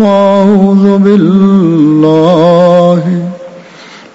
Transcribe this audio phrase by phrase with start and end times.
[0.00, 3.02] فأعوذ بالله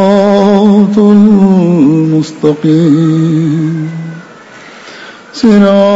[0.97, 2.63] المستقيم.
[5.33, 5.92] صراط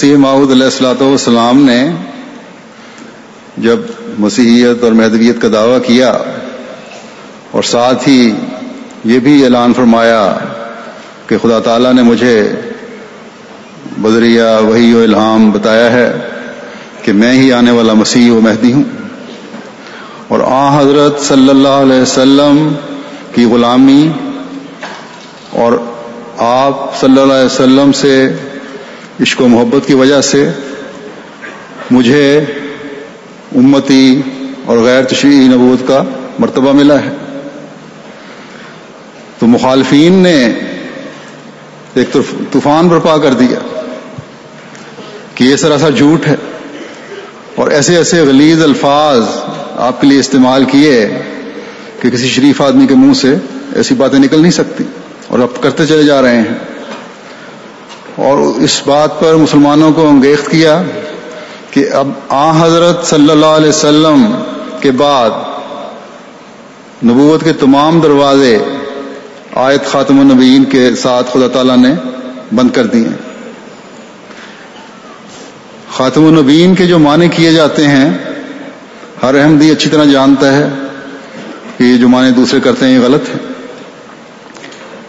[0.00, 1.78] مسیح معود علیہ السلاۃ والسلام نے
[3.56, 3.80] جب
[4.18, 6.12] مسیحیت اور مہدویت کا دعویٰ کیا
[7.50, 8.32] اور ساتھ ہی
[9.04, 10.22] یہ بھی اعلان فرمایا
[11.26, 12.32] کہ خدا تعالیٰ نے مجھے
[13.98, 16.10] بدریہ وہی و الہام بتایا ہے
[17.02, 18.84] کہ میں ہی آنے والا مسیح و مہدی ہوں
[20.28, 22.68] اور آ حضرت صلی اللہ علیہ وسلم
[23.34, 24.02] کی غلامی
[25.56, 25.78] اور
[26.52, 28.16] آپ صلی اللہ علیہ وسلم سے
[29.20, 30.50] عشق و محبت کی وجہ سے
[31.90, 32.38] مجھے
[33.56, 34.22] امتی
[34.64, 36.02] اور غیر تشریحی نبوت کا
[36.38, 37.10] مرتبہ ملا ہے۔
[39.38, 40.44] تو مخالفین نے
[41.94, 42.16] ایک
[42.52, 43.80] طوفان برپا کر دیا
[45.34, 46.36] کہ یہ سراسر جھوٹ ہے
[47.54, 49.24] اور ایسے ایسے غلیظ الفاظ
[49.76, 51.10] آپ کے لیے استعمال کیے
[52.00, 53.34] کہ کسی شریف آدمی کے منہ سے
[53.74, 54.84] ایسی باتیں نکل نہیں سکتی
[55.28, 56.69] اور اب کرتے چلے جا رہے ہیں۔
[58.20, 60.82] اور اس بات پر مسلمانوں کو انگیخت کیا
[61.70, 64.42] کہ اب آ حضرت صلی اللہ علیہ وسلم
[64.80, 65.30] کے بعد
[67.04, 68.58] نبوت کے تمام دروازے
[69.54, 71.94] آیت خاتم النبیین کے ساتھ خدا تعالیٰ نے
[72.54, 73.08] بند کر دیے
[75.92, 78.10] خاتم النبیین کے جو معنی کیے جاتے ہیں،
[79.22, 80.68] ہر احمدی اچھی طرح جانتا ہے
[81.78, 83.52] کہ یہ جو معنی دوسرے کرتے ہیں یہ غلط ہے۔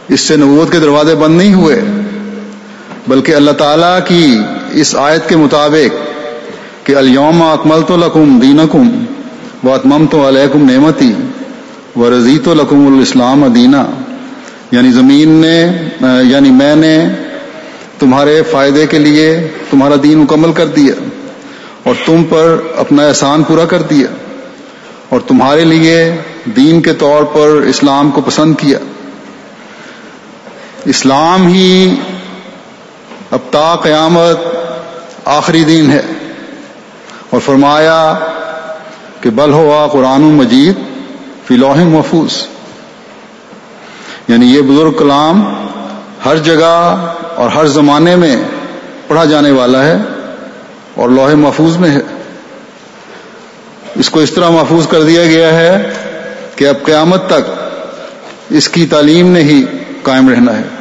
[0.08, 1.82] اس سے نبوت کے دروازے بند نہیں ہوئے۔
[3.08, 4.38] بلکہ اللہ تعالیٰ کی
[4.72, 5.96] اس آیت کے مطابق
[6.86, 9.06] کہ الوم اکمل تو لکم دین کم
[9.64, 11.14] و اتمم تو علیکم نعمتی
[11.96, 13.86] و رضی تو لکم الاسلام دینا
[14.72, 15.72] یعنی زمین نے
[16.24, 17.10] یعنی میں نے
[18.00, 20.94] تمہارے فائدے کے لیے تمہارا دین مکمل کر دیا
[21.84, 24.08] اور تم پر اپنا احسان پورا کر دیا
[25.10, 26.18] اور تمہارے لیے
[26.56, 28.78] دین کے طور پر اسلام کو پسند کیا۔
[30.86, 31.96] اسلام ہی
[33.32, 34.40] اب تا قیامت
[35.26, 36.02] آخری دین ہے۔
[37.30, 38.14] اور فرمایا
[39.22, 40.76] کہ بل ہوا قرآن مجید
[41.48, 42.48] فی لوح محفوظ۔
[44.28, 45.68] یعنی یہ بزرگ کلام
[46.26, 48.36] ہر جگہ اور ہر زمانے میں
[49.08, 49.98] پڑھا جانے والا ہے
[50.96, 52.02] اور لوہے محفوظ میں ہے۔
[53.96, 55.90] اس کو اس طرح محفوظ کر دیا گیا ہے
[56.56, 57.52] کہ اب قیامت تک
[58.50, 59.66] اس کی تعلیم نے ہی
[60.04, 60.81] قائم رہنا ہے۔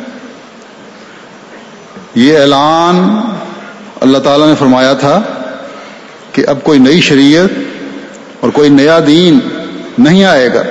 [2.15, 3.21] یہ اعلان
[4.01, 5.23] اللہ تعالی نے فرمایا تھا
[6.33, 7.49] کہ اب کوئی نئی شریعت
[8.41, 9.39] اور کوئی نیا دین
[9.99, 10.63] نہیں آئے گا۔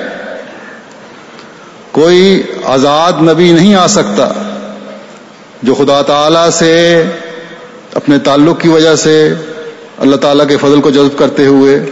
[1.92, 4.28] کوئی آزاد نبی نہیں آ سکتا
[5.62, 7.02] جو خدا تعالی سے
[7.94, 9.34] اپنے تعلق کی وجہ سے
[9.98, 11.84] اللہ تعالیٰ کے فضل کو جذب کرتے ہوئے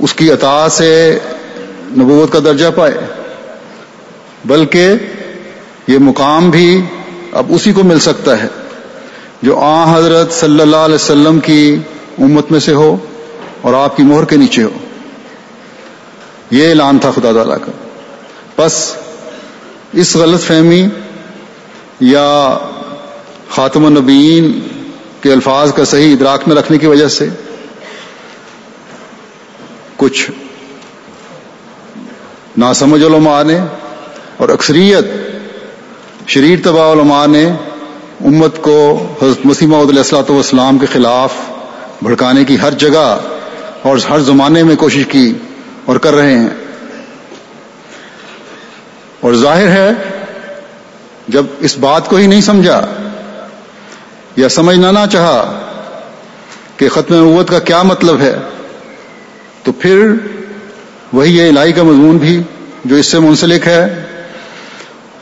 [0.00, 1.18] اس کی عطا سے
[1.98, 2.94] نبوت کا درجہ پائے،
[4.44, 4.92] بلکہ
[5.86, 6.82] یہ مقام بھی
[7.32, 8.48] اب اسی کو مل سکتا ہے۔
[9.42, 11.76] جو آ حضرت صلی اللہ علیہ وسلم کی
[12.18, 12.96] امت میں سے ہو
[13.60, 14.68] اور آپ کی مہر کے نیچے ہو۔
[16.50, 17.72] یہ اعلان تھا خدا تعالیٰ کا۔
[18.58, 18.96] بس
[19.92, 20.86] اس غلط فہمی
[22.00, 22.58] یا
[23.50, 24.60] خاتم النبیین
[25.20, 27.28] کے الفاظ کا صحیح ادراک میں رکھنے کی وجہ سے
[29.96, 30.30] کچھ
[32.58, 33.58] ناسمجھ علماء نے
[34.36, 35.27] اور اکثریت
[36.28, 37.44] شریر تباہ علماء نے
[38.24, 41.32] امت کو حضرت مسیمہ علیہ السلاۃ والسلام کے خلاف
[42.02, 43.18] بھڑکانے کی ہر جگہ
[43.82, 45.34] اور ہر زمانے میں کوشش کی
[45.84, 46.48] اور کر رہے ہیں۔
[49.20, 49.90] اور ظاہر ہے،
[51.28, 52.86] جب اس بات کو ہی نہیں سمجھا
[54.36, 55.60] یا سمجھنا نہ چاہا
[56.76, 58.38] کہ ختم نبوت کا کیا مطلب ہے،
[59.62, 60.12] تو پھر
[61.12, 62.42] وہی یہ الہی کا مضمون بھی
[62.84, 64.04] جو اس سے منسلک ہے۔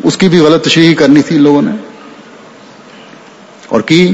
[0.06, 1.70] اس کی بھی غلط تشریح کرنی تھی لوگوں نے۔
[3.68, 4.12] اور کی؟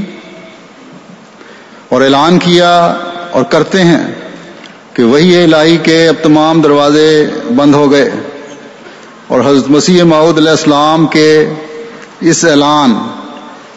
[1.89, 2.93] اور اعلان کیا
[3.31, 4.07] اور کرتے ہیں
[4.93, 8.11] کہ وہی الہی کے اب تمام دروازے بند ہو گئے۔
[9.27, 11.49] اور حضرت مسیح معود علیہ السلام کے
[12.19, 12.93] اس اعلان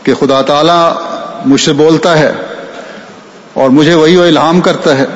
[0.02, 0.98] کہ خدا تعالی
[1.46, 2.32] مجھ سے بولتا ہے
[3.52, 5.06] اور مجھے وہی وہ الہام کرتا ہے،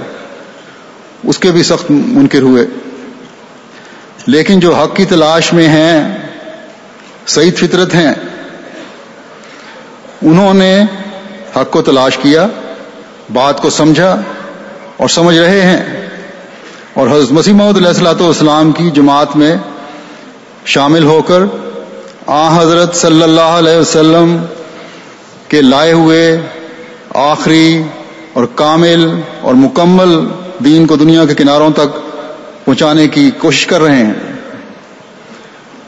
[1.24, 2.66] اس کے بھی سخت منکر ہوئے۔
[4.26, 6.29] لیکن جو حق کی تلاش میں ہیں
[7.30, 8.14] سعید فطرت ہیں۔
[10.22, 10.82] انہوں نے
[11.56, 12.46] حق کو تلاش کیا،
[13.32, 14.20] بات کو سمجھا
[14.96, 16.08] اور سمجھ رہے ہیں۔
[16.94, 19.56] اور حضرت مسیح محمد علیہ السلاۃ والسلام کی جماعت میں
[20.64, 21.42] شامل ہو کر
[22.26, 24.44] آ حضرت صلی اللہ علیہ وسلم
[25.48, 26.40] کے لائے ہوئے
[27.14, 27.82] آخری
[28.32, 30.28] اور کامل اور مکمل
[30.64, 31.98] دین کو دنیا کے کناروں تک
[32.64, 34.39] پہنچانے کی کوشش کر رہے ہیں۔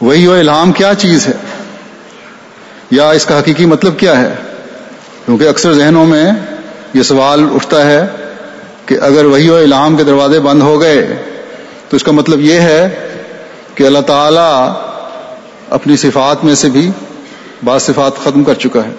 [0.02, 1.32] وہی وہ الہام کیا چیز ہے؟
[2.90, 4.34] یا اس کا حقیقی مطلب کیا ہے؟
[5.24, 6.32] کیونکہ اکثر ذہنوں میں
[6.94, 8.06] یہ سوال اٹھتا ہے
[8.86, 11.22] کہ اگر وہی و الہام کے دروازے بند ہو گئے،
[11.88, 13.08] تو اس کا مطلب یہ ہے
[13.74, 14.72] کہ اللہ تعالی
[15.70, 16.90] اپنی صفات میں سے بھی
[17.64, 18.90] بعض صفات ختم کر چکا ہے۔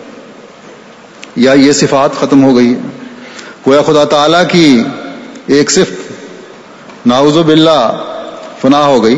[1.36, 2.80] یا یہ صفات ختم ہو گئی ہے
[3.68, 4.84] گویا خدا تعالی کی
[5.48, 6.12] ایک صفت
[7.08, 7.98] ناوز باللہ
[8.62, 9.16] فنا ہو گئی۔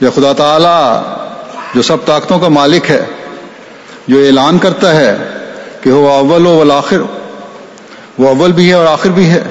[0.00, 1.00] یا خدا تعالی
[1.74, 3.04] جو سب طاقتوں کا مالک ہے،
[4.08, 5.16] جو اعلان کرتا ہے
[5.80, 6.96] کہ وہ اول و والآخر
[8.18, 9.42] وہ اول بھی ہے اور آخر بھی ہے۔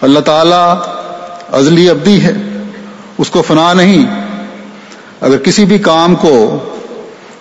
[0.00, 0.90] اللہ تعالی
[1.52, 2.32] ازلی ابدی ہے،
[3.18, 4.20] اس کو فنا نہیں۔
[5.20, 6.58] اگر کسی بھی کام کو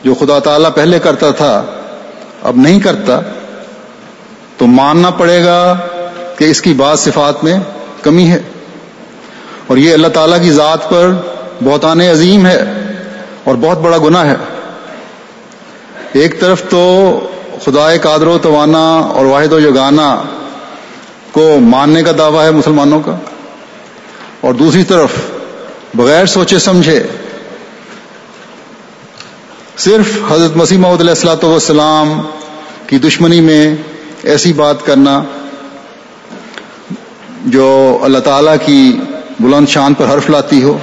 [0.03, 1.63] جو خدا تعالیٰ پہلے کرتا تھا،
[2.43, 3.19] اب نہیں کرتا،
[4.57, 5.75] تو ماننا پڑے گا
[6.37, 7.59] کہ اس کی بعض صفات میں
[8.01, 8.39] کمی ہے۔
[9.67, 11.11] اور یہ اللہ تعالیٰ کی ذات پر
[11.63, 12.57] بہت آنے عظیم ہے
[13.43, 14.35] اور بہت بڑا گناہ ہے۔
[16.13, 16.83] ایک طرف تو
[17.63, 20.09] خدا قادر و توانا اور واحد و یگانا
[21.31, 23.15] کو ماننے کا دعویٰ ہے مسلمانوں کا،
[24.41, 25.11] اور دوسری طرف
[25.95, 27.01] بغیر سوچے سمجھے
[29.77, 32.19] صرف حضرت مسیح محمد علیہ السلاۃ والسلام
[32.87, 33.63] کی دشمنی میں
[34.23, 35.21] ایسی بات کرنا
[37.47, 37.67] جو
[38.03, 38.81] اللہ تعالی کی
[39.39, 40.77] بلند شان پر حرف لاتی ہو۔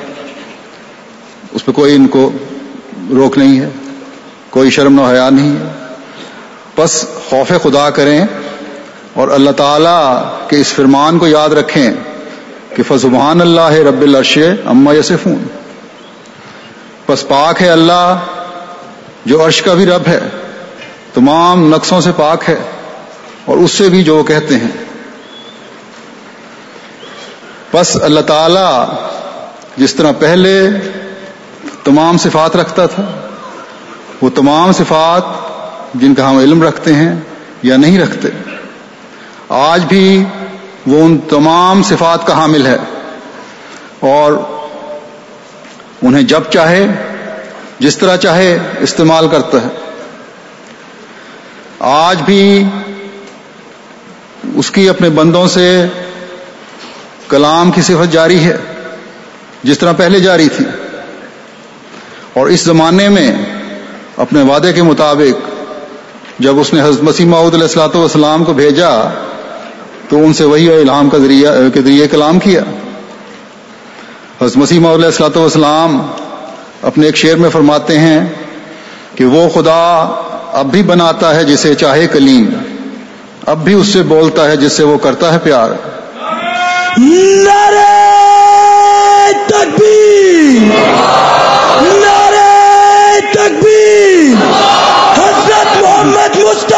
[1.56, 2.30] اس پہ کوئی ان کو
[3.10, 3.68] روک نہیں ہے،
[4.50, 5.64] کوئی شرم و حیا نہیں ہے۔
[6.76, 8.26] بس خوف خدا کریں
[9.14, 11.90] اور اللہ تعالی کے اس فرمان کو یاد رکھیں
[12.74, 15.46] کہ فضبان اللہ رب العرش اما یسفون
[17.08, 18.18] بس پاک ہے اللہ
[19.24, 20.20] جو عرش کا بھی رب ہے،
[21.14, 22.56] تمام نقصوں سے پاک ہے
[23.44, 24.84] اور اس سے بھی جو وہ کہتے ہیں۔
[27.72, 28.92] بس اللہ تعالی
[29.76, 30.70] جس طرح پہلے
[31.86, 33.28] تمام صفات رکھتا تھا۔
[34.22, 35.22] وہ تمام صفات
[35.94, 37.20] جن کا ہم علم رکھتے ہیں
[37.62, 38.28] یا نہیں رکھتے،
[39.48, 40.24] آج بھی
[40.86, 42.76] وہ ان تمام صفات کا حامل ہے۔
[44.00, 44.32] اور
[46.02, 46.86] انہیں جب چاہے،
[47.78, 49.68] جس طرح چاہے استعمال کرتا ہے۔
[51.78, 52.64] آج بھی
[54.54, 55.86] اس کی اپنے بندوں سے
[57.28, 58.56] کلام کی صفت جاری ہے،
[59.62, 60.64] جس طرح پہلے جاری تھی۔
[62.36, 63.32] اور اس زمانے میں
[64.16, 65.50] اپنے وعدے کے مطابق
[66.38, 69.08] جب اس نے حضرت مسیح معود علیہ السلاۃ والسلام کو بھیجا
[70.08, 72.60] تو ان سے وہی الہام کا ذریعہ، کے ذریعے کلام کیا۔
[74.42, 76.06] حضرت مسیح معود علیہ السلاۃ والسلام
[76.82, 78.26] اپنے ایک شعر میں فرماتے ہیں
[79.14, 80.08] کہ وہ خدا
[80.52, 82.46] اب بھی بناتا ہے جسے چاہے کلیم،
[83.46, 85.70] اب بھی اس سے بولتا ہے جس سے وہ کرتا ہے پیار۔
[89.46, 90.72] تکبیر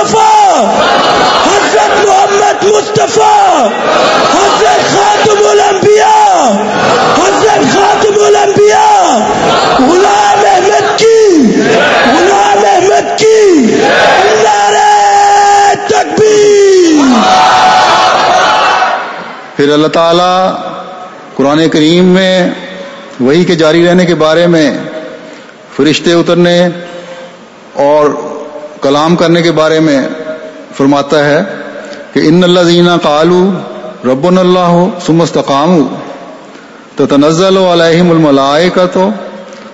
[0.03, 0.65] مصطفیٰ!
[1.47, 3.69] حضرت محمد مصطفیٰ!
[4.33, 6.53] حضرت خاتم الانبیاء!
[7.19, 9.19] حضرت خاتم الانبیاء!
[9.81, 11.57] غلام احمد کی!
[12.15, 13.75] غلام احمد کی!
[19.57, 20.57] پھر اللہ تعالی
[21.37, 22.51] قرآن کریم میں
[23.21, 24.71] وہی کے جاری رہنے کے بارے میں
[25.77, 26.69] فرشتے اترنے
[27.75, 28.11] اور
[28.81, 30.01] کلام کرنے کے بارے میں
[30.77, 31.43] فرماتا ہے
[32.13, 33.51] کہ ان اللہ زینہ کالو
[34.05, 35.87] رب اللہ سمستقام
[36.97, 39.09] تو تنزل علیہم الملائے تو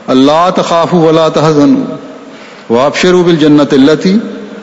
[0.07, 1.75] اللہ تخاف ولا تحزن
[2.71, 4.17] وابشروا بالجنت التي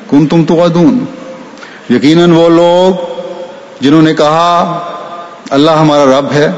[0.10, 1.06] کنتم تغدون
[1.90, 2.94] یقیناً وہ لوگ
[3.82, 4.88] جنہوں نے کہا
[5.50, 6.52] اللہ ہمارا رب ہے،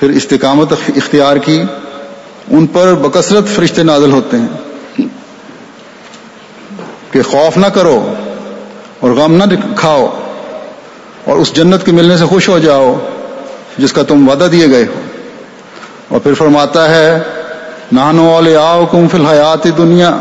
[0.00, 1.62] پھر استقامت اختیار کی،
[2.48, 4.67] ان پر بکثرت فرشتے نازل ہوتے ہیں۔
[7.10, 8.14] کہ خوف نہ کرو
[9.00, 9.44] اور غم نہ
[9.76, 10.06] کھاؤ
[11.24, 12.98] اور اس جنت کے ملنے سے خوش ہو جاؤ
[13.78, 15.00] جس کا تم وعدہ دیے گئے ہو۔
[16.08, 17.18] اور پھر فرماتا ہے
[17.92, 20.18] نانو آؤ کم فی الحیات دنیا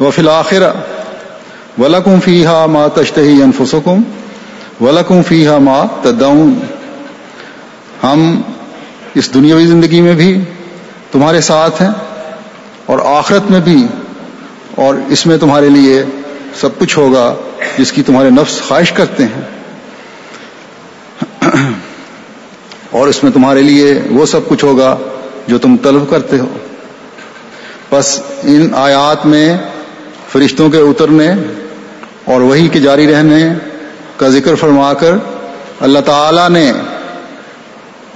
[0.00, 0.62] و فی الآخر
[1.78, 4.02] ولکم فی ہا ماں تشتہی انفسکم
[4.80, 6.60] ولکم فی ہا ماں تدعون۔
[8.02, 8.42] ہم
[9.14, 10.40] اس دنیاوی زندگی میں بھی
[11.12, 11.90] تمہارے ساتھ ہیں
[12.86, 13.86] اور آخرت میں بھی
[14.80, 16.04] اور اس میں تمہارے لیے
[16.60, 17.34] سب کچھ ہوگا
[17.78, 19.42] جس کی تمہارے نفس خواہش کرتے ہیں۔
[22.90, 24.96] اور اس میں تمہارے لیے وہ سب کچھ ہوگا
[25.46, 26.46] جو تم طلب کرتے ہو۔
[27.90, 29.58] بس ان آیات میں
[30.32, 31.28] فرشتوں کے اترنے
[32.24, 33.48] اور وہی کے جاری رہنے
[34.16, 35.12] کا ذکر فرما کر
[35.80, 36.72] اللہ تعالی نے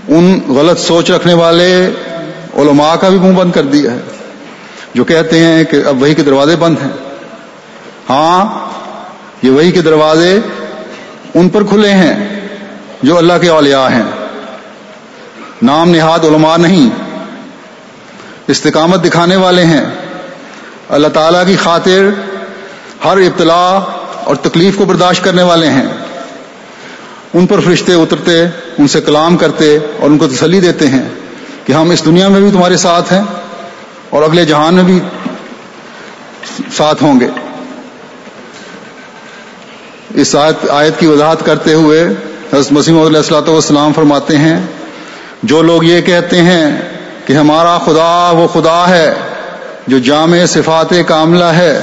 [0.09, 1.91] ان غلط سوچ رکھنے والے
[2.55, 4.01] علماء کا بھی منہ بند کر دیا ہے۔
[4.95, 6.93] جو کہتے ہیں کہ اب وہی کے دروازے بند ہیں۔
[8.11, 8.69] ہاں
[9.43, 10.41] یہ وہی کے دروازے
[11.35, 12.41] ان پر کھلے ہیں
[13.03, 14.03] جو اللہ کے اولیاء ہیں۔
[15.63, 16.91] نام نہاد علماء نہیں،
[18.47, 19.85] استقامت دکھانے والے ہیں۔
[20.89, 22.09] اللہ تعالیٰ کی خاطر
[23.05, 23.79] ہر ابتلاء
[24.25, 25.87] اور تکلیف کو برداشت کرنے والے ہیں۔
[27.35, 28.45] ان پر فرشتے اترتے،
[28.79, 31.09] ان سے کلام کرتے اور ان کو تسلی دیتے ہیں
[31.65, 33.23] کہ ہم اس دنیا میں بھی تمہارے ساتھ ہیں۔
[34.15, 35.01] اور اگلے جہان میں بھی
[36.73, 37.29] ساتھ ہوں گے۔
[40.15, 42.05] اس آیت آیت کی وضاحت کرتے ہوئے
[42.53, 44.61] حضرت مسیم علیہ السلاۃ والسلام فرماتے ہیں،
[45.43, 46.81] جو لوگ یہ کہتے ہیں
[47.27, 49.15] کہ ہمارا خدا وہ خدا ہے
[49.87, 51.81] جو جامع صفات کاملہ ہے،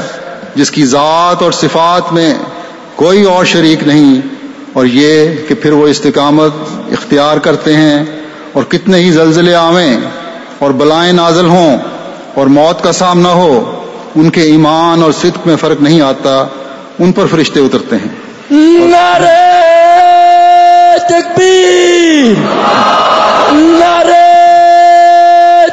[0.56, 2.36] جس کی ذات اور صفات میں
[2.96, 4.22] کوئی اور شریک نہیں۔
[4.74, 6.54] اور یہ کہ پھر وہ استقامت
[6.92, 8.06] اختیار کرتے ہیں
[8.54, 9.98] اور کتنے ہی زلزلے آویں
[10.60, 11.78] اور بلائیں نازل ہوں۔
[12.36, 13.84] اور موت کا سامنا ہو،
[14.16, 16.48] ان کے ایمان اور صدق میں فرق نہیں آتا،
[17.00, 18.08] ان پر فرشتے اترتے ہیں۔
[18.88, 19.62] نعرے
[21.10, 22.34] تکبیر۔
[23.54, 24.32] نعرے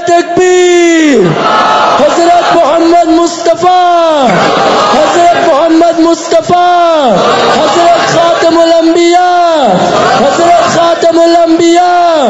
[0.06, 1.18] تکبیر۔
[2.00, 4.26] حضرت محمد مصطفیٰ۔
[4.94, 7.16] حضرت محمد مصطفیٰ۔
[7.56, 9.74] حضرت خاتم الانبیاء۔
[10.20, 12.26] حضرت خاتم الانبیاء۔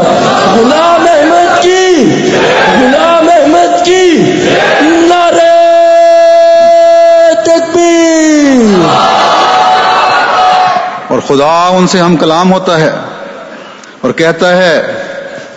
[0.56, 0.97] غلام
[11.28, 12.92] خدا ان سے ہم کلام ہوتا ہے
[14.00, 14.86] اور کہتا ہے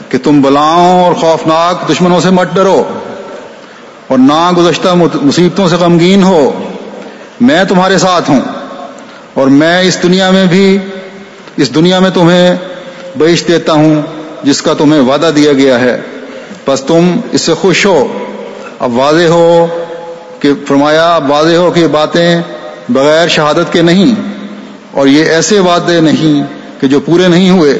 [0.09, 2.83] کہ تم بلاؤں اور خوفناک دشمنوں سے مت ڈرو
[4.07, 4.89] اور نہ گزشتہ
[5.21, 6.63] مصیبتوں سے غمگین ہو۔
[7.41, 8.41] میں تمہارے ساتھ ہوں
[9.33, 10.77] اور میں اس دنیا میں بھی
[11.57, 12.55] اس دنیا میں تمہیں
[13.15, 14.01] بیش دیتا ہوں
[14.43, 16.01] جس کا تمہیں وعدہ دیا گیا ہے۔
[16.67, 18.07] بس تم اس سے خوش ہو۔
[18.79, 19.67] اب واضح ہو
[20.39, 22.41] کہ فرمایا، اب واضح ہو کہ یہ باتیں
[22.89, 24.30] بغیر شہادت کے نہیں۔
[24.91, 26.43] اور یہ ایسے وعدے نہیں
[26.81, 27.79] کہ جو پورے نہیں ہوئے،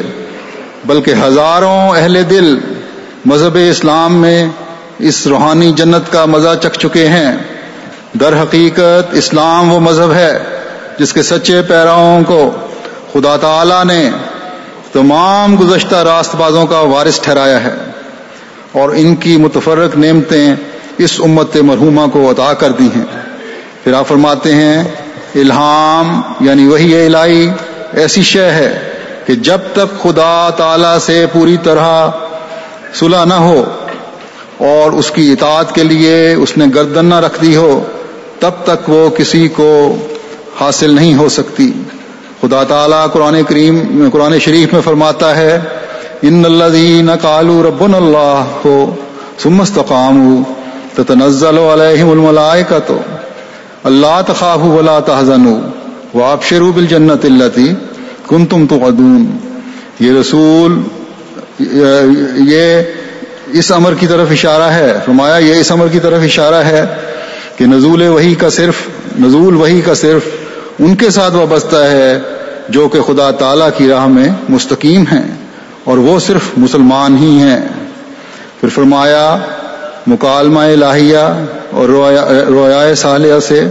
[0.85, 2.59] بلکہ ہزاروں اہل دل
[3.25, 4.47] مذہب اسلام میں
[4.99, 7.37] اس روحانی جنت کا مزہ چکھ چکے ہیں۔
[8.19, 10.39] در حقیقت اسلام وہ مذہب ہے
[10.99, 12.51] جس کے سچے پیراؤں کو
[13.13, 14.09] خدا تعالی نے
[14.93, 17.75] تمام گزشتہ راست بازوں کا وارث ٹھہرایا ہے۔
[18.71, 20.55] اور ان کی متفرق نعمتیں
[20.97, 23.05] اس امت مرحومہ کو عطا کر دی ہیں۔
[23.83, 24.83] پھر آپ فرماتے ہیں
[25.35, 27.49] الہام یعنی وہی الہی،
[27.93, 28.71] ایسی شے ہے
[29.25, 32.09] کہ جب تک خدا تعالی سے پوری طرح
[32.93, 33.63] صلح نہ ہو
[34.57, 37.83] اور اس کی اطاعت کے لیے اس نے گردن نہ رکھ دی ہو،
[38.39, 39.95] تب تک وہ کسی کو
[40.59, 41.71] حاصل نہیں ہو سکتی۔
[42.41, 45.59] خدا تعالیٰ قرآن کریم، قرآن شریف میں فرماتا ہے،
[46.21, 48.95] ان اللہ کالو رب اللہ ہو
[49.43, 50.43] سمستقام
[50.95, 52.97] تنزل علیہم الملائے کا تو
[53.83, 55.45] اللہ تخاف ولا تحزن
[56.13, 57.73] وہ آپ شروع بالجنت اللہ تھی
[58.27, 58.79] کن تم تو
[59.99, 60.81] یہ رسول،
[62.49, 62.81] یہ
[63.51, 66.85] اس امر کی طرف اشارہ ہے۔ فرمایا، یہ اس امر کی طرف اشارہ ہے
[67.57, 68.75] کہ نزول وہی کا صرف،
[69.19, 70.29] نزول وہی کا صرف
[70.79, 72.19] ان کے ساتھ وابستہ ہے
[72.69, 75.31] جو کہ خدا تعالی کی راہ میں مستقیم ہیں
[75.83, 77.59] اور وہ صرف مسلمان ہی ہیں۔
[78.59, 79.37] پھر فرمایا
[80.07, 81.89] مکالمہ الہیہ اور
[82.47, 83.67] روایہ صالحہ سے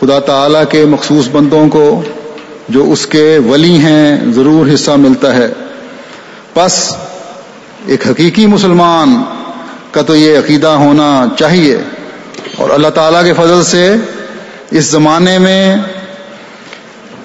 [0.00, 2.02] خدا تعالی کے مخصوص بندوں کو
[2.68, 5.48] جو اس کے ولی ہیں ضرور حصہ ملتا ہے۔
[6.56, 6.96] بس
[7.86, 9.22] ایک حقیقی مسلمان
[9.90, 11.76] کا تو یہ عقیدہ ہونا چاہیے
[12.58, 13.94] اور اللہ تعالیٰ کے فضل سے
[14.70, 15.76] اس زمانے میں،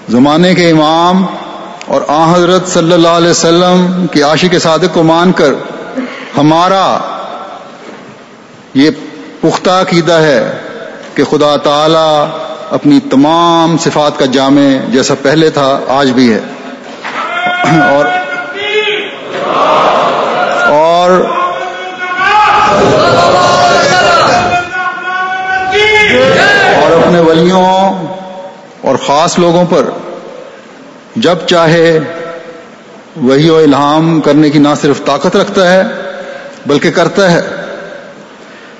[0.09, 1.25] زمانے کے امام
[1.85, 5.53] اور آ حضرت صلی اللہ علیہ وسلم کی عاشق صادق کو مان کر
[6.37, 6.97] ہمارا
[8.73, 8.89] یہ
[9.41, 10.51] پختہ عقیدہ ہے
[11.15, 12.25] کہ خدا تعالی
[12.69, 16.39] اپنی تمام صفات کا جامع جیسا پہلے تھا، آج بھی ہے۔
[17.89, 18.05] اور
[20.69, 21.09] اور
[26.75, 27.65] اور اپنے ولیوں
[28.81, 29.89] اور خاص لوگوں پر
[31.15, 31.99] جب چاہے
[33.15, 35.81] وہی و الہام کرنے کی نہ صرف طاقت رکھتا ہے،
[36.65, 37.41] بلکہ کرتا ہے۔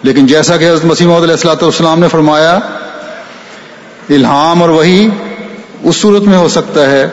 [0.04, 2.60] لیکن جیسا کہ حضرت مسیم علیہ السلاۃ والسلام نے فرمایا،
[4.10, 5.10] الہام اور وہی
[5.84, 7.10] اس صورت میں ہو سکتا ہے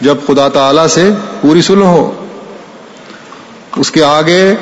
[0.00, 2.26] جب خدا تعالی سے پوری سلح ہو،
[3.76, 4.54] اس کے آگے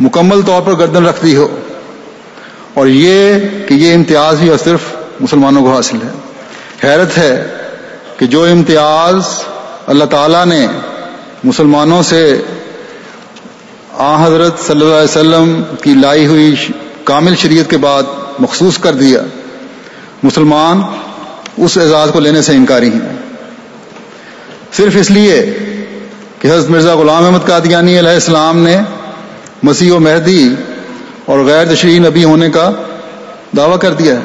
[0.00, 1.56] مکمل طور پر گردن رکھ دی ہو۔
[2.74, 3.34] اور یہ
[3.68, 4.80] کہ یہ امتیاز بھی اور صرف
[5.20, 6.10] مسلمانوں کو حاصل ہے۔
[6.84, 7.46] حیرت ہے
[8.18, 9.22] کہ جو امتیاز
[9.86, 10.66] اللہ تعالیٰ نے
[11.44, 12.42] مسلمانوں سے
[13.92, 16.54] آ حضرت صلی اللہ علیہ وسلم کی لائی ہوئی
[17.04, 18.02] کامل شریعت کے بعد
[18.38, 19.20] مخصوص کر دیا،
[20.22, 20.82] مسلمان
[21.56, 23.16] اس اعزاز کو لینے سے انکاری ہیں۔
[24.72, 25.58] صرف اس لیے
[26.38, 28.76] کہ حضرت مرزا غلام احمد قادیانی علیہ السلام نے
[29.62, 30.54] مسیح و مہدی
[31.26, 32.70] اور غیر تشریح نبی ہونے کا
[33.56, 34.20] دعویٰ کر دیا ہے۔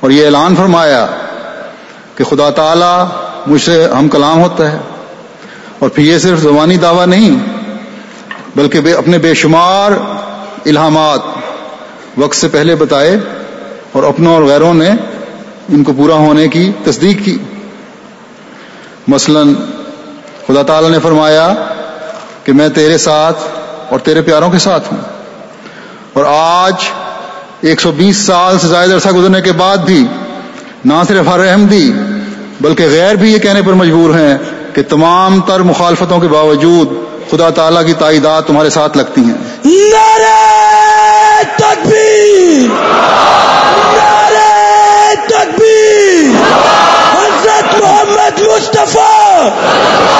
[0.00, 1.06] اور یہ اعلان فرمایا
[2.14, 3.04] کہ خدا تعالی
[3.46, 4.78] مجھ سے ہم کلام ہوتا ہے۔
[5.78, 7.36] اور پھر یہ صرف زبانی دعویٰ نہیں،
[8.56, 9.92] بلکہ اپنے بے شمار
[10.66, 11.37] الہامات
[12.18, 13.16] وقت سے پہلے بتائے
[13.92, 14.90] اور اپنوں اور غیروں نے
[15.68, 17.38] ان کو پورا ہونے کی تصدیق کی۔
[19.08, 19.40] مثلا
[20.46, 21.54] خدا تعالی نے فرمایا
[22.44, 23.38] کہ میں تیرے ساتھ
[23.90, 25.00] اور تیرے پیاروں کے ساتھ ہوں
[26.12, 26.74] اور آج
[27.60, 30.06] ایک سو بیس سال سے زائد عرصہ گزرنے کے بعد بھی
[30.84, 31.92] نہ صرف ہر احمدی
[32.60, 34.38] بلکہ غیر بھی یہ کہنے پر مجبور ہیں
[34.74, 36.88] کہ تمام تر مخالفتوں کے باوجود
[37.30, 39.34] خدا تعالیٰ کی تائیدات تمہارے ساتھ لگتی ہیں۔
[41.56, 42.68] تکبیر
[45.26, 46.30] تکبیر
[47.14, 49.48] حضرت محمد مصطفیٰ!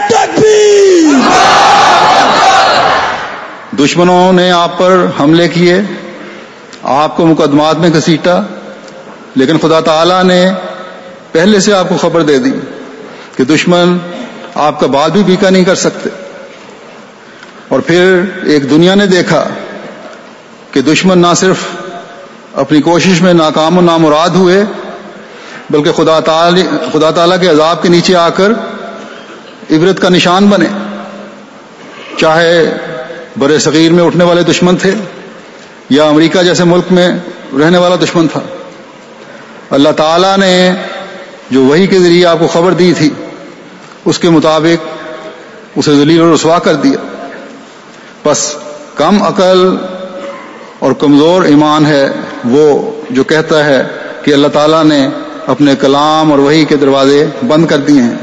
[0.08, 1.18] تکبیر
[3.78, 5.80] دشمنوں نے آپ پر حملے کیے،
[6.82, 8.40] آپ کو مقدمات میں گھسیٹا،
[9.34, 10.50] لیکن خدا تعالی نے
[11.32, 12.50] پہلے سے آپ کو خبر دے دی۔
[13.36, 13.98] کہ دشمن
[14.54, 16.10] آپ کا بات بھی بیکا نہیں کر سکتے۔
[17.68, 19.44] اور پھر ایک دنیا نے دیکھا
[20.70, 21.56] کہ دشمن نہ صرف
[22.54, 24.64] اپنی کوشش میں ناکام و نامراد ہوئے،
[25.70, 28.50] بلکہ خدا تعالی، خدا تعالیٰ کے عذاب کے نیچے آ کر
[29.70, 30.66] عبرت کا نشان بنے۔
[32.18, 32.76] چاہے
[33.38, 34.94] برے صغیر میں اٹھنے والے دشمن تھے
[35.90, 37.08] یا امریکہ جیسے ملک میں
[37.52, 38.40] رہنے والا دشمن تھا۔
[39.70, 40.72] اللہ تعالیٰ نے
[41.50, 43.10] جو وہی کے ذریعے آپ کو خبر دی تھی
[44.04, 44.86] اس کے مطابق
[45.76, 46.98] اسے ذلیل و رسوا کر دیا۔
[48.24, 48.56] بس
[48.94, 49.76] کم عقل
[50.78, 52.10] اور کمزور ایمان ہے
[52.44, 53.88] وہ جو کہتا ہے
[54.22, 55.08] کہ اللہ تعالیٰ نے
[55.46, 58.14] اپنے کلام اور وہی کے دروازے بند کر دیے ہیں۔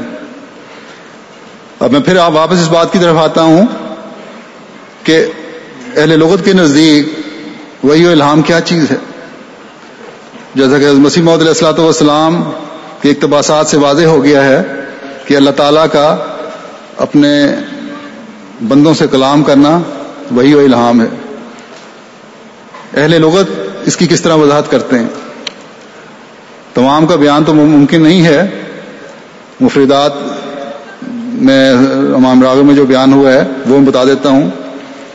[1.80, 3.66] اب میں پھر آپ واپس اس بات کی طرف آتا ہوں
[5.02, 5.26] کہ
[5.96, 7.06] اہل لغت کے نزدیک
[7.82, 8.96] وہی الہام کیا چیز ہے۔
[10.54, 12.42] جیسا کہ مسیم علیہ السلاۃ والسلام
[13.02, 14.62] کے اقتباسات سے واضح ہو گیا ہے
[15.26, 16.16] کہ اللہ تعالیٰ کا
[16.96, 17.46] اپنے
[18.68, 19.80] بندوں سے کلام کرنا
[20.30, 21.06] وہی و الہام ہے۔
[22.96, 23.46] اہل لغت
[23.86, 25.08] اس کی کس طرح وضاحت کرتے ہیں؟
[26.74, 28.62] تمام کا بیان تو ممکن نہیں ہے۔
[29.60, 30.12] مفردات
[31.34, 31.70] میں،
[32.14, 34.50] امام راغ میں جو بیان ہوا ہے، وہ میں بتا دیتا ہوں۔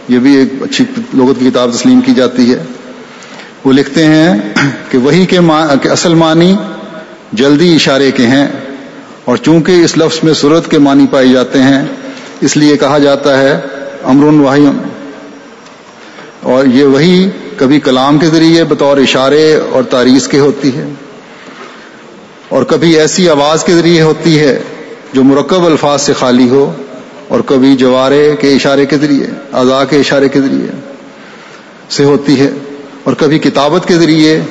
[0.07, 2.63] یہ بھی ایک اچھی لغت کی کتاب تسلیم کی جاتی ہے۔
[3.63, 4.53] وہ لکھتے ہیں
[4.89, 6.55] کہ وہی کے اصل معنی
[7.33, 8.47] جلدی اشارے کے ہیں۔
[9.27, 11.85] اور چونکہ اس لفظ میں صورت کے معنی پائے جاتے ہیں،
[12.41, 13.59] اس لیے کہا جاتا ہے
[14.03, 14.67] امر واہی
[16.41, 20.85] اور یہ وہی کبھی کلام کے ذریعے بطور اشارے اور تاریخ کے ہوتی ہے۔
[22.49, 24.63] اور کبھی ایسی آواز کے ذریعے ہوتی ہے
[25.13, 26.73] جو مرکب الفاظ سے خالی ہو،
[27.27, 30.71] اور کبھی جوارے کے اشارے کے ذریعے، اعضاء کے اشارے کے ذریعے
[31.89, 32.49] سے ہوتی ہے۔
[33.03, 34.41] اور کبھی کتابت کے ذریعے،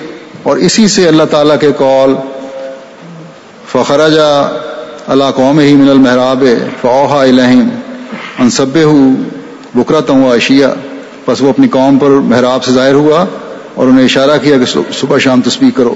[0.43, 2.15] اور اسی سے اللہ تعالیٰ کے قول،
[3.73, 4.63] فخرجا
[5.07, 6.45] اللہ قوم ہی من المحراب
[6.81, 7.69] فوحا الہم
[8.39, 8.79] انصب
[9.75, 10.75] بکرا و اشیا
[11.27, 13.25] بس وہ اپنی قوم پر محراب سے ظاہر ہوا
[13.75, 15.95] اور انہیں اشارہ کیا کہ صبح شام تسبیح کرو۔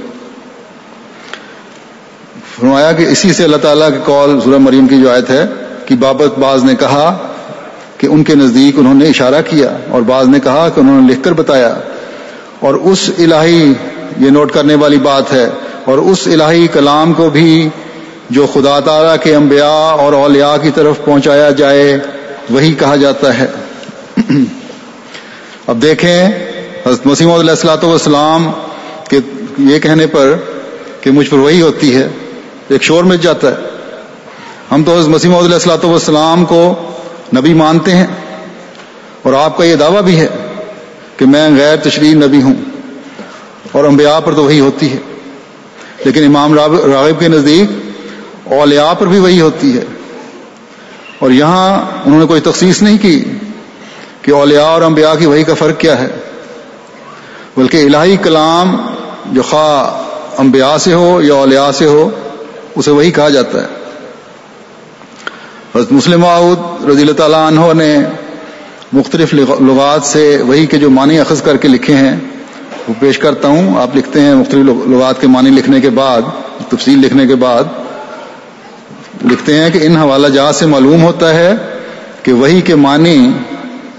[2.61, 5.47] فرمایا کہ اسی سے اللہ تعالیٰ کے قول سورہ مریم کی جو آیت ہے
[5.87, 7.17] کہ بابت باز نے کہا
[7.99, 11.13] کہ ان کے نزدیک انہوں نے اشارہ کیا اور بعض نے کہا کہ انہوں نے
[11.13, 11.75] لکھ کر بتایا۔
[12.61, 13.73] اور اس الہی
[14.21, 15.51] یہ نوٹ کرنے والی بات ہے
[15.85, 17.69] اور اس الہی کلام کو بھی
[18.31, 21.99] جو خدا تعالیٰ کے انبیاء اور اولیاء کی طرف پہنچایا جائے،
[22.51, 23.47] وہی کہا جاتا ہے۔
[25.67, 26.27] اب دیکھیں،
[26.87, 28.51] حضرت مسیم علیہ السلاۃ والسلام
[29.09, 29.19] کے
[29.59, 30.35] یہ کہنے پر
[31.01, 32.09] کہ مجھ پر وہی ہوتی ہے،
[32.69, 33.55] ایک شور مچ جاتا ہے۔
[34.73, 36.75] ہم تو حضرت مسیم علیہ السلاۃ والسلام کو
[37.37, 38.07] نبی مانتے ہیں
[39.23, 40.27] اور آپ کا یہ دعویٰ بھی ہے
[41.17, 42.55] کہ میں غیر تشریح نبی ہوں
[43.73, 44.97] اور انبیاء پر تو وہی ہوتی ہے۔
[46.05, 47.90] لیکن امام راغب کے نزدیک
[48.51, 49.85] اولیاء پر بھی وہی ہوتی ہے۔
[51.19, 53.25] اور یہاں انہوں نے کوئی تخصیص نہیں کی
[54.23, 56.09] کہ اولیاء اور انبیاء کی وہی کا فرق کیا ہے۔
[57.57, 58.77] بلکہ الہی کلام
[59.27, 60.03] جو خواہ
[60.41, 62.11] انبیاء سے ہو یا اولیاء سے ہو،
[62.75, 63.67] اسے وہی کہا جاتا ہے۔
[65.75, 67.99] حضرت مسلم معود رضی اللہ تعالیٰ عنہ نے
[68.93, 72.17] مختلف لغات سے وہی کے جو معنی اخذ کر کے لکھے ہیں،
[72.89, 76.23] وہ پیش کرتا ہوں۔ آپ لکھتے ہیں مختلف لغات کے معنی لکھنے کے بعد،
[76.69, 77.65] تفصیل لکھنے کے بعد۔
[79.25, 81.55] لکھتے ہیں کہ ان حوالہ جات سے معلوم ہوتا ہے
[82.23, 83.31] کہ وہی کے معنی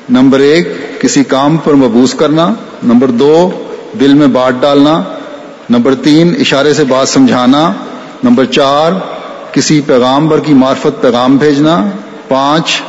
[0.09, 0.67] نمبر ایک،
[1.01, 2.53] کسی کام پر مبوس کرنا،
[2.83, 3.49] نمبر دو،
[3.99, 5.03] دل میں بانٹ ڈالنا،
[5.69, 7.73] نمبر تین، اشارے سے بات سمجھانا،
[8.23, 8.91] نمبر چار،
[9.51, 11.89] کسی پیغام پر کی معرفت پیغام بھیجنا،
[12.27, 12.81] پانچ،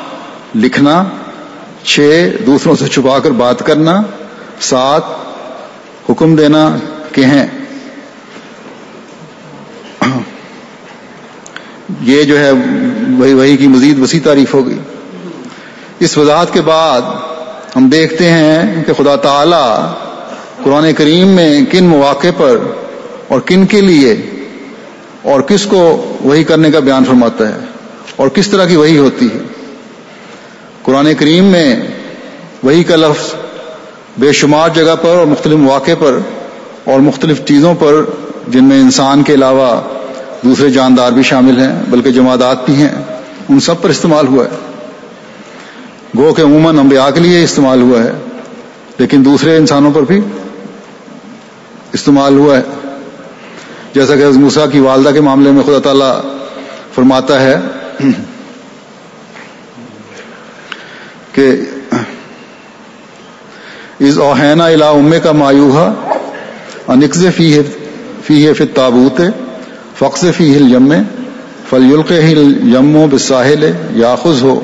[0.54, 1.04] لکھنا،
[1.84, 4.02] چھ، دوسروں سے چھپا کر بات کرنا،
[4.60, 5.02] سات،
[6.10, 6.76] حکم دینا،
[7.12, 7.46] کہ ہیں۔
[12.02, 12.50] یہ جو ہے
[13.18, 14.78] وہی وہی کی مزید وسیع تعریف ہوگی
[15.98, 17.02] اس وضاحت کے بعد
[17.76, 19.92] ہم دیکھتے ہیں کہ خدا تعالی
[20.64, 22.58] قرآن کریم میں کن مواقع پر
[23.28, 24.16] اور کن کے لیے
[25.22, 27.60] اور کس کو وہی کرنے کا بیان فرماتا ہے
[28.16, 29.38] اور کس طرح کی وہی ہوتی ہے۔
[30.82, 31.76] قرآن کریم میں
[32.62, 33.34] وہی کا لفظ
[34.18, 36.18] بے شمار جگہ پر اور مختلف مواقع پر
[36.84, 38.04] اور مختلف چیزوں پر
[38.48, 39.80] جن میں انسان کے علاوہ
[40.44, 42.88] دوسرے جاندار بھی شامل ہیں، بلکہ جماعت بھی ہیں۔
[43.48, 44.57] ان سب پر استعمال ہوا ہے۔
[46.16, 48.12] گو کہ عموماً انبیاء کے لیے استعمال ہوا ہے،
[48.98, 50.20] لیکن دوسرے انسانوں پر بھی
[51.92, 52.62] استعمال ہوا ہے۔
[53.94, 56.38] جیسا کہ موسا کی والدہ کے معاملے میں خدا تعالی
[56.94, 57.55] فرماتا ہے
[61.33, 61.61] کہ
[64.00, 65.94] از اوہینا الا امے کا مایوہا
[66.87, 67.61] انکز فی
[68.24, 69.20] فی ہے فت تابوت
[69.98, 70.92] فخص فی ہل یم
[71.70, 72.42] فلیلق ہل
[72.74, 74.61] یمو بساحل یاخذ ہو۔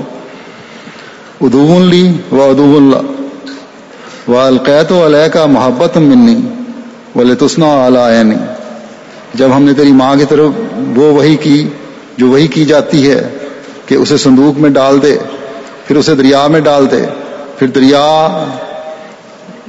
[1.40, 6.36] ادو لی و ادو اللہ و القیت و علیہ کا محبت منی
[7.16, 8.34] و لتسنا علی
[9.34, 10.50] جب ہم نے تیری ماں کی طرف
[10.96, 11.68] وہ وہی کی،
[12.16, 13.28] جو وہی کی جاتی ہے
[13.86, 15.18] کہ اسے صندوق میں ڈال دے،
[15.86, 17.04] پھر اسے دریا میں ڈال دے،
[17.58, 18.00] پھر دریا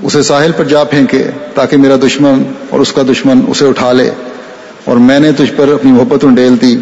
[0.04, 4.10] اسے ساحل پر جا پھینکے تاکہ میرا دشمن اور اس کا دشمن اسے اٹھا لے۔
[4.90, 6.76] اور میں نے تجھ پر اپنی محبت انڈیل دی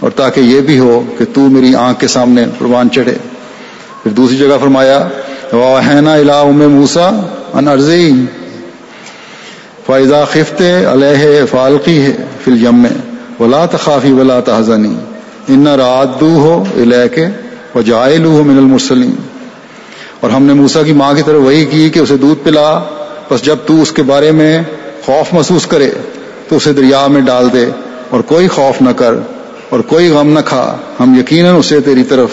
[0.00, 3.14] اور تاکہ یہ بھی ہو کہ تو میری آنکھ کے سامنے قربان چڑھے۔
[4.02, 4.98] پھر دوسری جگہ فرمایا
[5.52, 7.08] واحنا الا ام موسا
[7.54, 8.10] ان ارضی
[9.86, 12.12] فائزہ خفت علیہ فالقی ہے
[12.44, 12.86] فل یم
[13.40, 14.94] ولا تخافی ولا تحزنی
[15.48, 17.26] ان رات دو ہو الہ کے
[17.74, 19.14] و جائلو ہو من المرسلین
[20.20, 22.68] اور ہم نے موسا کی ماں کی طرف وہی کی کہ اسے دودھ پلا،
[23.30, 24.52] بس جب تو اس کے بارے میں
[25.04, 25.90] خوف محسوس کرے
[26.48, 27.70] تو اسے دریا میں ڈال دے
[28.10, 29.14] اور کوئی خوف نہ کر
[29.68, 32.28] اور کوئی غم نہ کھا۔ ہم یقیناً اسے تیری طرف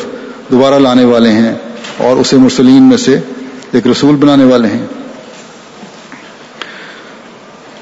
[0.52, 1.56] دوبارہ لانے والے ہیں
[1.97, 3.19] اور اسے مرسلین میں سے
[3.71, 4.88] ایک رسول بنانے والے ہیں۔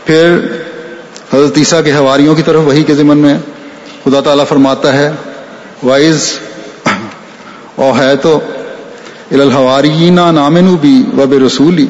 [0.05, 0.37] پھر
[1.33, 3.37] حضرت عیسیٰ کے حواریوں کی طرف وہی کے ذمن میں
[4.03, 5.11] خدا تعالیٰ فرماتا ہے
[5.83, 6.39] وائز
[7.75, 8.39] او ہے تو
[9.31, 11.87] الحوارینا نامن بھی و بے رسولی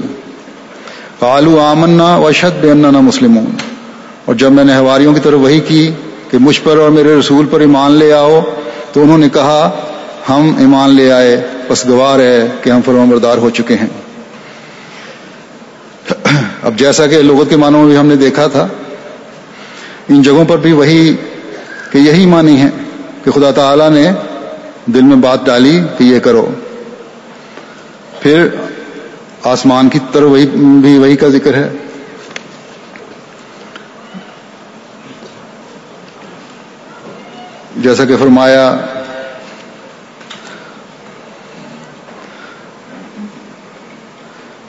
[1.21, 3.39] آلو آمنا و شد بے مسلم
[4.29, 5.91] اور جب میں نے ہواریوں کی طرف وہی کی
[6.31, 8.41] کہ مجھ پر اور میرے رسول پر ایمان لے آؤ،
[8.93, 9.71] تو انہوں نے کہا،
[10.29, 13.87] ہم ایمان لے آئے بس گوار ہے کہ ہم فرما بردار ہو چکے ہیں۔
[16.63, 18.67] اب جیسا کہ لغت کے معنوں میں بھی ہم نے دیکھا تھا،
[20.09, 21.15] ان جگہوں پر بھی وہی
[21.91, 22.69] کہ یہی معنی ہے
[23.23, 24.11] کہ خدا تعالی نے
[24.85, 26.47] دل میں بات ڈالی کہ یہ کرو۔
[28.19, 28.47] پھر
[29.43, 31.69] آسمان کی طرف وہی بھی وہی کا ذکر ہے۔
[37.83, 38.63] جیسا کہ فرمایا،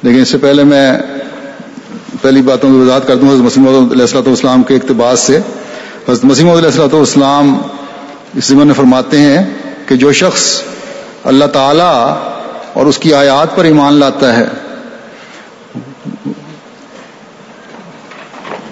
[0.02, 0.86] لیکن اس سے پہلے میں
[2.22, 5.38] پہلی باتوں کی وضاحت کرتا ہوں حضرت مسیم علیہ السلۃ والسلام کے اقتباس سے۔
[6.08, 7.56] حضرت مسیم علیہ السلۃ والسلام
[8.34, 9.42] اس زمین میں فرماتے ہیں
[9.86, 10.44] کہ جو شخص
[11.24, 11.92] اللہ تعالی
[12.72, 14.46] اور اس کی آیات پر ایمان لاتا ہے،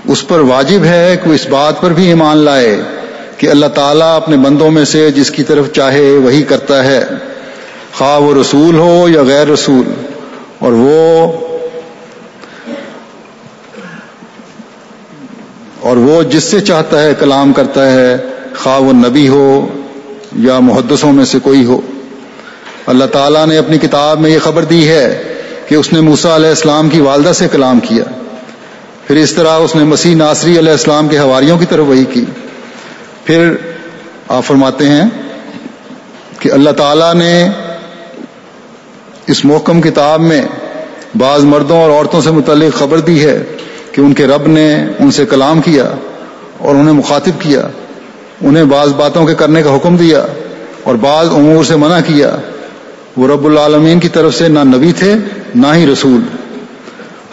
[0.05, 2.81] اس پر واجب ہے کہ اس بات پر بھی ایمان لائے۔
[3.39, 7.05] کہ اللہ تعالیٰ اپنے بندوں میں سے جس کی طرف چاہے وہی کرتا ہے۔
[7.99, 9.93] خواہ وہ رسول ہو یا غیر رسول،
[10.59, 11.33] اور وہ
[15.81, 18.17] اور وہ جس سے چاہتا ہے کلام کرتا ہے،
[18.57, 19.69] خواہ وہ نبی ہو
[20.39, 21.81] یا محدثوں میں سے کوئی ہو۔
[22.87, 25.23] اللہ تعالیٰ نے اپنی کتاب میں یہ خبر دی ہے
[25.69, 28.05] کہ اس نے موسا علیہ السلام کی والدہ سے کلام کیا۔
[29.07, 32.25] پھر اس طرح اس نے مسیح ناصری علیہ السلام کے حواریوں کی طرف وہی کی۔
[33.29, 33.55] پھر
[34.29, 35.05] آپ فرماتے ہیں
[36.39, 37.49] کہ اللہ تعالیٰ نے
[39.27, 40.43] اس محکم کتاب میں
[41.19, 43.43] بعض مردوں اور عورتوں سے متعلق خبر دی ہے
[43.93, 45.85] کہ ان کے رب نے ان سے کلام کیا
[46.59, 47.69] اور انہیں مخاطب کیا،
[48.43, 50.27] انہیں بعض باتوں کے کرنے کا حکم دیا
[50.83, 52.37] اور بعض امور سے منع کیا۔
[53.17, 55.15] وہ رب العالمین کی طرف سے نہ نبی تھے،
[55.55, 56.21] نہ ہی رسول۔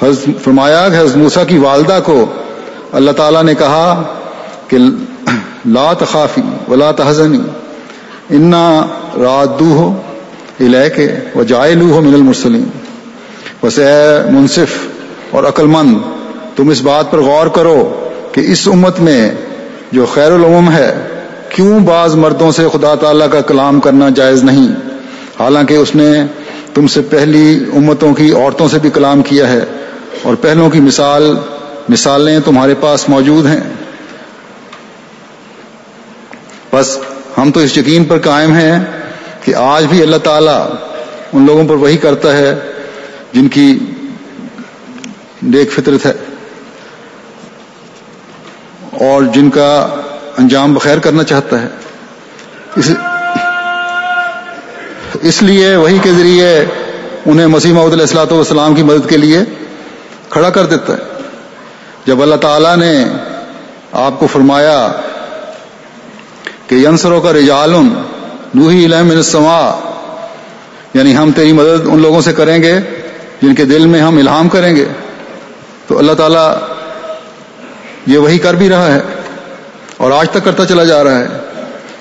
[0.03, 2.25] حضرت فرمایا کہ حضرت موسیٰ کی والدہ کو
[2.91, 4.03] اللہ تعالیٰ نے کہا
[4.67, 4.77] کہ
[5.65, 7.41] لا تخافی ولا تحزنی۔
[8.30, 8.86] انا
[9.19, 10.01] رادو ہو
[10.60, 12.63] الہ کے و جائلو ہو من المرسلین
[13.63, 14.88] بس اے منصف
[15.32, 15.95] اور عقل مند
[16.56, 19.32] تم اس بات پر غور کرو کہ اس امت میں
[19.91, 21.08] جو خیر العم ہے،
[21.49, 24.67] کیوں بعض مردوں سے خدا تعالیٰ کا کلام کرنا جائز نہیں؟
[25.39, 26.25] حالانکہ اس نے
[26.73, 29.60] تم سے پہلی امتوں کی عورتوں سے بھی کلام کیا ہے۔
[30.23, 31.36] اور پہلوں کی مثال،
[31.89, 33.60] مثالیں تمہارے پاس موجود ہیں۔
[36.76, 36.98] بس
[37.38, 38.80] ہم تو اس یقین پر قائم ہیں
[39.42, 40.68] کہ آج بھی اللہ تعالیٰ
[41.34, 42.56] ان لوگوں پر وہی کرتا ہے
[43.34, 43.80] جن کی
[45.44, 46.14] نیک فطرت ہے
[48.92, 49.88] اور جن کا
[50.38, 51.68] انجام بخیر کرنا چاہتا ہے۔
[52.76, 52.92] اس
[55.22, 56.66] اس لیے وہی کے ذریعے
[57.26, 59.40] انہیں مسیح محمد علیہ السلاۃ والسلام کی مدد کے لیے
[60.30, 61.04] کھڑا کر دیتا ہے۔
[62.06, 63.06] جب اللہ تعالیٰ نے
[63.92, 64.92] آپ کو فرمایا
[66.67, 67.73] کہ ینسروں کا رجال
[68.56, 69.91] نوہی علم السما
[70.93, 72.80] یعنی ہم تیری مدد ان لوگوں سے کریں گے
[73.41, 74.86] جن کے دل میں ہم الہام کریں گے۔
[75.88, 76.56] تو اللہ تعالیٰ
[78.08, 78.99] یہ وہی کر بھی رہا ہے
[79.97, 81.28] اور آج تک کرتا چلا جا رہا ہے۔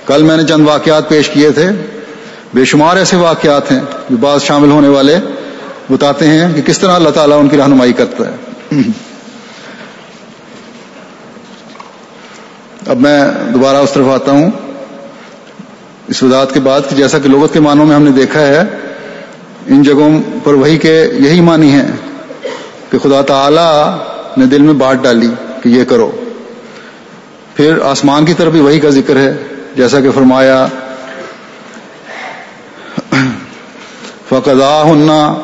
[0.06, 1.70] کل میں نے چند واقعات پیش کیے تھے۔
[2.54, 5.16] بے شمار ایسے واقعات ہیں جو بعض شامل ہونے والے
[5.90, 8.36] بتاتے ہیں کہ کس طرح اللہ تعالیٰ ان کی رہنمائی کرتا ہے۔
[12.86, 14.50] اب میں دوبارہ اس طرف آتا ہوں۔
[16.08, 18.60] اس وضاحت کے بعد کہ جیسا کہ لغت کے معنوں میں ہم نے دیکھا ہے،
[19.66, 20.10] ان جگہوں
[20.44, 21.88] پر وہی کے یہی معنی ہیں
[22.90, 23.96] کہ خدا تعالی
[24.36, 25.28] نے دل میں بانٹ ڈالی
[25.62, 26.10] کہ یہ کرو۔
[27.54, 29.36] پھر آسمان کی طرف بھی وہی کا ذکر ہے،
[29.76, 30.66] جیسا کہ فرمایا
[34.28, 35.34] فقضا ہننا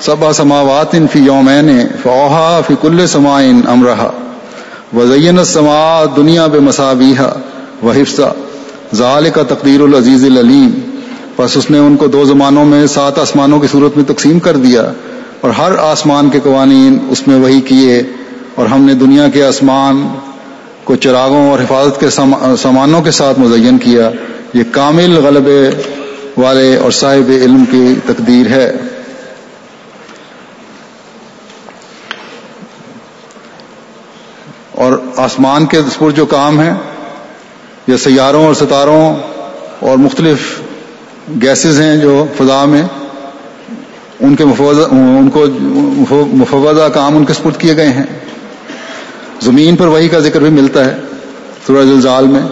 [0.00, 4.10] سبا سماوات فی یومین فوہا فی کل سمائن امرہا
[4.92, 7.22] وزین سما دنیا بے مسابیہ
[7.84, 8.32] و حفظہ
[8.94, 10.70] ظال کا تقدیر العزیز العلیم
[11.38, 14.56] بس اس نے ان کو دو زمانوں میں سات آسمانوں کی صورت میں تقسیم کر
[14.56, 14.92] دیا
[15.40, 18.02] اور ہر آسمان کے قوانین اس میں وہی کیے
[18.54, 20.08] اور ہم نے دنیا کے آسمان
[20.84, 22.10] کو چراغوں اور حفاظت کے
[22.56, 24.10] سامانوں کے ساتھ مزین کیا۔
[24.54, 25.70] یہ کامل غلبے
[26.36, 28.72] والے اور صاحب علم کی تقدیر ہے
[34.72, 36.72] اور آسمان کے دسپور جو کام ہے
[37.86, 39.14] یا سیاروں اور ستاروں
[39.80, 40.60] اور مختلف
[41.42, 42.82] گیسز ہیں جو فضا میں،
[44.20, 45.46] ان کے مفوضہ، ان کو
[46.26, 48.06] مفوضہ کام ان کے سپرد کیے گئے ہیں۔
[49.40, 50.96] زمین پر وہی کا ذکر بھی ملتا ہے
[51.66, 52.42] سورج الزال میں۔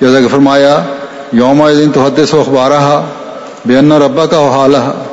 [0.00, 0.84] جیسا کہ فرمایا،
[1.32, 3.02] یوم دن تو حد و اخبارہ
[3.66, 5.04] بے ان ربا کا حالہ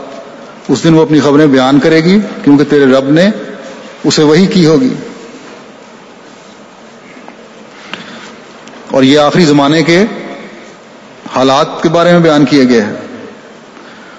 [0.69, 3.29] اس دن وہ اپنی خبریں بیان کرے گی کیونکہ تیرے رب نے
[4.03, 4.93] اسے وہی کی ہوگی۔
[8.95, 10.03] اور یہ آخری زمانے کے
[11.35, 12.93] حالات کے بارے میں بیان کیا گیا ہے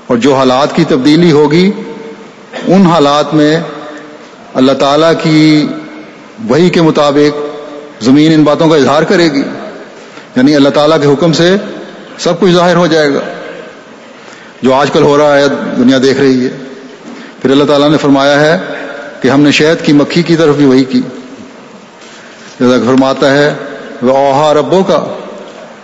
[0.07, 1.71] اور جو حالات کی تبدیلی ہوگی،
[2.67, 3.61] ان حالات میں
[4.55, 5.67] اللہ تعالی کی
[6.49, 7.39] وہی کے مطابق
[8.05, 9.43] زمین ان باتوں کا اظہار کرے گی۔
[10.37, 11.57] یعنی اللہ تعالیٰ کے حکم سے
[12.19, 13.21] سب کچھ ظاہر ہو جائے گا۔
[14.63, 16.57] جو آج کل ہو رہا ہے، دنیا دیکھ رہی ہے۔
[17.43, 18.59] پھر اللہ تعالیٰ نے فرمایا ہے
[19.23, 21.01] کہ ہم نے شہد کی مکھی کی طرف بھی وہی کی۔
[22.61, 23.55] جیسا فرماتا ہے
[24.03, 25.05] وہ اوہا ربوں کا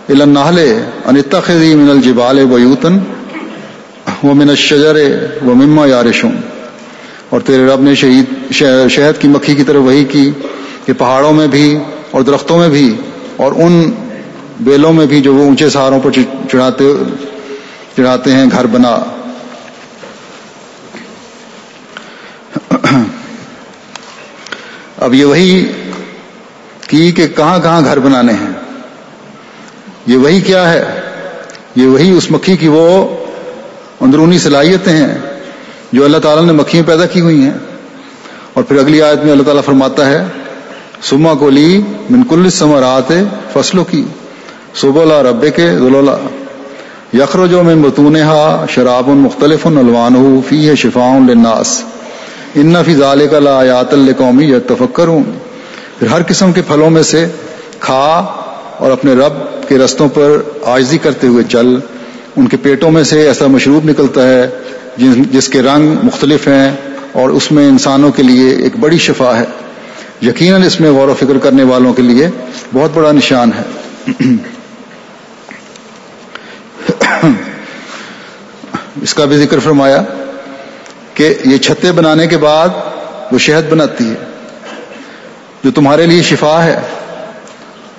[0.09, 0.59] النحل
[1.05, 2.97] انتخذی من الجبال بیوتن
[4.23, 4.97] و من الشجر
[5.45, 6.35] و مما یارشون
[7.29, 8.51] اور تیرے رب نے شہید
[8.89, 10.31] شہد کی مکھی کی طرف وہی کی
[10.85, 11.77] کہ پہاڑوں میں بھی
[12.11, 12.95] اور درختوں میں بھی
[13.35, 13.91] اور ان
[14.59, 16.11] بیلوں میں بھی جو وہ اونچے سہاروں پر
[16.49, 16.83] چڑھاتے
[17.95, 18.95] چڑھاتے ہیں، گھر بنا۔
[24.97, 25.65] اب یہ وہی
[26.93, 28.51] کی کہ کہاں کہاں گھر بنانے ہیں۔
[30.05, 30.99] یہ وہی کیا ہے؟
[31.75, 33.07] یہ وہی اس مکھی کی وہ
[34.01, 35.17] اندرونی صلاحیتیں ہیں
[35.91, 37.57] جو اللہ تعالیٰ نے مکھیاں پیدا کی ہوئی ہیں۔
[38.53, 40.25] اور پھر اگلی آیت میں اللہ تعالیٰ فرماتا ہے،
[41.01, 43.13] سما کو لی منکل سمرات
[43.53, 44.03] فصلوں کی
[44.75, 46.17] صبح رب کے ذلولا
[47.13, 48.17] یخر جو میں بتون
[48.69, 51.83] شراب مختلف الوان فی ہے شفا الناس
[52.55, 53.93] ان فی ظال کا لا یات
[55.99, 57.25] پھر ہر قسم کے پھلوں میں سے
[57.79, 58.25] کھا
[58.77, 61.67] اور اپنے رب کے رستوں پر آجزی کرتے ہوئے چل۔
[62.35, 64.49] ان کے پیٹوں میں سے ایسا مشروب نکلتا ہے
[65.31, 66.71] جس کے رنگ مختلف ہیں
[67.11, 69.45] اور اس میں انسانوں کے لیے ایک بڑی شفا ہے۔
[70.21, 72.29] یقیناً اس میں غور و فکر کرنے والوں کے لیے
[72.73, 73.63] بہت بڑا نشان ہے۔
[79.01, 80.03] اس کا بھی ذکر فرمایا
[81.13, 82.69] کہ یہ چھتے بنانے کے بعد
[83.31, 84.32] وہ شہد بناتی ہے۔
[85.63, 86.79] جو تمہارے لیے شفا ہے۔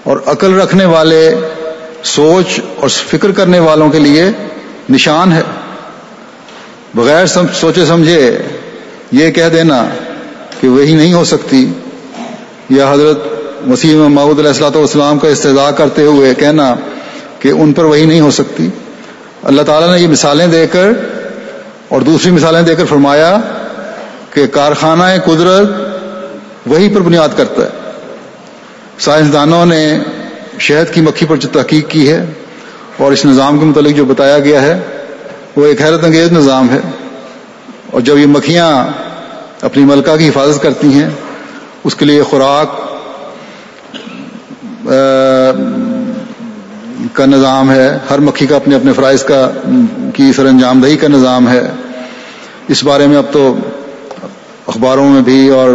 [0.02, 1.34] اور عقل رکھنے والے،
[2.02, 4.24] سوچ اور فکر کرنے والوں کے لیے
[4.90, 5.42] نشان ہے۔
[6.94, 8.38] بغیر سوچے سمجھے
[9.12, 9.88] یہ کہہ دینا
[10.60, 11.72] کہ وہی نہیں ہو سکتی۔
[12.70, 13.18] یا حضرت
[13.72, 16.74] وسیم محمود علیہ السلاۃ والسلام کا استضاء کرتے ہوئے کہنا
[17.38, 18.68] کہ ان پر وہی نہیں ہو سکتی۔
[19.42, 20.88] اللہ تعالیٰ نے یہ مثالیں دے کر
[21.88, 23.40] اور دوسری مثالیں دے کر فرمایا
[24.30, 25.93] کہ کارخانہ قدرت
[26.66, 27.68] وہی پر بنیاد کرتا ہے۔
[28.98, 29.98] سائنسدانوں نے
[30.58, 32.26] شہد کی مکھی پر جو تحقیق کی ہے
[32.98, 34.80] اور اس نظام کے متعلق جو بتایا گیا ہے،
[35.56, 36.78] وہ ایک حیرت انگیز نظام ہے۔
[37.90, 38.86] اور جب یہ مکھیاں
[39.60, 41.10] اپنی ملکہ کی حفاظت کرتی ہیں،
[41.84, 42.94] اس کے لیے خوراک
[47.12, 49.50] کا نظام ہے۔ ہر مکھی کا اپنے اپنے فرائض کا،
[50.14, 51.70] کی سر انجام دہی کا نظام ہے۔
[52.68, 53.56] اس بارے میں اب تو
[54.66, 55.70] اخباروں میں بھی اور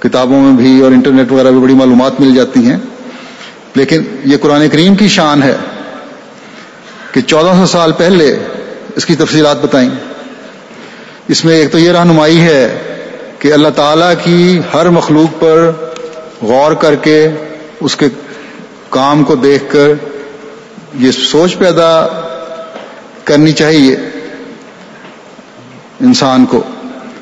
[0.00, 2.76] کتابوں میں بھی اور انٹرنیٹ وغیرہ بھی بڑی معلومات مل جاتی ہیں۔
[3.74, 5.56] لیکن یہ قرآن کریم کی شان ہے
[7.12, 8.38] کہ چودہ سو سال پہلے
[8.96, 9.90] اس کی تفصیلات بتائیں۔
[11.28, 12.78] اس میں ایک تو یہ رہنمائی ہے
[13.38, 15.72] کہ اللہ تعالی کی ہر مخلوق پر
[16.42, 17.28] غور کر کے
[17.80, 18.06] اس کے
[18.90, 19.88] کام کو دیکھ کر
[20.94, 22.06] یہ سوچ پیدا
[23.24, 23.96] کرنی چاہیے
[26.00, 26.62] انسان کو۔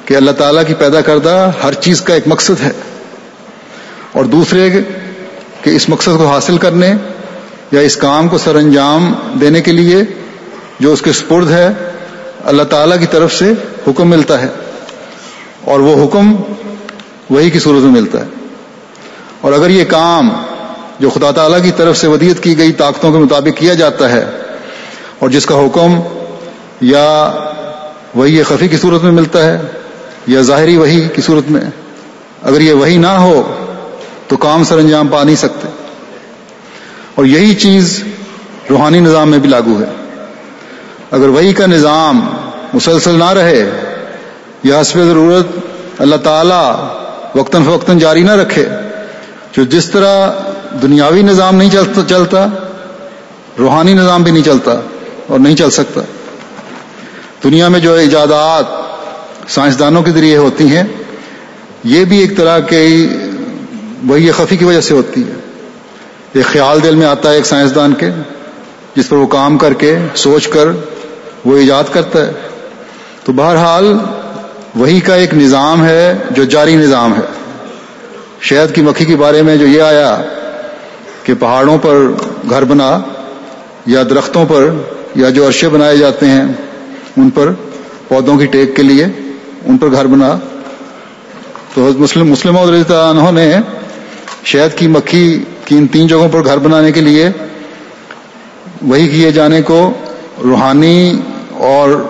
[0.09, 2.71] کہ اللہ تعالیٰ کی پیدا کردہ ہر چیز کا ایک مقصد ہے
[4.13, 4.71] اور دوسرے
[5.63, 6.95] کہ اس مقصد کو حاصل کرنے
[7.73, 9.97] یا اس کام کو سر انجام دینے کے لیے
[10.81, 11.69] جو اس کے سپرد ہے،
[12.45, 13.53] اللہ تعالیٰ کی طرف سے
[13.89, 14.47] حکم ملتا ہے
[15.65, 16.37] اور وہ حکم
[17.31, 18.27] وہی کی صورت میں ملتا ہے۔
[19.41, 20.29] اور اگر یہ کام
[20.99, 24.25] جو خدا تعالیٰ کی طرف سے ودیت کی گئی طاقتوں کے مطابق کیا جاتا ہے
[25.19, 26.01] اور جس کا حکم
[26.81, 27.33] یا
[28.15, 29.78] وہی خفی کی صورت میں ملتا ہے
[30.29, 31.61] یا ظاہری وہی کی صورت میں
[32.43, 33.65] اگر یہ وہی نہ ہو
[34.29, 35.69] تو کام سر انجام پا نہیں سکتے۔
[37.15, 38.05] اور یہی چیز
[38.71, 39.93] روحانی نظام میں بھی لاگو ہے۔
[41.11, 42.29] اگر وہی کا نظام
[42.75, 43.71] مسلسل نہ رہے
[44.63, 45.47] یا حسب ضرورت
[45.99, 46.89] اللہ تعالی
[47.39, 48.69] وقتاً فوقتاً جاری نہ رکھے،
[49.57, 50.33] جو جس طرح
[50.83, 52.47] دنیاوی نظام نہیں چلتا چلتا،
[53.59, 54.81] روحانی نظام بھی نہیں چلتا
[55.27, 56.01] اور نہیں چل سکتا۔
[57.45, 58.88] دنیا میں جو ایجادات
[59.49, 60.85] سائنسدانوں کے ذریعے ہوتی ہیں،
[61.85, 63.07] یہ بھی ایک طرح کے
[64.07, 65.33] وہی خفی کی وجہ سے ہوتی ہے۔
[66.33, 68.11] ایک خیال دل میں آتا ہے ایک سائنسدان کے،
[68.97, 70.67] جس پر وہ کام کر کے، سوچ کر
[71.45, 72.33] وہ ایجاد کرتا ہے۔
[73.25, 73.99] تو بہرحال
[74.75, 77.23] وہی کا ایک نظام ہے جو جاری نظام ہے۔
[78.41, 80.23] شہد کی مکھی کے بارے میں جو یہ آیا
[81.23, 81.97] کہ پہاڑوں پر
[82.51, 83.01] گھر بنا
[83.87, 84.71] یا درختوں پر
[85.15, 86.45] یا جو عرشے بنائے جاتے ہیں،
[87.17, 87.53] ان پر
[88.09, 89.07] پودوں کی ٹیک کے لیے
[89.69, 90.39] ان پر گھر بنا۔
[91.75, 93.55] تو مسلم مسلم انہوں نے
[94.45, 97.29] شہد کی، مکھی کی ان تین جگہوں پر گھر بنانے کے لیے
[98.83, 99.93] وہی کیے جانے کو۔
[100.45, 102.05] روحانی اور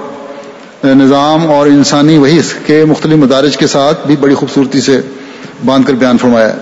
[0.84, 5.00] نظام اور انسانی وہی کے مختلف مدارج کے ساتھ بھی بڑی خوبصورتی سے
[5.64, 6.54] باندھ کر بیان فرمایا۔ ہے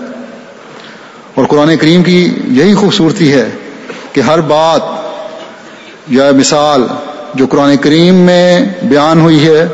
[1.35, 3.49] اور قرآن کریم کی یہی خوبصورتی ہے
[4.13, 4.81] کہ ہر بات
[6.07, 6.83] یا مثال
[7.33, 9.67] جو قرآن کریم میں بیان ہوئی ہے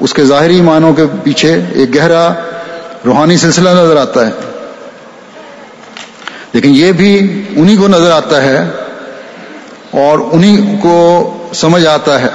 [0.00, 2.32] اس کے ظاہری معنوں کے پیچھے ایک گہرا
[3.04, 4.32] روحانی سلسلہ نظر آتا ہے۔
[6.52, 8.58] لیکن یہ بھی انہی کو نظر آتا ہے
[9.90, 12.28] اور انہی کو سمجھ آتا ہے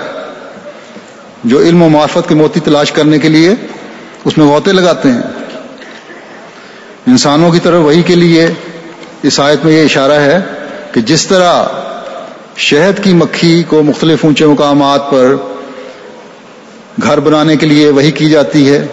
[1.43, 3.53] جو علم و معرفت کے موتی تلاش کرنے کے لیے
[4.26, 5.22] اس میں غوطے لگاتے ہیں۔
[7.07, 8.47] انسانوں کی طرف وہی کے لیے
[9.24, 10.39] اس آیت میں یہ اشارہ ہے
[10.91, 11.64] کہ جس طرح
[12.57, 15.36] شہد کی مکھی کو مختلف اونچے مقامات پر
[17.02, 18.86] گھر بنانے کے لیے وہی کی جاتی ہے۔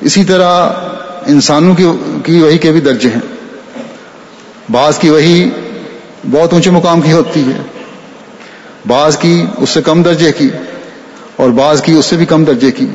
[0.00, 0.70] اسی طرح
[1.26, 1.74] انسانوں
[2.24, 3.20] کی وہی کے بھی درجے ہیں۔
[4.72, 5.50] بعض کی وہی
[6.30, 7.62] بہت اونچے مقام کی ہوتی ہے۔
[8.86, 10.48] بعض کی اس سے کم درجے کی
[11.36, 12.86] اور بعض کی اس سے بھی کم درجے کی۔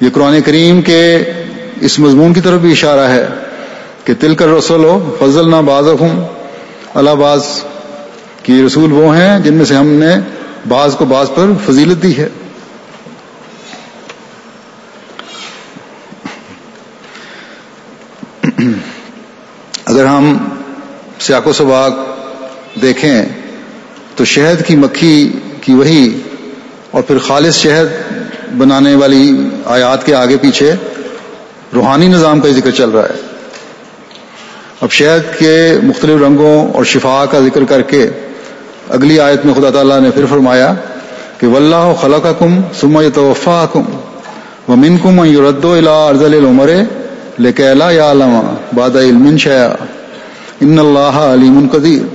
[0.00, 1.16] یہ قرآن کریم کے
[1.80, 3.26] اس مضمون کی طرف بھی اشارہ ہے
[4.04, 6.28] کہ تل کر رسول ہو فضل نہ باز ہوں
[6.94, 7.42] اللہ باز
[8.42, 10.14] کی رسول وہ ہیں جن میں سے ہم نے
[10.68, 12.28] بعض کو بعض پر فضیلت دی ہے۔
[19.98, 20.36] اگر ہم
[21.20, 21.92] سیاق و سباق
[22.82, 23.22] دیکھیں
[24.16, 26.18] تو شہد کی مکھی کی وہی
[26.90, 27.86] اور پھر خالص شہد
[28.58, 30.72] بنانے والی آیات کے آگے پیچھے
[31.74, 33.16] روحانی نظام کا ذکر چل رہا ہے۔
[34.80, 38.10] اب شہد کے مختلف رنگوں اور شفا کا ذکر کر کے
[38.88, 40.74] اگلی آیت میں خدا تعالیٰ نے پھر فرمایا
[41.38, 43.82] کہ ولہ خلا کا کم سما توفا کم
[44.68, 46.70] و من کم یورد ارزل عمر
[47.38, 49.66] لکیلا یا علامہ باد علم شیا
[50.60, 52.06] ان اللہ علیم القدیر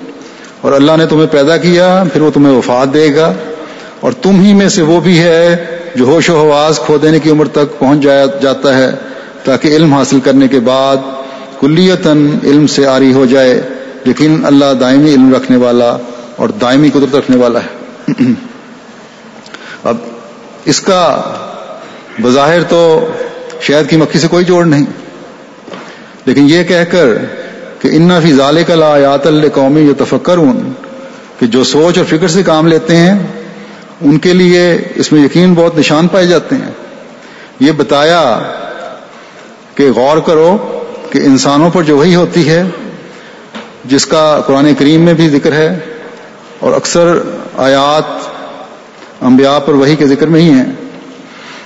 [0.61, 3.33] اور اللہ نے تمہیں پیدا کیا، پھر وہ تمہیں وفات دے گا۔
[3.99, 7.29] اور تم ہی میں سے وہ بھی ہے جو ہوش و حواس کھو دینے کی
[7.29, 8.91] عمر تک پہنچ جایا، جاتا ہے،
[9.43, 10.97] تاکہ علم حاصل کرنے کے بعد
[11.59, 13.61] کلیتاً علم سے آری ہو جائے۔
[14.03, 15.97] لیکن اللہ دائمی علم رکھنے والا
[16.35, 18.13] اور دائمی قدرت رکھنے والا ہے۔
[19.83, 19.97] اب
[20.65, 21.21] اس کا
[22.21, 23.07] بظاہر تو
[23.61, 24.85] شہد کی مکھی سے کوئی جوڑ نہیں۔
[26.25, 27.07] لیکن یہ کہہ کر
[27.79, 30.59] کہ انا فی ظال کا یات قومی جو تفکر ہوں
[31.39, 33.15] کہ جو سوچ اور فکر سے کام لیتے ہیں،
[34.01, 34.63] ان کے لیے
[34.95, 36.71] اس میں یقین بہت نشان پائے جاتے ہیں۔
[37.59, 38.21] یہ بتایا
[39.75, 40.57] کہ غور کرو
[41.09, 42.63] کہ انسانوں پر جو وہی ہوتی ہے،
[43.85, 45.67] جس کا قرآن کریم میں بھی ذکر ہے،
[46.59, 47.17] اور اکثر
[47.57, 50.71] آیات انبیاء پر وہی کے ذکر میں ہی ہیں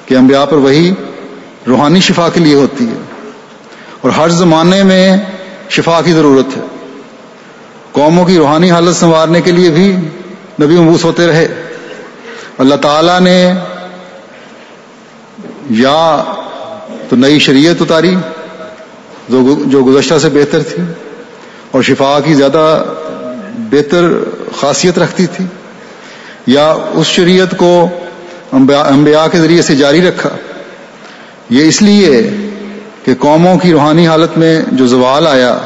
[0.05, 0.91] کہ انبیاء پر وہی
[1.67, 2.95] روحانی شفا کے لیے ہوتی ہے۔
[4.07, 5.17] اور ہر زمانے میں
[5.69, 6.61] شفا کی ضرورت ہے۔
[7.91, 9.91] قوموں کی روحانی حالت سنوارنے کے لیے بھی
[10.61, 11.47] نبی مبوس ہوتے رہے۔
[12.57, 13.53] اللہ تعالی نے
[15.69, 16.23] یا
[17.09, 18.15] تو نئی شریعت اتاری
[19.65, 20.83] جو گزشتہ سے بہتر تھی
[21.71, 22.83] اور شفا کی زیادہ
[23.57, 24.03] بہتر
[24.59, 25.45] خاصیت رکھتی تھی۔
[26.47, 27.89] یا اس شریعت کو
[28.51, 30.29] انبیاء کے ذریعے سے جاری رکھا۔
[31.49, 32.31] یہ اس لیے
[33.07, 35.57] کہ قوموں کی روحانی حالت میں جو زوال آیا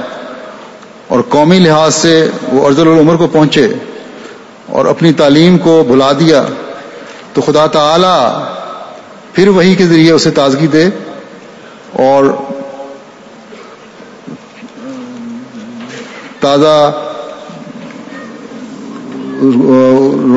[1.07, 3.73] اور قومی لحاظ سے وہ ارض العمر کو پہنچے
[4.65, 6.43] اور اپنی تعلیم کو بھلا دیا،
[7.33, 8.43] تو خدا تعالی
[9.33, 10.85] پھر وہی کے ذریعے اسے تازگی دے
[11.93, 12.25] اور
[16.39, 16.91] تازہ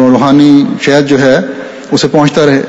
[0.09, 1.37] روحانی شہد جو ہے،
[1.91, 2.63] اسے پہنچتا رہے۔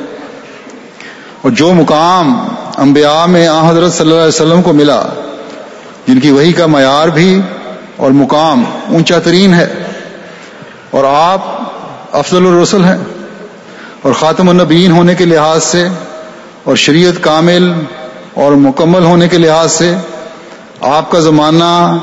[1.41, 2.47] اور جو مقام
[2.77, 5.03] انبیاء میں آ حضرت صلی اللہ علیہ وسلم کو ملا۔
[6.07, 7.41] جن کی وہی کا معیار بھی
[7.95, 9.73] اور مقام اونچا ترین ہے۔
[10.91, 11.45] اور آپ
[12.11, 12.97] افضل الرسل ہیں۔
[14.01, 15.87] اور خاتم النبین ہونے کے لحاظ سے
[16.63, 17.71] اور شریعت کامل
[18.33, 19.95] اور مکمل ہونے کے لحاظ سے
[20.81, 21.97] آپ کا زمانہ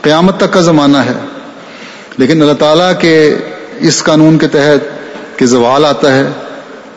[0.00, 1.14] قیامت تک کا زمانہ ہے۔
[2.16, 3.38] لیکن اللہ تعالیٰ کے
[3.78, 5.08] اس قانون کے تحت
[5.38, 6.28] کہ زوال آتا ہے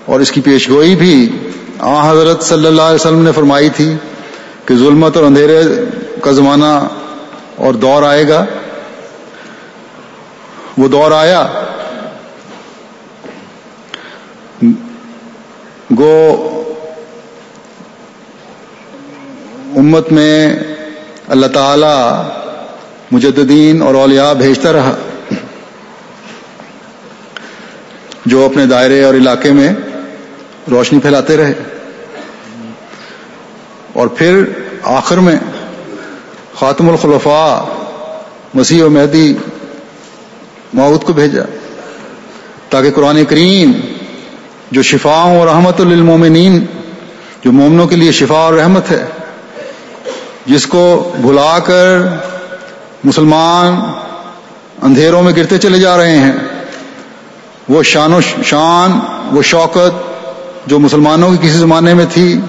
[0.06, 1.38] اور اس کی پیشگوئی بھی
[1.86, 3.96] آ، حضرت صلی اللہ علیہ وسلم نے فرمائی تھی
[4.66, 5.64] کہ ظلمت اور اندھیرے
[6.22, 6.88] کا زمانہ
[7.56, 8.46] اور دور آئے گا۔
[10.78, 11.48] وہ دور آیا۔
[15.98, 16.50] گو
[19.76, 20.60] امت میں
[21.28, 22.22] اللہ تعالی
[23.12, 24.96] مجددین اور اولیاء بھیجتا رہا۔
[28.26, 29.74] جو اپنے دائرے اور علاقے میں
[30.72, 31.54] روشنی پھیلاتے رہے۔
[33.94, 34.44] اور پھر
[34.84, 35.36] آخر میں
[36.60, 37.62] خاتم الخلفاء
[38.54, 39.34] مسیح و مہدی
[40.74, 41.44] معود کو بھیجا
[42.70, 43.72] تاکہ قرآن کریم
[44.72, 46.66] جو شفا اور رحمت للمومنین
[47.42, 49.06] جو مومنوں کے لیے شفا اور رحمت ہے،
[50.46, 52.00] جس کو بھلا کر
[53.04, 53.76] مسلمان
[54.82, 56.32] اندھیروں میں گرتے چلے جا رہے ہیں،
[57.70, 59.00] وہ شان و شان،
[59.32, 60.13] وہ شوکت
[60.66, 62.40] جو مسلمانوں کی کسی زمانے میں تھی،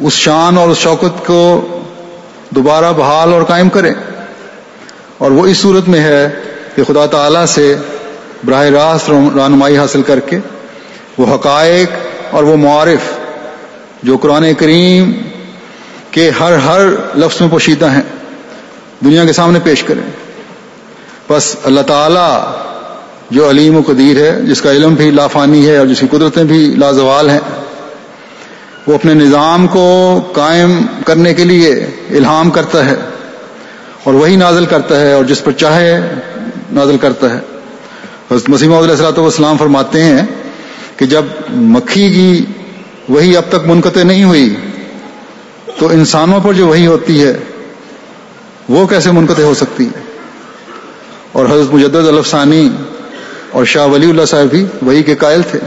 [0.00, 1.66] اس شان اور اس شوکت کو
[2.50, 3.92] دوبارہ بحال اور قائم کرے۔
[5.18, 6.28] اور وہ اس صورت میں ہے
[6.76, 7.76] کہ خدا تعالی سے
[8.44, 10.38] براہ راست رہنمائی حاصل کر کے
[11.18, 11.88] وہ حقائق
[12.34, 13.18] اور وہ معارف
[14.02, 15.12] جو قرآن کریم
[16.10, 16.80] کے ہر ہر
[17.16, 18.02] لفظ میں پوشیدہ ہیں،
[19.04, 20.10] دنیا کے سامنے پیش کریں۔
[21.30, 22.58] بس اللہ تعالی
[23.30, 26.44] جو علیم و قدیر ہے، جس کا علم بھی لافانی ہے اور جس کی قدرتیں
[26.44, 27.40] بھی لازوال ہیں،
[28.86, 31.72] وہ اپنے نظام کو قائم کرنے کے لیے
[32.10, 32.94] الہام کرتا ہے
[34.04, 36.00] اور وہی نازل کرتا ہے اور جس پر چاہے
[36.72, 37.40] نازل کرتا ہے۔
[38.30, 40.22] حضرت مسیم علیہ السلاۃ والسلام فرماتے ہیں
[40.96, 42.44] کہ جب مکھی کی
[43.08, 44.54] وہی اب تک منقطع نہیں ہوئی،
[45.78, 47.32] تو انسانوں پر جو وہی ہوتی ہے،
[48.68, 50.00] وہ کیسے منقطع ہو سکتی؟ ہے
[51.32, 52.68] اور حضرت مجدد الفسانی
[53.54, 55.58] اور شاہ ولی اللہ صاحب بھی وہی کے قائل تھے۔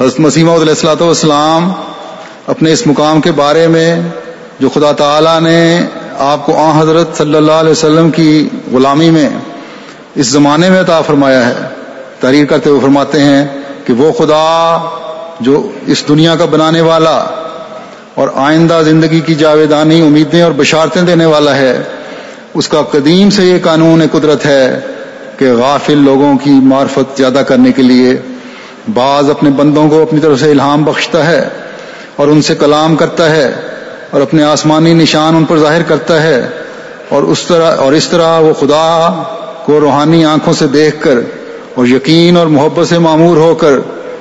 [0.00, 1.72] حضرت مسیمہ علیہ السلاۃ والسلام
[2.46, 4.00] اپنے اس مقام کے بارے میں
[4.60, 5.86] جو خدا تعالی نے
[6.18, 9.28] آپ کو آ حضرت صلی اللہ علیہ وسلم کی غلامی میں
[10.14, 11.54] اس زمانے میں عطا فرمایا ہے،
[12.20, 13.44] تحریر کرتے ہوئے فرماتے ہیں
[13.84, 14.44] کہ وہ خدا
[15.40, 17.16] جو اس دنیا کا بنانے والا
[18.14, 21.76] اور آئندہ زندگی کی جاویدانی امیدیں اور بشارتیں دینے والا ہے
[22.54, 24.80] اس کا قدیم سے یہ قانون قدرت ہے
[25.38, 28.16] کہ غافل لوگوں کی معرفت زیادہ کرنے کے لیے
[28.94, 31.48] بعض اپنے بندوں کو اپنی طرف سے الہام بخشتا ہے
[32.16, 33.46] اور ان سے کلام کرتا ہے
[34.10, 36.40] اور اپنے آسمانی نشان ان پر ظاہر کرتا ہے
[37.08, 38.84] اور اس طرح اور اس طرح وہ خدا
[39.64, 41.18] کو روحانی آنکھوں سے دیکھ کر
[41.74, 43.78] اور یقین اور محبت سے معمور ہو کر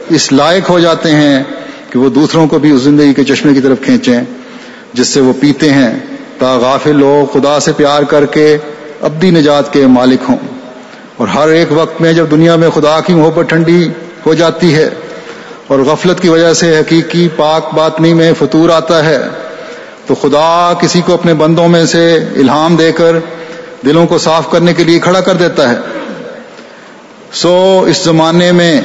[0.09, 1.43] اس لائق ہو جاتے ہیں
[1.89, 4.19] کہ وہ دوسروں کو بھی اس زندگی کے چشمے کی طرف کھینچیں
[4.93, 5.91] جس سے وہ پیتے ہیں
[6.39, 8.57] تا غافل لوگ خدا سے پیار کر کے
[9.01, 10.37] ابدی نجات کے مالک ہوں۔
[11.17, 13.89] اور ہر ایک وقت میں جب دنیا میں خدا کی محبت ٹھنڈی
[14.25, 14.89] ہو جاتی ہے
[15.67, 19.17] اور غفلت کی وجہ سے حقیقی پاک باطنی میں فطور آتا ہے،
[20.07, 23.19] تو خدا کسی کو اپنے بندوں میں سے الہام دے کر
[23.85, 25.75] دلوں کو صاف کرنے کے لیے کھڑا کر دیتا ہے۔
[27.33, 28.81] سو اس زمانے میں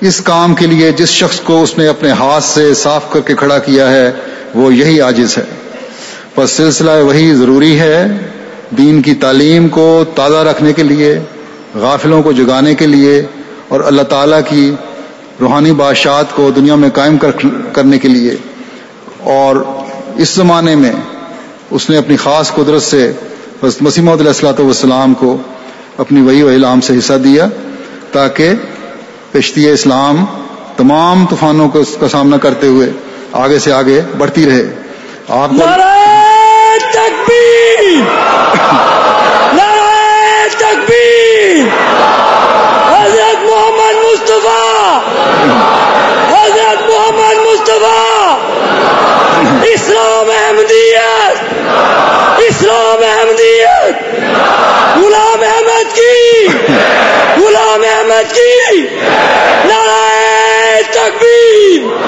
[0.00, 3.34] اس کام کے لیے جس شخص کو اس نے اپنے ہاتھ سے صاف کر کے
[3.34, 4.10] کھڑا کیا ہے،
[4.54, 5.44] وہ یہی عاجز ہے۔
[6.36, 8.06] بس سلسلہ وہی ضروری ہے
[8.78, 11.18] دین کی تعلیم کو تازہ رکھنے کے لیے،
[11.74, 13.22] غافلوں کو جگانے کے لیے
[13.68, 14.74] اور اللہ تعالیٰ کی
[15.40, 17.16] روحانی بادشاہت کو دنیا میں قائم
[17.72, 18.36] کرنے کے لیے۔
[19.18, 19.56] اور
[20.16, 20.92] اس زمانے میں
[21.70, 23.12] اس نے اپنی خاص قدرت سے
[23.80, 25.36] مسیم علیہ السلاۃ والسلام کو
[25.98, 27.46] اپنی وہی و علام سے حصہ دیا
[28.12, 28.52] تاکہ
[29.32, 30.24] کشتی اسلام
[30.76, 32.90] تمام طوفانوں کو کا سامنا کرتے ہوئے
[33.32, 34.81] آگے سے آگے بڑھتی رہے۔
[35.28, 35.50] آپ
[40.58, 41.66] تکبیر!
[42.88, 44.98] حضرت محمد مصطفیٰ!
[46.28, 48.36] حضرت محمد مصطفیٰ!
[49.74, 51.52] اسلام احمدیت!
[52.48, 53.94] اسلام احمدیت!
[54.96, 56.46] غلام احمد کی!
[57.36, 58.88] غلام احمد کی!
[59.64, 62.02] نعرہ تکبیر!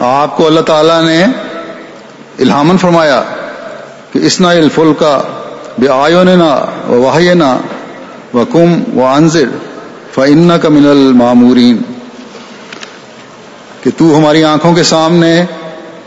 [0.00, 1.24] آپ کو اللہ تعالیٰ نے
[2.38, 3.22] الہامن فرمایا
[4.12, 5.22] کہ اسنا الفل کا
[5.78, 7.58] بے آیو نے نا واہ نا
[8.34, 9.48] و کم و انضر
[10.14, 11.76] فن کا من المامورین،
[13.82, 15.44] کہ تو ہماری آنکھوں کے سامنے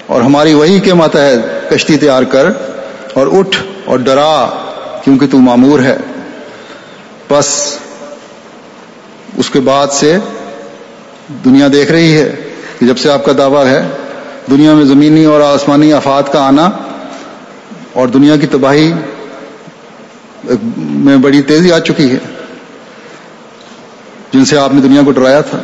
[0.06, 2.46] اور ہماری وہی کے ماتحت کشتی تیار کر
[3.14, 4.50] اور اٹھ اور ڈرا
[5.04, 5.98] کیونکہ تو معمور ہے۔
[7.30, 7.78] بس
[9.38, 10.18] اس کے بعد سے
[11.46, 12.49] دنیا دیکھ رہی ہے۔
[12.80, 13.88] کہ جب سے آپ کا دعویٰ ہے،
[14.52, 16.70] دنیا میں زمینی اور آسمانی آفات کا آنا
[17.94, 18.94] اور دنیا کی تباہی
[20.78, 22.18] میں بڑی تیزی آ چکی ہے،
[24.34, 25.58] جن سے آپ نے دنیا کو ڈرایا تھا۔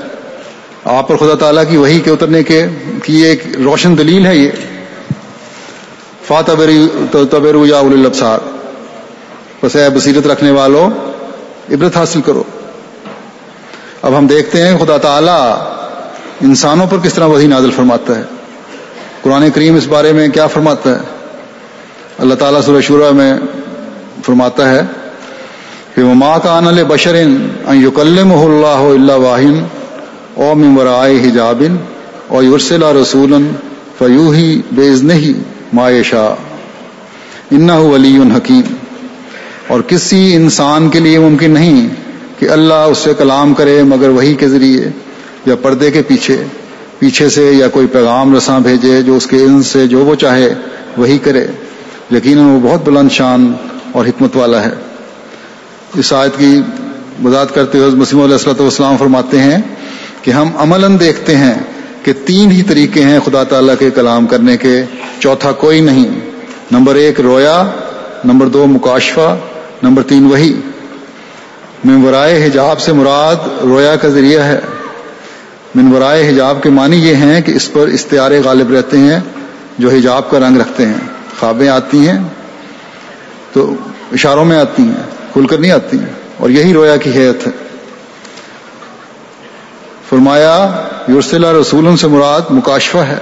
[0.83, 2.65] آپ پر خدا تعالیٰ کی وہی کے اترنے کے
[3.03, 4.49] کی ایک روشن دلیل ہے یہ۔
[6.27, 6.51] فاتح
[7.65, 8.39] یا البسار
[9.63, 10.89] بس اے بصیرت رکھنے والوں
[11.73, 12.43] عبرت حاصل کرو۔
[14.01, 15.55] اب ہم دیکھتے ہیں خدا تعالیٰ
[16.41, 18.23] انسانوں پر کس طرح وہی نازل فرماتا ہے؟
[19.21, 21.03] قرآن کریم اس بارے میں کیا فرماتا ہے؟
[22.19, 23.33] اللہ تعالیٰ سورہ شورہ میں
[24.25, 24.81] فرماتا ہے
[25.95, 27.37] کہ وہ ماں کا آن بشرن
[27.83, 29.63] یکلم اللہ اللہ واہن
[30.35, 31.75] او ممبر آئے حجابن
[32.27, 33.33] اور یورسلا رسول
[33.97, 38.73] فیو ہی بیز نہیں مائے شاہ انا ولی حکیم
[39.67, 41.87] اور کسی انسان کے لیے ممکن نہیں
[42.39, 44.89] کہ اللہ اس سے کلام کرے مگر وہی کے ذریعے
[45.45, 46.43] یا پردے کے پیچھے
[46.99, 50.53] پیچھے سے یا کوئی پیغام رساں بھیجے جو اس کے علم سے جو وہ چاہے،
[50.97, 51.47] وہی کرے۔
[52.11, 53.53] یقیناً وہ بہت بلند شان
[53.91, 54.69] اور حکمت والا ہے۔
[55.97, 56.61] اس آیت کی
[57.23, 59.57] وضاحت کرتے ہوئے مسیم علیہ السلۃ والسلام فرماتے ہیں
[60.21, 61.53] کہ ہم عملاً دیکھتے ہیں
[62.03, 64.83] کہ تین ہی طریقے ہیں خدا تعالیٰ کے کلام کرنے کے۔
[65.19, 66.19] چوتھا کوئی نہیں۔
[66.71, 67.63] نمبر ایک رویا،
[68.25, 69.37] نمبر دو مکاشفہ،
[69.83, 70.61] نمبر تین وہی
[71.83, 74.59] منورائے حجاب سے مراد رویا کا ذریعہ ہے۔
[75.75, 79.19] منورائے حجاب کے معنی یہ ہیں کہ اس پر استعارے غالب رہتے ہیں،
[79.77, 81.07] جو حجاب کا رنگ رکھتے ہیں۔
[81.39, 82.19] خوابیں آتی ہیں
[83.53, 83.75] تو
[84.11, 87.51] اشاروں میں آتی ہیں، کھل کر نہیں آتی ہیں۔ اور یہی رویا کی حیت ہے۔
[90.09, 93.17] فرمایا یورسلا رسول سے مراد مکاشفہ ہے۔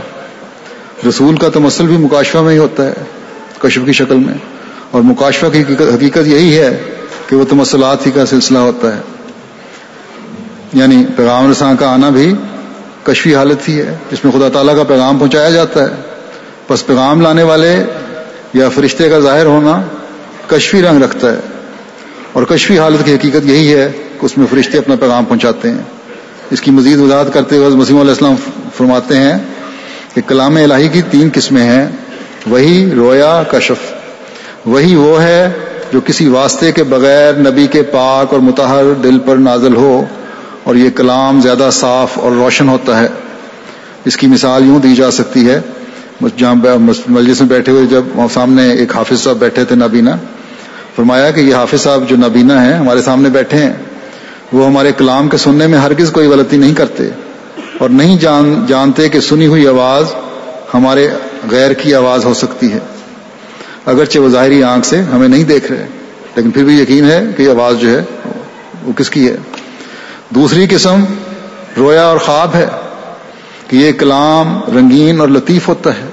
[1.10, 2.94] رسول کا تمسل بھی مکاشفہ میں ہی ہوتا ہے،
[3.60, 4.34] کشف کی شکل میں۔
[4.92, 6.84] اور مکاشفہ کی حقیقت یہی ہے
[7.28, 9.02] کہ وہ تمسلات ہی کا سلسلہ ہوتا ہے۔
[10.74, 12.34] یعنی پیغام رساں کا آنا بھی
[13.04, 15.96] کشفی حالت ہی ہے، جس میں خدا تعالیٰ کا پیغام پہنچایا جاتا ہے۔
[16.70, 17.84] بس پیغام لانے والے
[18.54, 19.82] یا فرشتے کا ظاہر ہونا
[20.48, 21.38] کشفی رنگ رکھتا ہے۔
[22.34, 25.82] اور کشفی حالت کی حقیقت یہی ہے کہ اس میں فرشتے اپنا پیغام پہنچاتے ہیں۔
[26.52, 28.36] اس کی مزید وضاحت کرتے ہوئے مسیم علیہ السلام
[28.78, 29.38] فرماتے ہیں
[30.14, 31.88] کہ کلام الہی کی تین قسمیں ہیں،
[32.48, 33.94] وہی رویا، کشف۔
[34.66, 35.52] وہی وہ ہے
[35.94, 40.06] جو کسی واسطے کے بغیر نبی کے پاک اور متحر دل پر نازل ہو۔
[40.64, 43.08] اور یہ کلام زیادہ صاف اور روشن ہوتا ہے۔
[44.06, 45.60] اس کی مثال یوں دی جا سکتی ہے
[46.38, 46.56] جہاں
[47.08, 48.04] مجلس میں بیٹھے ہوئے جب
[48.34, 50.16] سامنے ایک حافظ صاحب بیٹھے تھے، نابینا۔
[50.96, 53.74] فرمایا کہ یہ حافظ صاحب جو نابینا ہیں، ہمارے سامنے بیٹھے ہیں،
[54.54, 57.10] وہ ہمارے کلام کے سننے میں ہرگز کوئی غلطی نہیں کرتے
[57.78, 60.14] اور نہیں جان جانتے کہ سنی ہوئی آواز
[60.74, 61.10] ہمارے
[61.52, 62.80] غیر کی آواز ہو سکتی ہے۔
[63.86, 65.86] اگرچہ وہ ظاہری آنکھ سے ہمیں نہیں دیکھ رہے،
[66.36, 68.04] لیکن پھر بھی یقین ہے کہ یہ آواز جو ہے،
[68.84, 69.36] وہ کس کی ہے؟
[70.36, 71.04] دوسری قسم
[71.78, 72.68] رویا اور خواب ہے
[73.68, 76.06] کہ یہ کلام رنگین اور لطیف ہوتا ہے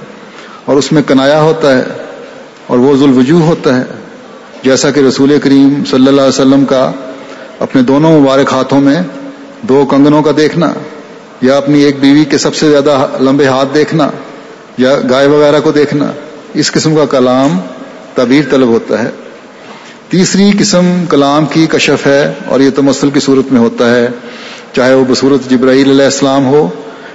[0.65, 1.83] اور اس میں کنایا ہوتا ہے
[2.67, 3.83] اور وہ ذوالوجوہ ہوتا ہے۔
[4.63, 6.91] جیسا کہ رسول کریم صلی اللہ علیہ وسلم کا
[7.59, 9.01] اپنے دونوں مبارک ہاتھوں میں
[9.61, 10.73] دو کنگنوں کا دیکھنا
[11.41, 14.09] یا اپنی ایک بیوی کے سب سے زیادہ لمبے ہاتھ دیکھنا
[14.77, 16.11] یا گائے وغیرہ کو دیکھنا،
[16.53, 17.59] اس قسم کا کلام
[18.15, 19.09] تعبیر طلب ہوتا ہے۔
[20.11, 24.07] تیسری قسم کلام کی کشف ہے اور یہ تمسل کی صورت میں ہوتا ہے۔
[24.73, 26.67] چاہے وہ بصورت جبرائیل علیہ السلام ہو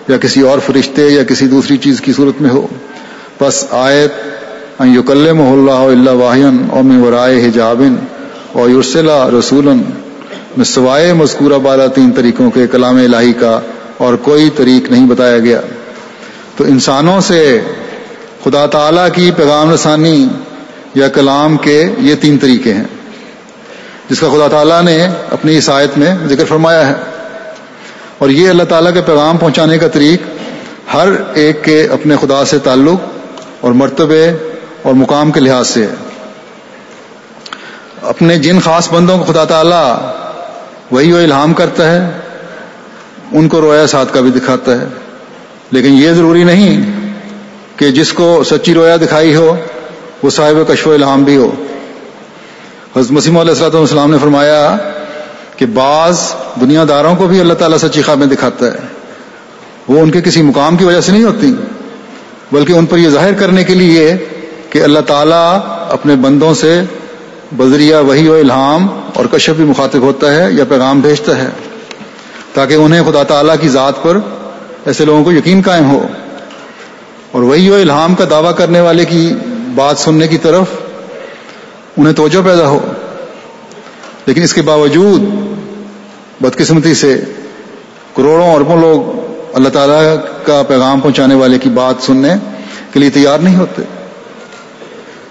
[0.09, 2.67] یا کسی اور فرشتے یا کسی دوسری چیز کی صورت میں ہو۔
[3.41, 4.13] بس آیت
[4.85, 7.97] یوکل محلہ اللہ واہن اور میں ورائے حجابن
[8.53, 9.65] اور یورسلا رسول
[10.57, 13.61] میں سوائے مذکورہ بالا تین طریقوں کے کلام الہی کا
[13.99, 15.61] اور کوئی طریق نہیں بتایا گیا۔
[16.57, 17.61] تو انسانوں سے
[18.45, 20.27] خدا تعالی کی پیغام رسانی
[20.97, 22.85] یا کلام کے یہ تین طریقے ہیں۔
[24.11, 26.95] جس کا خدا تعالیٰ نے اپنی اس آیت میں ذکر فرمایا ہے۔
[28.19, 30.23] اور یہ اللہ تعالیٰ کے پیغام پہنچانے کا طریق
[30.95, 33.01] ہر ایک کے اپنے خدا سے تعلق
[33.61, 34.31] اور مرتبے
[34.83, 35.95] اور مقام کے لحاظ سے ہے۔
[38.03, 39.99] اپنے جن خاص بندوں کو خدا تعالیٰ
[40.91, 42.11] وہی وہ الہام کرتا ہے،
[43.33, 44.87] ان کو رویا ساتھ کا بھی دکھاتا ہے۔
[45.71, 46.93] لیکن یہ ضروری نہیں
[47.77, 49.57] کہ جس کو سچی رویا دکھائی ہو
[50.27, 51.51] وہ صاحب کشف و الہام بھی ہو۔
[52.97, 54.77] حضرت مسیم علیہ السلط والسلام نے فرمایا
[55.57, 56.21] کہ بعض
[56.61, 58.79] دنیا داروں کو بھی اللہ تعالیٰ سچی خوابیں دکھاتا ہے۔
[59.89, 61.55] وہ ان کے کسی مقام کی وجہ سے نہیں ہوتی،
[62.53, 64.17] بلکہ ان پر یہ ظاہر کرنے کے لیے
[64.71, 65.61] کہ اللہ تعالیٰ
[65.91, 66.83] اپنے بندوں سے
[67.57, 71.49] بذریعہ وہی و الہام اور کشف بھی مخاطب ہوتا ہے یا پیغام بھیجتا ہے،
[72.55, 74.19] تاکہ انہیں خدا تعالیٰ کی ذات پر
[74.87, 76.07] ایسے لوگوں کو یقین قائم ہو۔
[77.33, 79.33] اور وہی و الہام کا دعویٰ کرنے والے کی
[79.77, 80.67] بات سننے کی طرف
[81.97, 82.93] انہیں توجہ پیدا ہو۔
[84.27, 85.21] لیکن اس کے باوجود
[86.41, 87.21] بدقسمتی سے
[88.17, 92.35] کروڑوں اربوں لوگ اللہ تعالیٰ کا پیغام پہنچانے والے کی بات سننے
[92.93, 93.83] کے لیے تیار نہیں ہوتے۔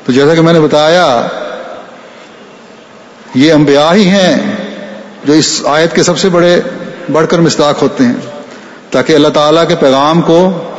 [0.06, 1.28] تو جیسا کہ میں نے بتایا،
[3.36, 4.56] یہ انبیاء ہی ہیں
[5.26, 6.62] جو اس آیت کے سب سے بڑے،
[7.12, 8.16] بڑھ کر مستاق ہوتے ہیں۔
[8.91, 10.70] تاکہ اللہ تعالیٰ کے پیغام کو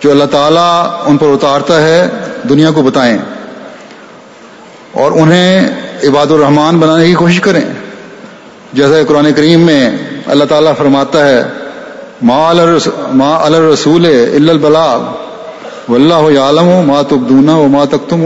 [0.00, 2.08] جو اللہ تعالیٰ ان پر اتارتا ہے
[2.48, 3.18] دنیا کو بتائیں
[4.92, 5.68] اور انہیں
[6.04, 7.64] عباد الرحمان بنانے کی کوشش کریں۔
[8.72, 9.90] جیسا قرآن کریم میں
[10.26, 11.42] اللہ تعالیٰ فرماتا ہے،
[12.22, 12.48] ما
[13.42, 14.06] الرسول
[14.48, 15.00] البلاغ
[15.88, 18.20] و اللہ عالم و ماں تبدونا و ماں تختم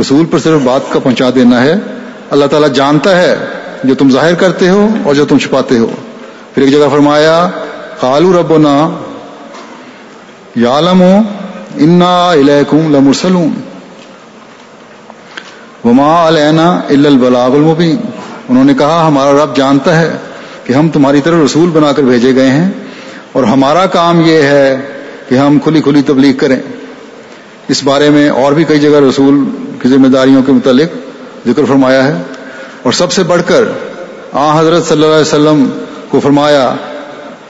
[0.00, 1.74] رسول پر صرف بات کا پہنچا دینا ہے۔
[2.30, 3.36] اللہ تعالیٰ جانتا ہے
[3.84, 5.86] جو تم ظاہر کرتے ہو اور جو تم چھپاتے ہو۔
[6.54, 7.48] پھر ایک جگہ فرمایا
[8.00, 8.74] کالو ربنا
[10.56, 11.02] یالم
[11.76, 13.60] انا الیکم لمرسلون
[15.84, 17.96] وما علینا الا البلاغ المبین
[18.48, 20.16] انہوں نے کہا، ہمارا رب جانتا ہے
[20.64, 22.70] کہ ہم تمہاری طرف رسول بنا کر بھیجے گئے ہیں
[23.32, 24.80] اور ہمارا کام یہ ہے
[25.28, 26.58] کہ ہم کھلی کھلی تبلیغ کریں۔
[27.68, 29.44] اس بارے میں اور بھی کئی جگہ رسول
[29.82, 30.96] کی ذمہ داریوں کے متعلق
[31.48, 32.22] ذکر فرمایا ہے۔
[32.82, 33.64] اور سب سے بڑھ کر
[34.32, 35.70] آ حضرت صلی اللہ علیہ وسلم
[36.08, 36.74] کو فرمایا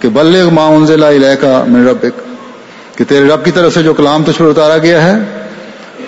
[0.01, 2.24] کہ، بلغ ما انزل الیک من ربک۔
[2.97, 5.15] کہ تیرے رب کی طرف سے جو کلام تجھ پر اتارا گیا ہے،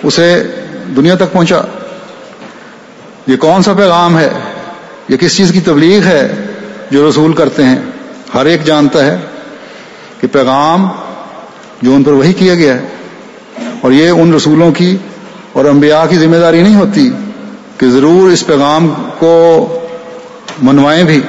[0.03, 0.27] اسے
[0.95, 1.61] دنیا تک پہنچا۔
[3.27, 4.29] یہ کون سا پیغام ہے؟
[5.09, 6.27] یہ کس چیز کی تبلیغ ہے
[6.91, 7.79] جو رسول کرتے ہیں؟
[8.33, 9.17] ہر ایک جانتا ہے
[10.21, 10.87] کہ پیغام
[11.81, 14.95] جو ان پر وہی کیا گیا ہے، اور یہ ان رسولوں کی
[15.53, 17.09] اور انبیاء کی ذمہ داری نہیں ہوتی
[17.77, 18.87] کہ ضرور اس پیغام
[19.19, 19.33] کو
[20.61, 21.21] منوائیں بھی۔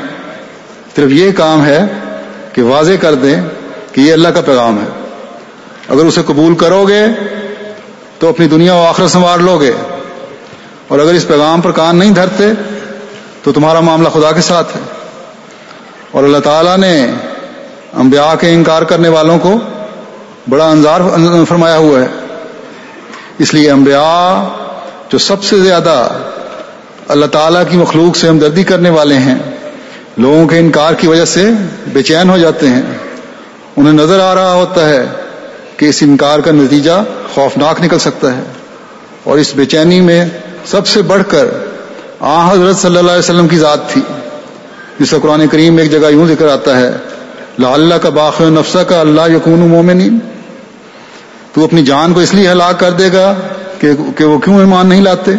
[0.96, 1.80] صرف یہ کام ہے
[2.52, 3.36] کہ واضح کر دیں
[3.92, 4.86] کہ یہ اللہ کا پیغام ہے۔
[5.88, 7.02] اگر اسے قبول کرو گے
[8.18, 9.72] تو اپنی دنیا و آخرت سنوار لو گے
[10.88, 12.44] اور اگر اس پیغام پر کان نہیں دھرتے
[13.42, 14.80] تو تمہارا معاملہ خدا کے ساتھ ہے۔
[16.10, 17.06] اور اللہ تعالیٰ نے
[17.92, 19.52] انبیاء کے انکار کرنے والوں کو
[20.48, 21.00] بڑا انظار
[21.48, 22.06] فرمایا ہوا ہے۔
[23.38, 24.44] اس لیے انبیاء
[25.08, 26.08] جو سب سے زیادہ
[27.08, 29.38] اللہ تعالیٰ کی مخلوق سے ہمدردی کرنے والے ہیں،
[30.16, 31.50] لوگوں کے انکار کی وجہ سے
[31.86, 32.82] بے چین ہو جاتے ہیں۔
[33.76, 35.06] انہیں نظر آ رہا ہوتا ہے
[35.78, 37.04] کہ اس انکار کا نتیجہ
[37.34, 38.42] خوفناک نکل سکتا ہے۔
[39.24, 40.24] اور اس بے چینی میں
[40.66, 41.46] سب سے بڑھ کر
[42.20, 44.00] آ حضرت صلی اللہ علیہ وسلم کی ذات تھی۔
[44.98, 46.90] جس کا قرآن کریم میں ایک جگہ یوں ذکر آتا ہے
[47.58, 50.08] لا اللہ کا باخ نفسہ کا اللہ یقون مومنی
[51.52, 53.34] تو اپنی جان کو اس لیے ہلاک کر دے گا
[53.78, 55.30] کہ کہ وہ کیوں ایمان نہیں لاتے؟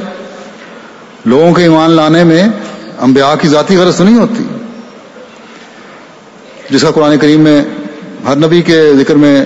[1.26, 2.44] لوگوں کے ایمان لانے میں
[3.00, 4.44] انبیاء کی ذاتی غرض تو نہیں ہوتی۔
[6.70, 7.62] جس کا قرآن کریم میں
[8.28, 9.46] ہر نبی کے ذکر میں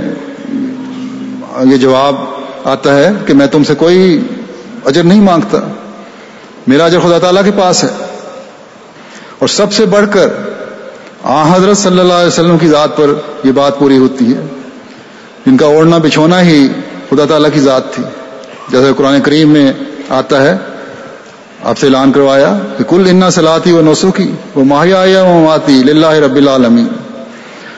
[1.61, 2.15] یہ جواب
[2.63, 4.21] آتا ہے کہ میں تم سے کوئی
[4.85, 5.57] اجر نہیں مانگتا۔
[6.67, 7.89] میرا اجر خدا تعالیٰ کے پاس ہے۔
[9.39, 10.27] اور سب سے بڑھ کر
[11.23, 13.07] آ حضرت صلی اللہ علیہ وسلم کی ذات پر
[13.43, 14.41] یہ بات پوری ہوتی ہے۔
[15.45, 16.67] جن کا اوڑھنا بچھونا ہی
[17.09, 18.03] خدا تعالیٰ کی ذات تھی۔
[18.69, 19.73] جیسے قرآن کریم میں
[20.09, 20.57] آتا ہے،
[21.63, 25.83] آپ سے اعلان کروایا کہ کل انا سلاتی و نسو کی وہ ماہیا وہ ماتی
[25.83, 26.85] لاہ رب العالمی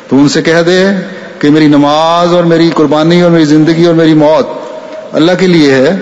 [0.10, 0.86] تو ان سے کہہ دے
[1.46, 4.48] کہ میری نماز اور میری قربانی اور میری زندگی اور میری موت
[5.12, 5.98] اللہ کے لیے ہے،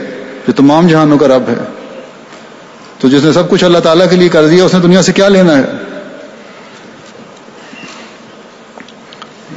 [0.48, 1.54] جو تمام جہانوں کا رب ہے۔
[3.00, 5.14] تو جس نے سب کچھ اللہ تعالیٰ کے لیے کر دیا، اس نے دنیا سے
[5.14, 5.64] کیا لینا ہے؟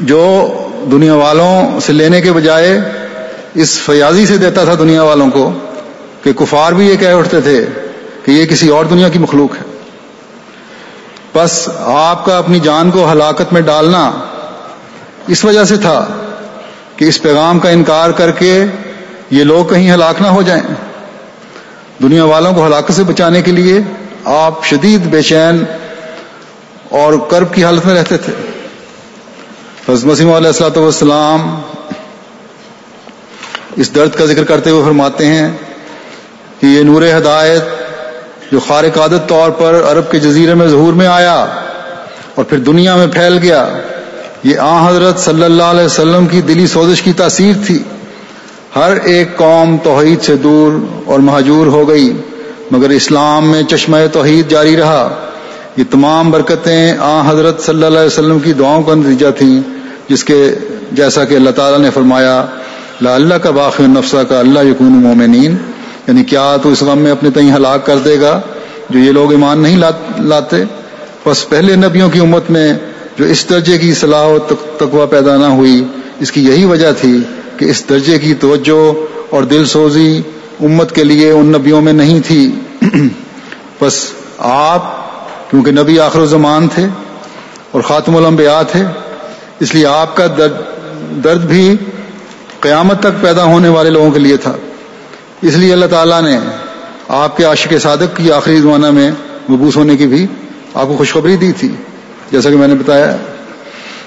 [0.01, 0.53] جو
[0.91, 2.81] دنیا والوں سے لینے کے بجائے
[3.55, 5.53] اس فیاضی سے دیتا تھا دنیا والوں کو
[6.23, 7.65] کہ کفار بھی یہ کہہ اٹھتے تھے
[8.25, 9.79] کہ یہ کسی اور دنیا کی مخلوق ہے۔
[11.35, 14.13] بس آپ کا اپنی جان کو ہلاکت میں ڈالنا
[15.27, 16.07] اس وجہ سے تھا
[16.97, 18.65] کہ اس پیغام کا انکار کر کے
[19.31, 20.63] یہ لوگ کہیں ہلاک نہ ہو جائیں۔
[22.03, 23.81] دنیا والوں کو ہلاکت سے بچانے کے لیے
[24.25, 25.65] آپ شدید بے چین
[26.91, 28.33] اور کرب کی حالت میں رہتے تھے۔
[29.89, 31.61] حضرت مسیم علیہ السلاۃ والسلام
[33.77, 35.51] اس درد کا ذکر کرتے ہوئے فرماتے ہیں
[36.61, 37.63] کہ یہ نور ہدایت
[38.53, 41.47] جو خارق عادت طور پر عرب کے جزیرے میں ظہور میں آیا
[42.35, 43.69] اور پھر دنیا میں پھیل گیا۔
[44.45, 47.83] یہ آ حضرت صلی اللہ علیہ وسلم کی دلی سوزش کی تاثیر تھی۔
[48.77, 50.73] ہر ایک قوم توحید سے دور
[51.07, 52.13] اور مہجور ہو گئی،
[52.71, 55.15] مگر اسلام میں چشمہ توحید جاری رہا۔
[55.77, 59.61] یہ تمام برکتیں آ حضرت صلی اللہ علیہ وسلم کی دعاؤں کا نتیجہ تھیں،
[60.09, 60.55] جس کے
[60.93, 62.45] جیسا کہ اللہ تعالیٰ نے فرمایا،
[63.01, 65.57] لا اللہ کا باقی نفسہ کا اللہ یقون مومنین۔
[66.07, 68.41] یعنی کیا تو اس غم میں اپنے تئیں ہلاک کر دے گا
[68.91, 69.77] جو یہ لوگ ایمان نہیں
[70.19, 70.57] لاتے؟
[71.27, 72.73] بس پہلے نبیوں کی امت میں
[73.19, 74.39] جو اس درجے کی صلاح و
[74.77, 75.85] تقوی پیدا نہ ہوئی،
[76.21, 77.21] اس کی یہی وجہ تھی
[77.57, 78.93] کہ اس درجے کی توجہ
[79.31, 80.23] اور دل سوزی
[80.61, 82.55] امت کے لیے ان نبیوں میں نہیں تھی۔
[83.81, 85.07] بس آپ،
[85.51, 86.87] کیونکہ نبی آخر زمان تھے
[87.71, 88.83] اور خاتم الانبیاء تھے،
[89.61, 90.55] اس لیے آپ کا درد
[91.25, 91.77] درد بھی
[92.61, 94.57] قیامت تک پیدا ہونے والے لوگوں کے لیے تھا۔
[95.43, 96.39] اس لیے اللہ تعالیٰ نے
[97.09, 99.11] آپ کے عاشق صادق کی آخری زمانہ میں
[99.51, 100.27] مبوس ہونے کی بھی
[100.75, 101.69] آپ کو خوشخبری دی تھی۔
[102.31, 103.17] جیسا کہ میں نے بتایا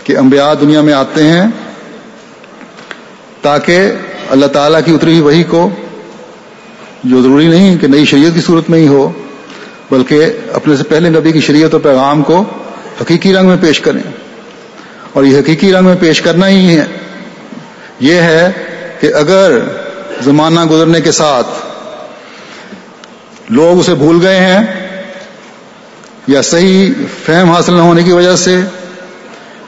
[0.03, 1.47] کہ انبیاء دنیا میں آتے ہیں
[3.41, 3.91] تاکہ
[4.29, 5.69] اللہ تعالیٰ کی اتری وہی کو
[7.03, 9.11] جو ضروری نہیں کہ نئی شریعت کی صورت میں ہی ہو،
[9.91, 12.43] بلکہ اپنے سے پہلے نبی کی شریعت و پیغام کو
[13.01, 14.11] حقیقی رنگ میں پیش کریں۔
[15.13, 16.85] اور یہ حقیقی رنگ میں پیش کرنا ہی ہے۔
[17.99, 18.51] یہ ہے
[18.99, 19.59] کہ اگر
[20.21, 21.47] زمانہ گزرنے کے ساتھ
[23.49, 24.88] لوگ اسے بھول گئے ہیں
[26.29, 28.59] یا صحیح فہم حاصل نہ ہونے کی وجہ سے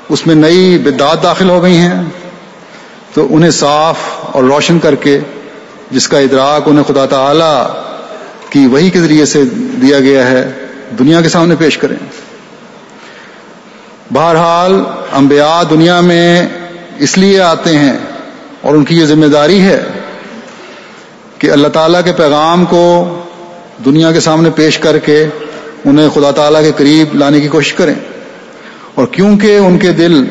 [0.09, 2.01] اس میں نئی بدعات داخل ہو گئی ہیں،
[3.13, 3.97] تو انہیں صاف
[4.31, 5.19] اور روشن کر کے
[5.91, 7.53] جس کا ادراک انہیں خدا تعالی
[8.49, 9.43] کی وہی کے ذریعے سے
[9.81, 10.43] دیا گیا ہے،
[10.99, 11.95] دنیا کے سامنے پیش کریں۔
[14.13, 14.73] بہرحال
[15.11, 16.47] انبیاء دنیا میں
[17.05, 17.93] اس لیے آتے ہیں
[18.61, 19.81] اور ان کی یہ ذمہ داری ہے
[21.37, 22.83] کہ اللہ تعالیٰ کے پیغام کو
[23.85, 25.23] دنیا کے سامنے پیش کر کے
[25.85, 27.95] انہیں خدا تعالیٰ کے قریب لانے کی کوشش کریں۔
[28.95, 30.25] اور کیونکہ ان کے دل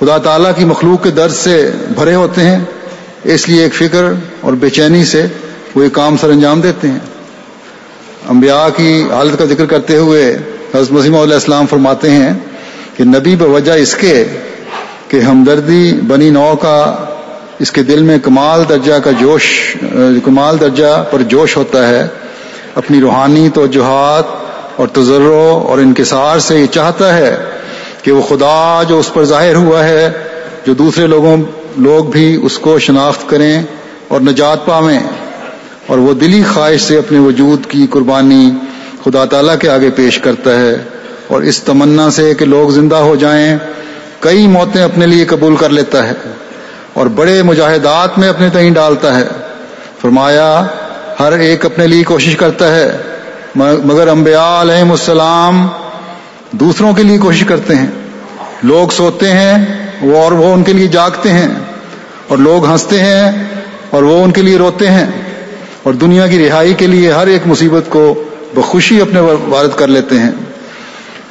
[0.00, 2.58] خدا تعالیٰ کی مخلوق کے درد سے بھرے ہوتے ہیں،
[3.24, 5.26] اس لیے ایک فکر اور بے چینی سے
[5.74, 6.98] وہ یہ کام سر انجام دیتے ہیں۔
[8.28, 10.38] انبیاء کی حالت کا ذکر کرتے ہوئے
[10.74, 12.32] حضرت مسیم علیہ السلام فرماتے ہیں
[12.96, 14.24] کہ نبی بوجہ اس کے
[15.08, 16.96] کہ ہمدردی بنی نو کا
[17.58, 19.76] اس کے دل میں کمال درجہ کا جوش،
[20.24, 22.06] کمال درجہ پر جوش ہوتا ہے۔
[22.74, 24.43] اپنی روحانی توجہات
[24.76, 27.36] اور تجرو اور انکسار سے یہ چاہتا ہے
[28.02, 30.10] کہ وہ خدا جو اس پر ظاہر ہوا ہے،
[30.66, 31.36] جو دوسرے لوگوں
[31.76, 33.62] لوگ بھی اس کو شناخت کریں
[34.08, 35.00] اور نجات پاویں
[35.86, 38.50] اور وہ دلی خواہش سے اپنے وجود کی قربانی
[39.04, 40.76] خدا تعالیٰ کے آگے پیش کرتا ہے
[41.28, 43.58] اور اس تمنا سے کہ لوگ زندہ ہو جائیں،
[44.20, 46.12] کئی موتیں اپنے لیے قبول کر لیتا ہے
[46.92, 49.26] اور بڑے مجاہدات میں اپنے تئیں ڈالتا ہے۔
[50.02, 50.66] فرمایا،
[51.20, 52.96] ہر ایک اپنے لیے کوشش کرتا ہے۔
[53.56, 55.66] مگر انبیاء علیہ السلام
[56.50, 57.86] دوسروں کے لیے کوشش کرتے ہیں۔
[58.62, 59.66] لوگ سوتے ہیں،
[60.02, 61.48] وہ اور وہ ان کے لیے جاگتے ہیں،
[62.28, 63.44] اور لوگ ہنستے ہیں،
[63.90, 65.06] اور وہ ان کے لیے روتے ہیں۔
[65.82, 68.24] اور دنیا کی رہائی کے لیے ہر ایک مصیبت کو
[68.54, 70.32] بخوشی اپنے وارد کر لیتے ہیں۔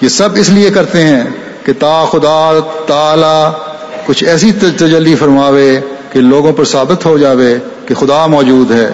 [0.01, 1.23] یہ سب اس لیے کرتے ہیں
[1.65, 3.57] کہ تا خدا تعالی
[4.05, 5.79] کچھ ایسی تجلی فرماوے
[6.11, 8.89] کہ لوگوں پر ثابت ہو جاوے کہ خدا موجود ہے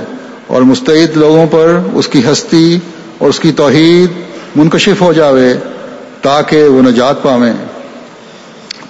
[0.48, 2.80] اور مستعد لوگوں پر اس کی ہستی
[3.20, 4.12] اور اس کی توحید
[4.56, 5.54] منکشف ہو جاوے
[6.22, 7.54] تاکہ وہ نجات پاویں۔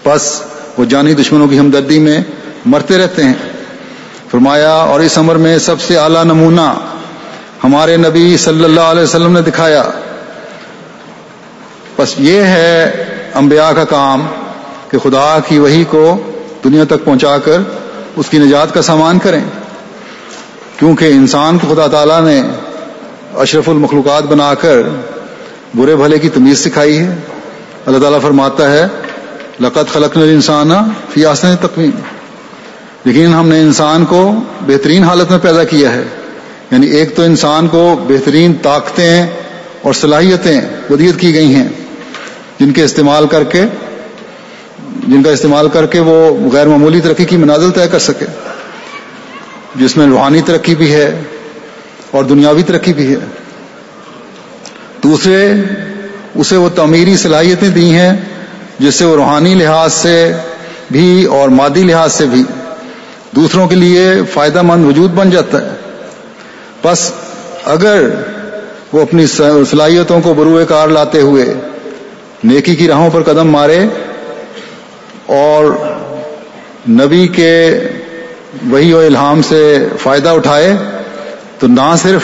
[0.04, 0.42] پس
[0.78, 2.22] وہ جانی دشمنوں کی ہمدردی میں
[2.66, 3.34] مرتے رہتے ہیں۔
[4.32, 6.74] فرمایا، اور اس عمر میں سب سے اعلیٰ نمونہ
[7.64, 9.84] ہمارے نبی صلی اللہ علیہ وسلم نے دکھایا۔
[11.98, 13.04] بس یہ ہے
[13.34, 14.28] انبیاء کا کام
[14.90, 16.32] کہ خدا کی وہی کو
[16.64, 17.62] دنیا تک پہنچا کر
[18.16, 19.44] اس کی نجات کا سامان کریں۔
[20.80, 22.42] کیونکہ انسان کو خدا تعالیٰ نے
[23.36, 24.82] اشرف المخلوقات بنا کر
[25.76, 27.16] برے بھلے کی تمیز سکھائی ہے۔
[27.86, 28.88] اللہ تعالیٰ فرماتا ہے
[29.60, 30.72] لقت خلق انسان
[31.10, 31.90] فی آسن تقویم۔
[33.06, 34.32] لیکن ہم نے انسان کو
[34.68, 36.04] بہترین حالت میں پیدا کیا ہے۔
[36.72, 39.28] یعنی ایک تو انسان کو بہترین طاقتیں
[39.82, 41.68] اور صلاحیتیں ودیت کی گئی ہیں۔
[42.60, 43.64] جن کے استعمال کر کے،
[45.08, 48.26] جن کا استعمال کر کے وہ غیر معمولی ترقی کی منازل طے کر سکے۔
[49.76, 51.22] جس میں روحانی ترقی بھی ہے
[52.12, 53.18] اور دنیاوی ترقی بھی ہے۔
[55.04, 55.54] دوسرے،
[56.36, 58.14] اسے وہ تعمیری صلاحیتیں دی ہیں
[58.80, 60.32] جس سے وہ روحانی لحاظ سے
[60.92, 62.44] بھی اور مادی لحاظ سے بھی
[63.36, 65.70] دوسروں کے لیے فائدہ مند وجود بن جاتا ہے۔
[66.84, 67.12] بس
[67.66, 68.10] اگر
[68.92, 71.54] وہ اپنی صلاحیتوں کو بروئے کار لاتے ہوئے
[72.44, 73.86] نیکی کی راہوں پر قدم مارے
[75.26, 75.66] اور
[76.90, 77.80] نبی کے
[78.70, 80.74] وہی و الہام سے فائدہ اٹھائے
[81.60, 82.22] تو نہ صرف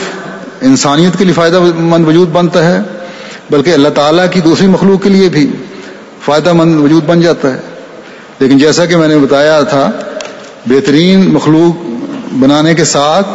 [0.62, 2.82] انسانیت کے لیے فائدہ مند وجود بنتا ہے،
[3.50, 5.52] بلکہ اللہ تعالیٰ کی دوسری مخلوق کے لیے بھی
[6.26, 7.60] فائدہ مند وجود بن جاتا ہے۔
[8.40, 9.92] لیکن جیسا کہ میں نے بتایا تھا،
[10.66, 11.84] بہترین مخلوق
[12.34, 13.28] بنانے کے ساتھ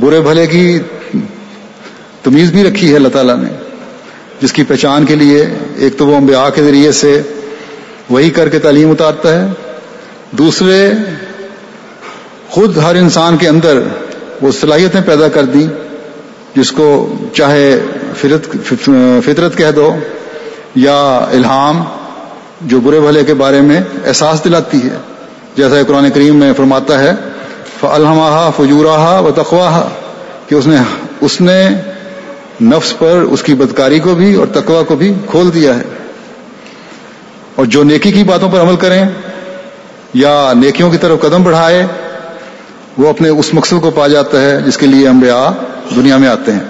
[0.00, 0.78] برے بھلے کی
[2.22, 3.48] تمیز بھی رکھی ہے اللہ تعالیٰ نے،
[4.42, 5.44] جس کی پہچان کے لیے
[5.76, 7.20] ایک تو وہ انبیاء کے ذریعے سے
[8.10, 9.46] وہی کر کے تعلیم اتارتا ہے،
[10.30, 10.92] دوسرے
[12.48, 13.80] خود ہر انسان کے اندر
[14.42, 15.66] وہ صلاحیتیں پیدا کر دیں،
[16.56, 17.80] جس کو چاہے
[18.16, 18.56] فطرت
[19.24, 19.96] فطرت کہہ دو
[20.74, 21.84] یا الہام،
[22.60, 24.96] جو برے بھلے کے بارے میں احساس دلاتی ہے۔
[25.56, 27.12] جیسا قرآن کریم میں فرماتا ہے
[27.80, 29.88] فلحمہ فجورہ و تخواہ
[30.48, 30.76] کہ اس نے
[31.20, 31.68] اس نے
[32.62, 35.82] نفس پر اس کی بدکاری کو بھی اور تقوا کو بھی کھول دیا ہے۔
[37.54, 39.04] اور جو نیکی کی باتوں پر عمل کریں
[40.14, 41.86] یا نیکیوں کی طرف قدم بڑھائے
[42.98, 45.48] وہ اپنے اس مقصد کو پا جاتا ہے جس کے لیے انبیاء
[45.96, 46.60] دنیا میں آتے ہیں۔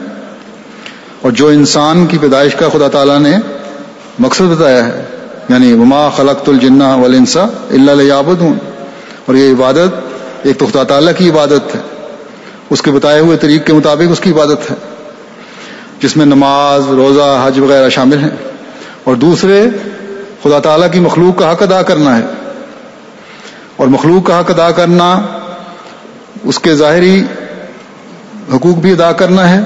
[1.20, 3.36] اور جو انسان کی پیدائش کا خدا تعالیٰ نے
[4.18, 5.02] مقصد بتایا ہے
[5.48, 8.54] یعنی وما خلق الجنا ولنسا اللہ یابد ہوں
[9.26, 10.00] اور یہ عبادت،
[10.42, 11.80] ایک تو خدا تعالیٰ کی عبادت ہے،
[12.70, 14.76] اس کے بتائے ہوئے طریق کے مطابق اس کی عبادت ہے،
[16.00, 18.30] جس میں نماز، روزہ، حج وغیرہ شامل ہیں۔
[19.04, 19.68] اور دوسرے،
[20.42, 22.22] خدا تعالیٰ کی مخلوق کا حق ادا کرنا ہے۔
[23.76, 25.22] اور مخلوق کا حق ادا کرنا
[26.44, 27.24] اس کے ظاہری
[28.54, 29.60] حقوق بھی ادا کرنا ہے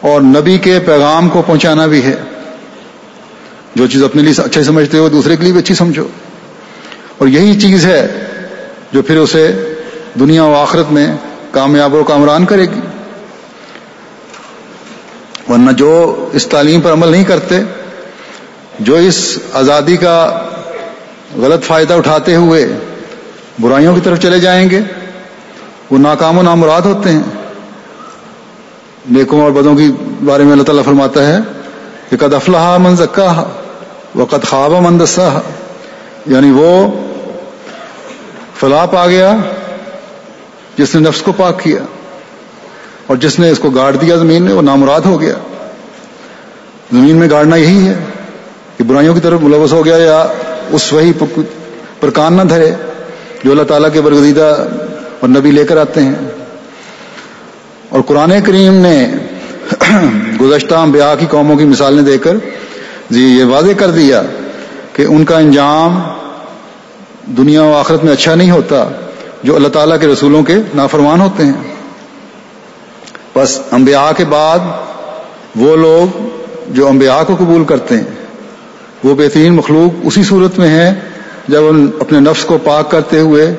[0.00, 2.16] اور نبی کے پیغام کو پہنچانا بھی ہے۔
[3.74, 6.08] جو چیز اپنے لیے اچھے سمجھتے ہو، دوسرے کے لیے بھی اچھی سمجھو۔
[7.18, 8.24] اور یہی چیز ہے
[8.92, 9.74] جو پھر اسے
[10.20, 11.16] دنیا و آخرت میں
[11.50, 12.80] کامیاب و کامران کرے گی۔
[15.48, 17.60] ورنہ جو اس تعلیم پر عمل نہیں کرتے،
[18.80, 20.42] جو اس آزادی کا
[21.36, 22.68] غلط فائدہ اٹھاتے ہوئے
[23.60, 24.80] برائیوں کی طرف چلے جائیں گے
[25.90, 27.22] وہ ناکام و نامراد ہوتے ہیں۔
[29.10, 29.84] نیکوں اور بدوں کے
[30.24, 31.38] بارے میں اللہ تعالیٰ فرماتا ہے
[32.10, 33.44] کہ قد افلاح من زکا
[34.18, 35.40] و قد خواب من دسا
[36.26, 36.86] یعنی وہ
[38.60, 39.36] فلاح پا گیا
[40.78, 41.78] جس نے نفس کو پاک کیا
[43.06, 45.34] اور جس نے اس کو گاڑ دیا زمین میں، وہ نامراد ہو گیا۔
[46.92, 47.94] زمین میں گاڑنا یہی ہے
[48.76, 50.26] کہ برائیوں کی طرف ملوث ہو گیا یا
[50.70, 51.12] اس وہی
[52.00, 52.74] پر کان نہ دھرے
[53.44, 54.66] جو اللہ تعالیٰ کے برگزیدہ
[55.20, 56.14] اور نبی لے کر آتے ہیں۔
[57.88, 59.08] اور قرآن کریم نے
[60.40, 62.36] گزشتہ بیاہ کی قوموں کی مثالیں دے کر
[63.10, 64.22] جی یہ واضح کر دیا
[64.92, 66.02] کہ ان کا انجام
[67.26, 68.88] دنیا و آخرت میں اچھا نہیں ہوتا،
[69.42, 71.74] جو اللہ تعالیٰ کے رسولوں کے نافرمان ہوتے ہیں۔
[73.34, 74.58] بس انبیاء کے بعد
[75.56, 76.28] وہ لوگ
[76.68, 78.04] جو انبیاء کو قبول کرتے ہیں،
[79.04, 80.94] وہ بہترین مخلوق اسی صورت میں ہے
[81.48, 83.54] جب ان اپنے نفس کو پاک کرتے ہوئے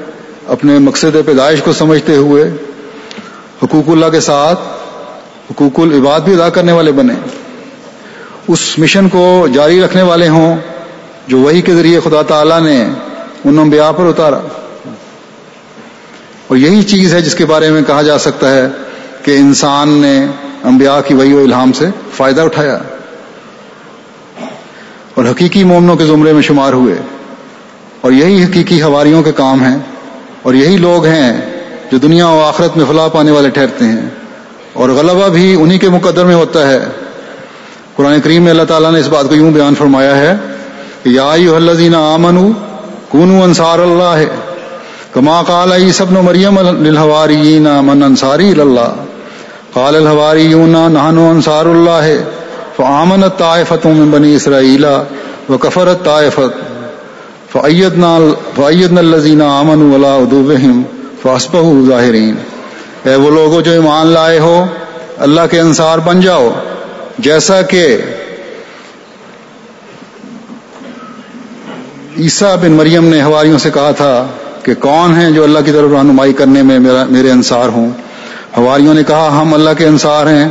[0.47, 2.51] اپنے مقصد پیدائش کو سمجھتے ہوئے
[3.63, 4.59] حقوق اللہ کے ساتھ
[5.51, 7.13] حقوق العباد بھی ادا کرنے والے بنے۔
[8.47, 10.57] اس مشن کو جاری رکھنے والے ہوں
[11.27, 12.83] جو وہی کے ذریعے خدا تعالی نے
[13.45, 14.39] ان انبیاء پر اتارا۔
[16.47, 18.67] اور یہی چیز ہے جس کے بارے میں کہا جا سکتا ہے
[19.23, 20.25] کہ انسان نے
[20.63, 22.79] انبیاء کی وہی و الہام سے فائدہ اٹھایا۔
[25.13, 26.95] اور حقیقی مومنوں کے زمرے میں شمار ہوئے۔
[28.01, 29.77] اور یہی حقیقی ہواریوں کے کام ہیں۔
[30.45, 31.41] اور یہی لوگ ہیں
[31.91, 34.09] جو دنیا و آخرت میں فلاح پانے والے ٹھہرتے ہیں۔
[34.73, 36.79] اور غلبہ بھی انہی کے مقدر میں ہوتا ہے۔
[37.95, 40.35] قرآن کریم میں اللہ تعالیٰ نے اس بات کو یوں بیان فرمایا ہے
[41.03, 42.49] کہ یا الذین آمنو
[43.09, 44.25] کونو انصار اللہ۔ ہے
[45.11, 48.93] کما قال سب نو مریم للحواریین من انصاری اللہ۔
[49.73, 52.13] قال الحواریون نحنو انصار اللہ۔
[52.75, 54.85] فآمنت طائفت من بنی اسرائیل
[55.49, 56.74] وکفرت طائفت
[57.55, 58.15] فعیدنا
[58.99, 60.81] الزین امن ولا ادوبہم
[61.21, 62.35] فاسبہ ظاہرین
[63.03, 64.65] اے وہ لوگوں جو ایمان لائے ہو،
[65.17, 66.49] اللہ کے انصار بن جاؤ۔
[67.19, 67.97] جیسا کہ
[72.19, 74.27] عیسیٰ بن مریم نے ہواریوں سے کہا تھا
[74.63, 77.89] کہ کون ہیں جو اللہ کی طرف رہنمائی کرنے میں میرا میرے انصار ہوں۔
[78.57, 80.49] ہواریوں نے کہا، ہم اللہ کے انصار ہیں۔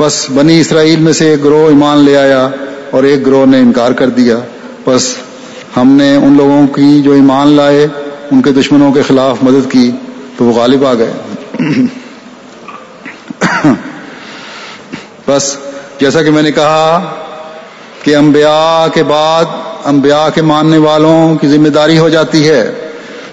[0.00, 2.48] بس بنی اسرائیل میں سے ایک گروہ ایمان لے آیا
[2.90, 4.36] اور ایک گروہ نے انکار کر دیا۔
[4.86, 5.16] بس
[5.76, 7.86] ہم نے ان لوگوں کی جو ایمان لائے،
[8.30, 9.90] ان کے دشمنوں کے خلاف مدد کی،
[10.36, 11.12] تو وہ غالب آ گئے۔
[15.26, 15.56] بس،
[16.00, 17.14] جیسا کہ میں نے کہا
[18.02, 19.44] کہ انبیاء کے بعد
[19.84, 22.74] انبیاء کے ماننے والوں کی ذمہ داری ہو جاتی ہے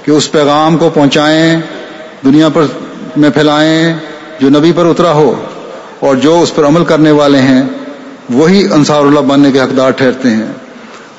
[0.04, 1.60] کہ اس پیغام کو پہنچائیں،
[2.26, 2.66] دنیا پر
[3.18, 3.94] میں پھیلائیں،
[4.40, 5.46] جو نبی پر اترا ہو،
[6.00, 7.64] اور جو اس پر عمل کرنے والے ہیں،
[8.34, 10.54] وہی انصار اللہ بننے کے حقدار ٹھہرتے ہیں۔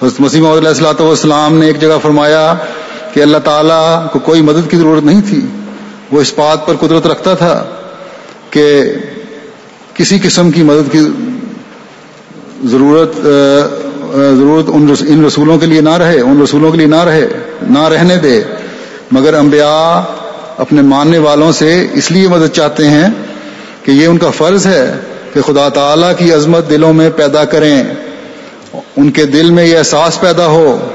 [0.02, 2.54] حضرت مسیم علیہ السلاۃ والسلام نے ایک جگہ فرمایا
[3.12, 5.40] کہ اللہ تعالیٰ کو کوئی مدد کی ضرورت نہیں تھی۔
[6.12, 7.64] وہ اس بات پر قدرت رکھتا تھا
[8.50, 8.64] کہ
[9.94, 11.00] کسی قسم کی مدد کی
[12.64, 13.16] ضرورت
[14.14, 14.68] ضرورت
[15.08, 17.26] ان رسولوں کے لیے نہ رہے، ان رسولوں کے لیے نہ رہے،
[17.70, 18.42] نہ رہنے دے۔
[19.12, 20.00] مگر انبیاء
[20.58, 23.08] اپنے ماننے والوں سے اس لیے مدد چاہتے ہیں
[23.82, 24.84] کہ یہ ان کا فرض ہے
[25.32, 27.82] کہ خدا تعالیٰ کی عظمت دلوں میں پیدا کریں۔
[28.96, 30.88] ان کے دل میں یہ احساس پیدا ہو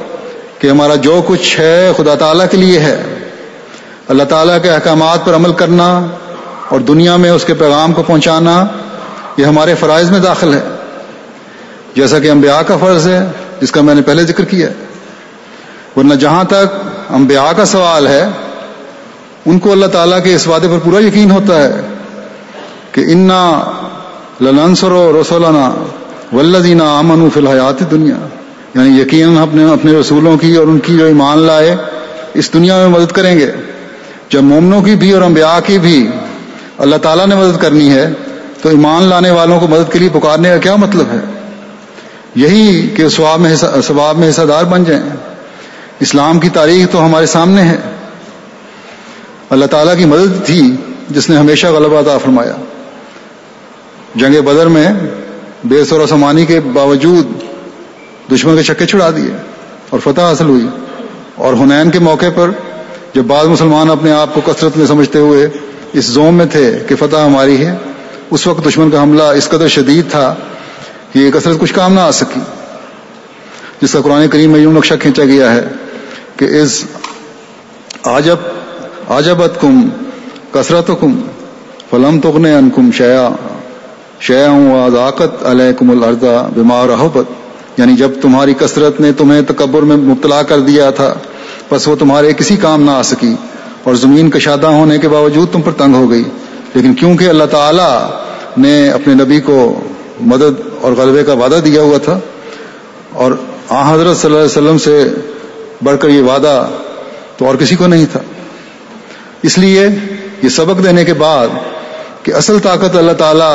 [0.59, 3.03] کہ ہمارا جو کچھ ہے خدا تعالیٰ کے لیے ہے۔
[4.07, 6.05] اللہ تعالیٰ کے احکامات پر عمل کرنا
[6.69, 8.65] اور دنیا میں اس کے پیغام کو پہنچانا،
[9.37, 10.61] یہ ہمارے فرائض میں داخل ہے۔
[11.95, 13.25] جیسا کہ انبیاء کا فرض ہے،
[13.61, 14.69] جس کا میں نے پہلے ذکر کیا
[15.97, 16.77] ورنہ جہاں تک
[17.09, 18.29] انبیاء کا سوال ہے،
[19.45, 21.81] ان کو اللہ تعالیٰ کے اس وعدے پر پورا یقین ہوتا ہے
[22.91, 23.71] کہ انا
[24.41, 25.71] لنسر و رسولنا
[26.33, 28.15] ولدینہ امن فی الحیات دنیا۔
[28.75, 31.75] یعنی یقیناً اپنے اپنے رسولوں کی اور ان کی جو ایمان لائے،
[32.33, 33.51] اس دنیا میں مدد کریں گے۔
[34.29, 36.09] جب مومنوں کی بھی اور انبیاء کی بھی
[36.77, 38.13] اللہ تعالیٰ نے مدد کرنی ہے،
[38.61, 41.19] تو ایمان لانے والوں کو مدد کے لیے پکارنے کا کیا مطلب ہے؟
[42.35, 45.03] یہی کہ سواب میں ثواب میں حصہ دار بن جائیں۔
[45.99, 47.77] اسلام کی تاریخ تو ہمارے سامنے ہے۔
[49.49, 50.75] اللہ تعالیٰ کی مدد تھی،
[51.09, 52.55] جس نے ہمیشہ غلبہ عطا فرمایا۔
[54.15, 54.89] جنگ بدر میں
[55.63, 57.27] بے سور و سمانی کے باوجود
[58.31, 59.31] دشمن کے چکے چھڑا دیے
[59.89, 60.67] اور فتح حاصل ہوئی۔
[61.35, 62.51] اور ہنین کے موقع پر
[63.13, 65.49] جب بعض مسلمان اپنے آپ کو کثرت میں سمجھتے ہوئے
[65.93, 67.75] اس زوم میں تھے کہ فتح ہماری ہے،
[68.31, 70.35] اس وقت دشمن کا حملہ اس قدر شدید تھا
[71.13, 72.39] کہ یہ کثرت کچھ کام نہ آ سکی۔
[73.81, 75.67] جس کا قرآن کریم میں یوں نقشہ کھینچا گیا ہے
[76.35, 76.83] کہ اس
[78.03, 78.35] آجب
[79.07, 79.89] آجبت کم
[80.51, 81.21] کثرت کم
[81.89, 83.29] فلم تغن ان کم شیا
[84.19, 90.41] شیا ذاقت علیکم الرضا بیمار احبت یعنی جب تمہاری کثرت نے تمہیں تکبر میں مبتلا
[90.43, 91.13] کر دیا تھا
[91.69, 93.33] بس وہ تمہارے کسی کام نہ آ سکی
[93.83, 96.23] اور زمین کشادہ ہونے کے باوجود تم پر تنگ ہو گئی۔
[96.73, 97.91] لیکن کیونکہ اللہ تعالی
[98.61, 99.57] نے اپنے نبی کو
[100.31, 102.19] مدد اور غلبے کا وعدہ دیا ہوا تھا،
[103.13, 103.31] اور
[103.69, 105.03] آ حضرت صلی اللہ علیہ وسلم سے
[105.83, 106.55] بڑھ کر یہ وعدہ
[107.37, 108.19] تو اور کسی کو نہیں تھا۔
[109.43, 109.87] اس لیے
[110.43, 111.47] یہ سبق دینے کے بعد
[112.23, 113.53] کہ اصل طاقت اللہ تعالی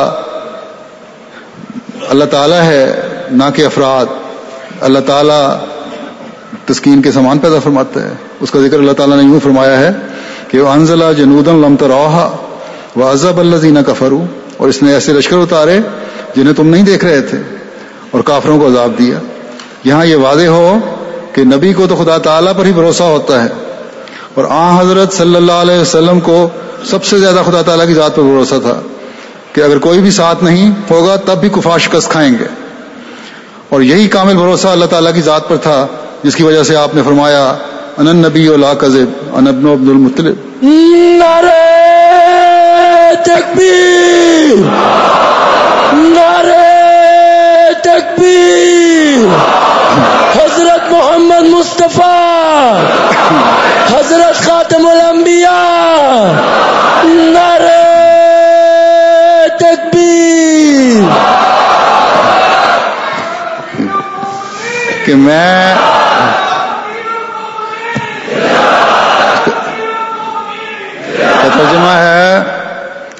[2.09, 3.01] اللہ تعالیٰ ہے
[3.31, 4.07] نہ کہ افراد۔
[4.81, 5.59] اللہ تعالیٰ
[6.67, 9.91] تسکین کے سامان پیدا فرماتا ہے۔ اس کا ذکر اللہ تعالیٰ نے یوں فرمایا ہے
[10.49, 12.37] کہ وہ انزلہ جنود لم تروہا
[12.97, 14.23] و عزب اللہ زینہ کفرو
[14.57, 15.79] اور اس نے ایسے لشکر اتارے
[16.37, 17.39] جنہیں تم نہیں دیکھ رہے تھے
[18.11, 19.19] اور کافروں کو عذاب دیا۔
[19.85, 20.79] یہاں یہ واضح ہو
[21.33, 23.49] کہ نبی کو تو خدا تعالیٰ پر ہی بھروسہ ہوتا ہے۔
[24.35, 26.49] اور آ حضرت صلی اللہ علیہ وسلم کو
[26.85, 28.81] سب سے زیادہ خدا تعالیٰ کی ذات پر بھروسہ تھا۔
[29.55, 32.45] کہ اگر کوئی بھی ساتھ نہیں ہوگا تب بھی کفا شکست کھائیں گے۔
[33.69, 35.87] اور یہی کامل بھروسہ اللہ تعالیٰ کی ذات پر تھا،
[36.23, 37.55] جس کی وجہ سے آپ نے فرمایا
[37.97, 40.35] ان نبی لا کذب انبن عبد المطلب۔
[41.19, 41.65] نعرہ
[43.23, 44.57] تکبیر۔
[45.93, 46.63] نعرہ
[47.83, 49.27] تکبیر۔
[50.37, 52.81] حضرت محمد مصطفیٰ۔
[53.91, 56.74] حضرت خاتم الانبیاء۔
[65.25, 65.75] میں
[71.59, 72.43] ترجمہ ہے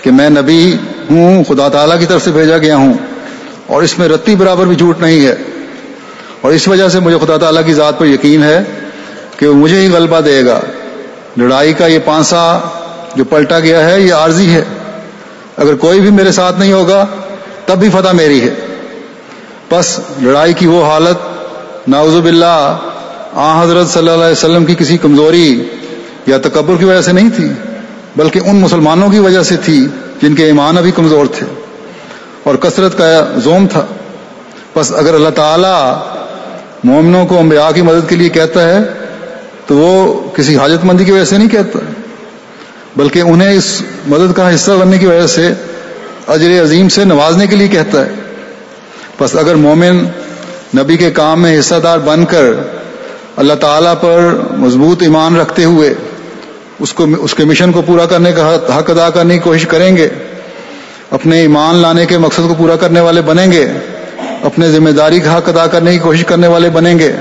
[0.03, 0.77] کہ میں نبی
[1.11, 2.95] ہوں، خدا تعالیٰ کی طرف سے بھیجا گیا ہوں،
[3.67, 5.35] اور اس میں رتی برابر بھی جھوٹ نہیں ہے۔
[6.41, 8.63] اور اس وجہ سے مجھے خدا تعالیٰ کی ذات پر یقین ہے
[9.39, 10.61] کہ وہ مجھے ہی غلبہ دے گا۔
[11.37, 12.59] لڑائی کا یہ پانسا
[13.15, 14.65] جو پلٹا گیا ہے، یہ عارضی ہے۔
[15.57, 17.07] اگر کوئی بھی میرے ساتھ نہیں ہوگا،
[17.67, 18.55] تب بھی فتح میری ہے۔
[19.71, 21.34] بس لڑائی کی وہ حالت
[21.89, 22.79] ناوز باللہ
[23.33, 25.65] آ حضرت صلی اللہ علیہ وسلم کی کسی کمزوری
[26.27, 27.53] یا تکبر کی وجہ سے نہیں تھی،
[28.17, 29.87] بلکہ ان مسلمانوں کی وجہ سے تھی
[30.23, 31.47] جن کے ایمان ابھی کمزور تھے۔
[32.43, 33.87] اور کثرت کا زوم تھا۔
[34.77, 35.93] بس اگر اللہ تعالی
[36.85, 38.79] مومنوں کو انبیاء کی مدد کے لیے کہتا ہے،
[39.67, 41.79] تو وہ کسی حاجت مندی کی وجہ سے نہیں کہتا،
[42.97, 45.53] بلکہ انہیں اس مدد کا حصہ بننے کی وجہ سے
[46.27, 48.11] اجر عظیم سے نوازنے کے لیے کہتا ہے۔
[49.21, 50.05] بس اگر مومن
[50.75, 52.45] نبی کے کام میں حصہ دار بن کر
[53.37, 55.95] اللہ تعالیٰ پر مضبوط ایمان رکھتے ہوئے
[56.81, 59.97] اس کو اس کے مشن کو پورا کرنے کا حق ادا کرنے کی کوشش کریں
[59.97, 60.09] گے،
[61.11, 63.73] اپنے ایمان لانے کے مقصد کو پورا کرنے والے بنیں گے،
[64.43, 67.13] اپنے ذمہ داری کا حق ادا کرنے کی کوشش کرنے والے بنیں گے،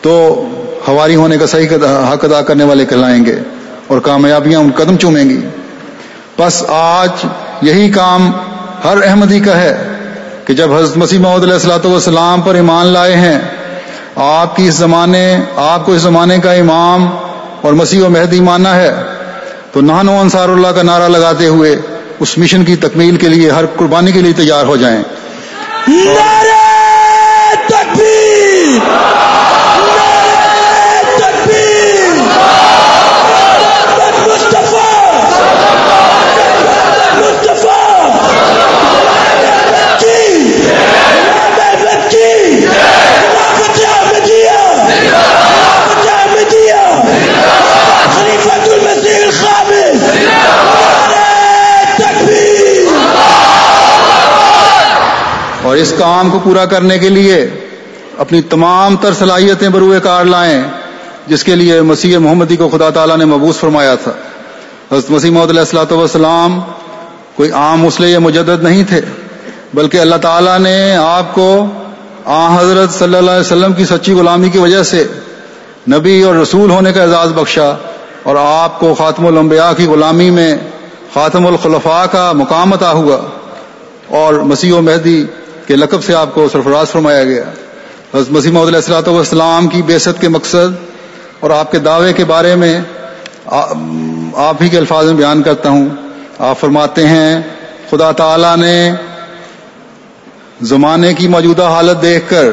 [0.00, 0.44] تو
[0.88, 1.68] ہواری ہونے کا صحیح
[2.12, 3.36] حق ادا کرنے والے کہلائیں گے
[3.86, 5.40] اور کامیابیاں ان قدم چومیں گی۔
[6.38, 7.26] بس آج
[7.62, 8.32] یہی کام
[8.84, 9.91] ہر احمدی کا ہے۔
[10.52, 13.38] کہ جب حضرت مسیح محمد علیہ السلاۃ والسلام پر ایمان لائے ہیں،
[14.22, 15.22] آپ کی اس زمانے،
[15.56, 17.06] آپ کو اس زمانے کا امام
[17.60, 18.90] اور مسیح و مہدی ماننا ہے۔
[19.72, 21.70] تو نہانو انصار اللہ کا نعرہ لگاتے ہوئے
[22.20, 25.02] اس مشن کی تکمیل کے لیے، ہر قربانی کے لیے تیار ہو جائیں۔
[25.88, 26.60] نعرہ
[27.68, 28.78] تکبیر
[29.88, 30.10] نعرہ
[31.18, 32.14] تکبیر
[33.48, 34.90] محمد مصطفیٰ
[37.16, 37.90] مصطفیٰ
[39.98, 40.20] کی
[41.26, 46.82] محمد کی خلافت احمدیہ خلافت احمدیہ
[48.14, 51.26] خلیفۃ المسیح الخامس نعرہ
[51.98, 52.86] تکبیر
[55.62, 57.36] اور اس کام کو پورا کرنے کے لیے
[58.24, 60.62] اپنی تمام تر صلاحیتیں بروئے کار لائیں،
[61.26, 64.12] جس کے لیے مسیح محمدی کو خدا تعالیٰ نے مبوس فرمایا تھا۔
[64.92, 66.58] حضرت مسیح محمد علیہ السلاۃ والسلام
[67.36, 69.00] کوئی عام مسئلے یا مجدد نہیں تھے،
[69.74, 71.48] بلکہ اللہ تعالیٰ نے آپ کو
[72.24, 75.04] آ حضرت صلی اللہ علیہ وسلم کی سچی غلامی کی وجہ سے
[75.90, 77.70] نبی اور رسول ہونے کا اعزاز بخشا
[78.22, 80.54] اور آپ کو خاتم الانبیاء کی غلامی میں
[81.14, 83.16] خاتم الخلفاء کا مقام عطا ہوا
[84.18, 85.24] اور مسیح و مہدی
[85.66, 87.42] کے لقب سے آپ کو سرفراز فرمایا گیا۔
[88.14, 90.74] حضرت مسیح محمد علیہ السلاۃ والسلام کی بیست کے مقصد
[91.40, 92.80] اور آپ کے دعوے کے بارے میں
[94.36, 95.88] آپ ہی کے الفاظ میں بیان کرتا ہوں۔
[96.38, 97.40] آپ فرماتے ہیں،
[97.90, 98.92] خدا تعالی نے
[100.62, 102.44] زمانے کی موجودہ حالت دیکھ کر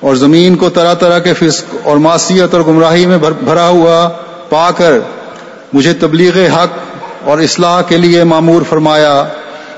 [0.00, 4.08] اور زمین کو طرح طرح کے فسق اور معصیت اور گمراہی میں بھرا ہوا
[4.48, 4.92] پا کر
[5.72, 6.72] مجھے تبلیغ حق
[7.24, 9.24] اور اصلاح کے لیے معمور فرمایا۔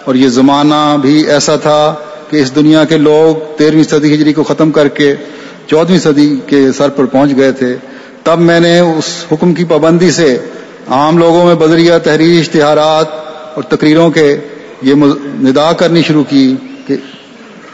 [0.04, 1.94] اور یہ زمانہ بھی ایسا تھا
[2.30, 5.14] کہ اس دنیا کے لوگ تیرہویں صدی ہجری کو ختم کر کے
[5.66, 7.74] چودہویں صدی کے سر پر پہنچ گئے تھے،
[8.24, 10.36] تب میں نے اس حکم کی پابندی سے
[10.96, 13.08] عام لوگوں میں بدریہ تحریر اشتہارات
[13.54, 14.26] اور تقریروں کے
[14.82, 14.94] یہ
[15.42, 16.44] ندا کرنی شروع کی
[16.86, 16.96] کہ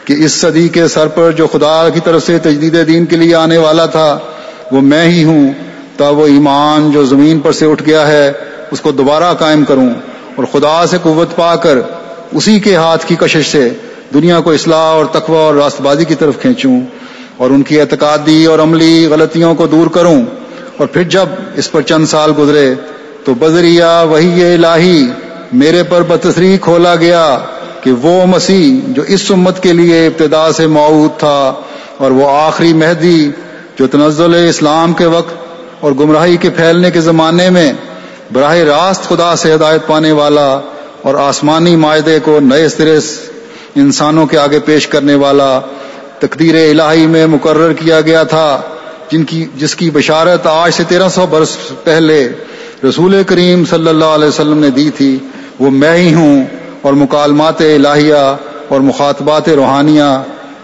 [0.04, 3.34] کہ اس صدی کے سر پر جو خدا کی طرف سے تجدید دین کے لیے
[3.34, 4.18] آنے والا تھا،
[4.72, 5.52] وہ میں ہی ہوں
[5.96, 8.32] تب وہ ایمان جو زمین پر سے اٹھ گیا ہے،
[8.72, 9.88] اس کو دوبارہ قائم کروں
[10.36, 11.78] اور خدا سے قوت پا کر
[12.32, 13.68] اسی کے ہاتھ کی کشش سے
[14.14, 16.80] دنیا کو اصلاح اور تقوی اور راست بازی کی طرف کھینچوں
[17.36, 20.20] اور ان کی اعتقادی اور عملی غلطیوں کو دور کروں
[20.78, 22.74] اور پھر جب اس پر چند سال گزرے
[23.24, 25.04] تو بذریعہ وہی الہی
[25.52, 27.24] میرے پر بتصری کھولا گیا
[27.80, 31.38] کہ وہ مسیح جو اس امت کے لیے ابتدا سے معود تھا
[31.98, 33.30] اور وہ آخری مہدی
[33.78, 35.34] جو تنزل اسلام کے وقت
[35.80, 37.72] اور گمراہی کے پھیلنے کے زمانے میں
[38.32, 40.48] براہ راست خدا سے ہدایت پانے والا
[41.02, 42.98] اور آسمانی معاہدے کو نئے سرے
[43.74, 45.60] انسانوں کے آگے پیش کرنے والا
[46.18, 48.60] تقدیر الہی میں مقرر کیا گیا تھا،
[49.12, 52.28] جن کی جس کی بشارت آج سے تیرہ سو برس پہلے
[52.88, 55.18] رسول کریم صلی اللہ علیہ وسلم نے دی تھی۔
[55.60, 56.44] وہ میں ہی ہوں
[56.82, 58.22] اور مکالمات الہیہ
[58.68, 60.10] اور مخاطبات روحانیہ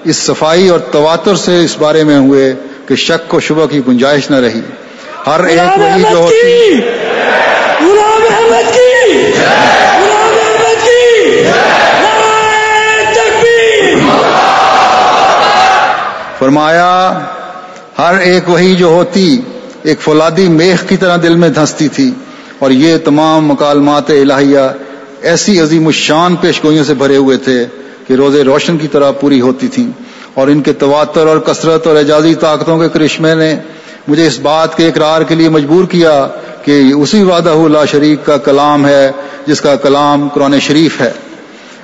[0.04, 2.52] اس صفائی اور تواتر سے اس بارے میں ہوئے
[2.86, 4.60] کہ شک و شبہ کی گنجائش نہ رہی۔
[5.26, 6.80] ہر ایک وہی جو ہوتی کی
[7.80, 11.42] غلام احمد کی غلام احمد کی
[12.02, 13.94] نعرہ تکبیر
[16.50, 17.18] فرمایا،
[17.98, 19.40] ہر ایک وہی جو ہوتی،
[19.82, 22.10] ایک فولادی میخ کی طرح دل میں دھنستی تھی۔
[22.58, 24.58] اور یہ تمام مکالمات الہیہ
[25.22, 27.66] ایسی عظیم الشان پیشگوئیوں سے بھرے ہوئے تھے
[28.06, 29.90] کہ روزے روشن کی طرح پوری ہوتی تھیں۔
[30.34, 33.54] اور ان کے تواتر اور کثرت اور اعجازی طاقتوں کے کرشمے نے
[34.08, 36.28] مجھے اس بات کے اقرار کے لیے مجبور کیا
[36.64, 39.10] کہ یہ اسی وعدہ لا شریک کا کلام ہے،
[39.46, 41.12] جس کا کلام قرآن شریف ہے۔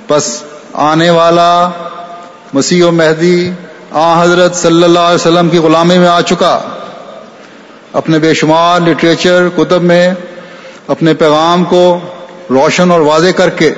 [0.08, 1.70] بس آنے والا
[2.52, 3.50] مسیح و مہدی
[3.90, 6.58] آ حضرت صلی اللہ علیہ وسلم کی غلامی میں آ چکا۔
[7.92, 10.14] اپنے بے شمار لٹریچر کتب میں
[10.88, 11.98] اپنے پیغام کو
[12.50, 13.74] روشن اور واضح کر کے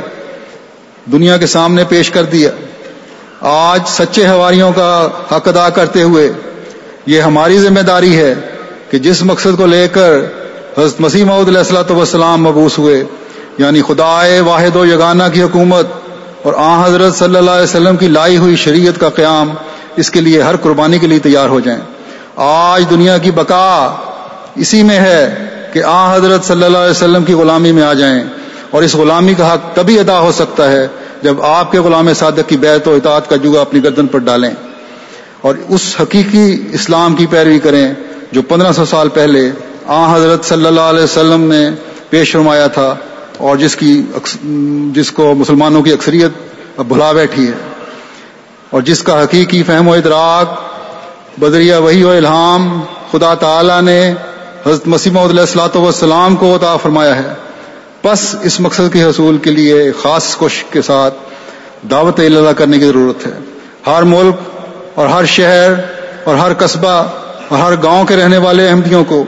[1.12, 2.50] دنیا کے سامنے پیش کر دیا۔
[3.40, 6.32] آج سچے ہواریوں کا حق ادا کرتے ہوئے
[7.06, 8.34] یہ ہماری ذمہ داری ہے
[8.90, 10.12] کہ جس مقصد کو لے کر
[10.78, 13.04] حضرت مسیح محدود علیہ السلاۃ والسلام مبوس ہوئے
[13.58, 15.86] یعنی خدائے واحد و یگانہ کی حکومت
[16.42, 19.54] اور آ حضرت صلی اللہ علیہ وسلم کی لائی ہوئی شریعت کا قیام
[19.98, 21.80] اس کے لیے ہر قربانی کے لیے تیار ہو جائیں۔
[22.36, 23.94] آج دنیا کی بقا
[24.54, 25.34] اسی میں ہے
[25.72, 28.24] کہ آ حضرت صلی اللہ علیہ وسلم کی غلامی میں آ جائیں۔
[28.70, 30.88] اور اس غلامی کا حق تبھی ادا ہو سکتا ہے
[31.22, 34.50] جب آپ کے غلام صادق کی بیعت و اطاعت کا جگہ اپنی گردن پر ڈالیں۔
[35.40, 37.94] اور اس حقیقی اسلام کی پیروی کریں
[38.32, 39.50] جو پندرہ سو سال پہلے
[39.86, 41.70] آ حضرت صلی اللہ علیہ وسلم نے
[42.10, 42.94] پیش فرمایا تھا
[43.36, 44.02] اور جس کی
[44.92, 46.30] جس کو مسلمانوں کی اکثریت
[46.76, 47.67] اب بھلا بیٹھی ہے۔
[48.70, 50.62] اور جس کا حقیقی فہم و ادراک،
[51.40, 52.80] بدریہ وحی و الہام
[53.12, 54.14] خدا تعالی نے
[54.66, 57.34] حضرت مسیح علیہ السلاۃ والسلام کو عطا فرمایا ہے۔
[58.04, 61.14] بس اس مقصد کے حصول کے لیے خاص کوشش کے ساتھ
[61.90, 63.32] دعوت اللہ کرنے کی ضرورت ہے۔
[63.86, 64.34] ہر ملک
[64.94, 65.72] اور ہر شہر
[66.24, 67.04] اور ہر قصبہ
[67.48, 69.24] اور ہر گاؤں کے رہنے والے احمدیوں کو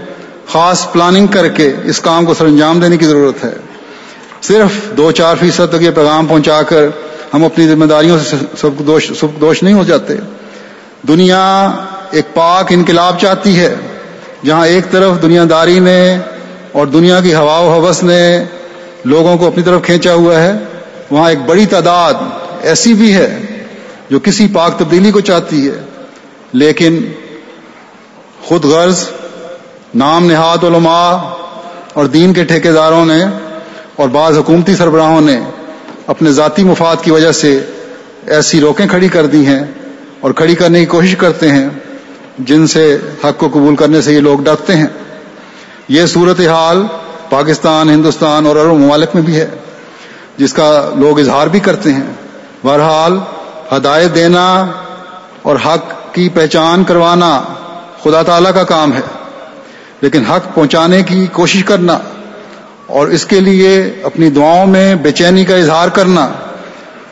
[0.53, 3.55] خاص پلاننگ کر کے اس کام کو سر انجام دینے کی ضرورت ہے۔
[4.43, 6.89] صرف دو چار فیصد تک یہ پیغام پہنچا کر
[7.35, 10.15] ہم اپنی ذمہ داریوں سے سب دوش سب دوش نہیں ہو جاتے۔
[11.09, 11.70] دنیا
[12.11, 13.74] ایک پاک انقلاب چاہتی ہے،
[14.44, 16.19] جہاں ایک طرف دنیا داری نے
[16.73, 18.44] اور دنیا کی ہوا و حوث نے
[19.05, 20.52] لوگوں کو اپنی طرف کھینچا ہوا ہے،
[21.11, 22.15] وہاں ایک بڑی تعداد
[22.62, 23.39] ایسی بھی ہے
[24.11, 25.85] جو کسی پاک تبدیلی کو چاہتی ہے۔
[26.52, 27.12] لیکن
[28.44, 29.09] خود غرض،
[29.94, 31.16] نام نہاد علماء
[31.94, 33.24] اور دین کے ٹھیکیداروں نے
[33.97, 35.40] اور بعض حکومتی سربراہوں نے
[36.11, 37.65] اپنے ذاتی مفاد کی وجہ سے
[38.27, 39.61] ایسی روکیں کھڑی کر دی ہیں
[40.20, 41.69] اور کھڑی کرنے کی کوشش کرتے ہیں
[42.39, 44.87] جن سے حق کو قبول کرنے سے یہ لوگ ڈرتے ہیں۔
[45.89, 46.82] یہ صورت حال
[47.31, 49.49] پاکستان، ہندوستان اور عرب ممالک میں بھی ہے،
[50.37, 52.07] جس کا لوگ اظہار بھی کرتے ہیں۔
[52.65, 53.19] بہرحال،
[53.73, 54.47] ہدایت دینا
[55.43, 57.43] اور حق کی پہچان کروانا
[58.03, 59.01] خدا تعالی کا کام ہے،
[60.01, 61.99] لیکن حق پہنچانے کی کوشش کرنا
[62.91, 63.73] اور اس کے لیے
[64.03, 66.29] اپنی دعاؤں میں بے چینی کا اظہار کرنا،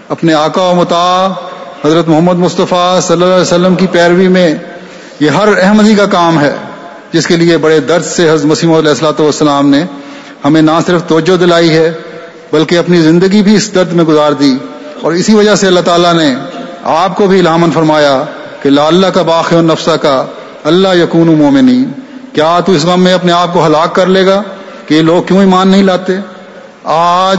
[0.09, 1.33] اپنے آقا و متا
[1.85, 4.55] حضرت محمد مصطفیٰ صلی اللہ علیہ وسلم کی پیروی میں
[5.21, 6.55] یہ ہر احمدی کا کام ہے،
[7.13, 9.85] جس کے لیے بڑے درد سے حضرت مسیم علیہ السلاۃ والسلام نے
[10.45, 11.93] ہمیں نہ صرف توجہ دلائی ہے،
[12.53, 14.57] بلکہ اپنی زندگی بھی اس درد میں گزار دی۔
[15.03, 16.35] اور اسی وجہ سے اللہ تعالیٰ نے
[16.85, 18.25] آپ کو بھی الہامن فرمایا
[18.63, 20.25] کہ لا اللہ کا باخ نفسہ کا
[20.65, 21.85] اللہ یقون مومنی
[22.33, 24.43] کیا تو اس غم میں اپنے آپ کو ہلاک کر لے گا؟
[24.89, 26.13] کہ یہ لوگ کیوں ایمان نہیں لاتے؟
[26.85, 27.39] آج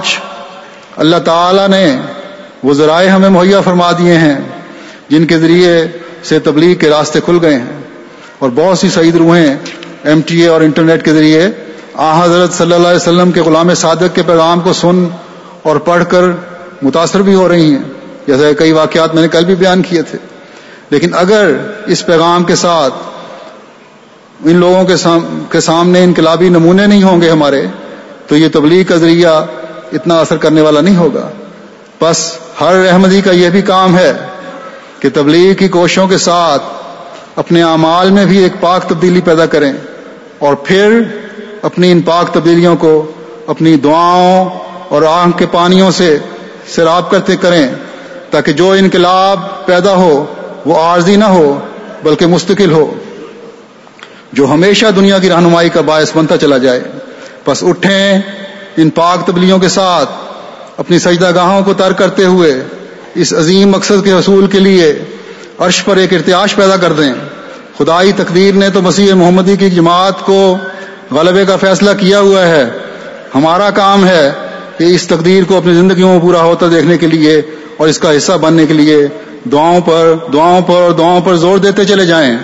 [0.97, 1.97] اللہ تعالیٰ نے
[2.63, 4.37] وہ ذرائع ہمیں مہیا فرما دیے ہیں،
[5.09, 5.87] جن کے ذریعے
[6.23, 7.65] سے تبلیغ کے راستے کھل گئے ہیں۔
[8.39, 9.57] اور بہت سی سعید روحیں
[10.03, 11.49] ایم ٹی اے اور انٹرنیٹ کے ذریعے
[11.93, 15.07] آ حضرت صلی اللہ علیہ وسلم کے غلام صادق کے پیغام کو سن
[15.63, 16.23] اور پڑھ کر
[16.81, 17.83] متاثر بھی ہو رہی ہیں۔
[18.27, 20.17] جیسے کئی واقعات میں نے کل بھی بیان کیے تھے۔
[20.89, 21.51] لیکن اگر
[21.85, 22.93] اس پیغام کے ساتھ
[24.45, 24.93] ان لوگوں کے
[25.51, 27.65] کے سامنے انقلابی نمونے نہیں ہوں گے ہمارے،
[28.27, 29.45] تو یہ تبلیغ کا ذریعہ
[29.93, 31.29] اتنا اثر کرنے والا نہیں ہوگا۔
[32.01, 34.13] بس ہر احمدی کا یہ بھی کام ہے
[34.99, 36.63] کہ تبلیغ کی کوششوں کے ساتھ
[37.35, 39.73] اپنے اعمال میں بھی ایک پاک تبدیلی پیدا کریں
[40.39, 41.01] اور پھر
[41.61, 43.11] اپنی ان پاک تبدیلیوں کو
[43.47, 44.49] اپنی دعاؤں
[44.89, 46.17] اور آنکھ کے پانیوں سے
[46.67, 47.67] سیراب کرتے کریں
[48.29, 50.25] تاکہ جو انقلاب پیدا ہو
[50.65, 51.59] وہ عارضی نہ ہو
[52.03, 52.93] بلکہ مستقل ہو۔
[54.33, 56.83] جو ہمیشہ دنیا کی رہنمائی کا باعث بنتا چلا جائے۔
[57.47, 58.21] بس اٹھیں
[58.77, 60.09] ان پاک تبلیوں کے ساتھ،
[60.77, 62.63] اپنی سجدہ گاہوں کو ترک کرتے ہوئے،
[63.15, 64.99] اس عظیم مقصد کے حصول کے لیے
[65.57, 67.13] عرش پر ایک ارتیاش پیدا کر دیں۔
[67.77, 70.57] خدائی تقدیر نے تو مسیح محمدی کی جماعت کو
[71.11, 72.69] غلبے کا فیصلہ کیا ہوا ہے۔
[73.35, 74.31] ہمارا کام ہے
[74.77, 77.41] کہ اس تقدیر کو اپنی زندگیوں میں پورا ہوتا دیکھنے کے لیے
[77.77, 79.07] اور اس کا حصہ بننے کے لیے
[79.51, 82.37] دعاؤں پر دعاؤں پر دعاؤں پر زور دیتے چلے جائیں۔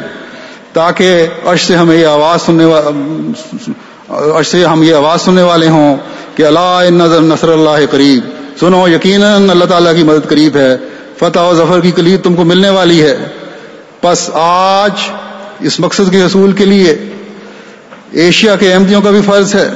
[0.75, 2.65] تاکہ عرش سے ہمیں یہ آواز سننے
[4.09, 5.97] عرش سے ہم یہ آواز سننے والے ہوں
[6.35, 8.23] کہ اللہ نظر نصر اللہ قریب۔
[8.59, 10.77] سنو، یقیناً اللہ تعالیٰ کی مدد قریب ہے۔
[11.19, 13.17] فتح و ظفر کی کلید تم کو ملنے والی ہے۔
[14.03, 14.91] بس آج
[15.59, 16.95] اس مقصد کے حصول کے لیے
[18.11, 19.71] ایشیا کے احمدیوں کا بھی فرض ہے،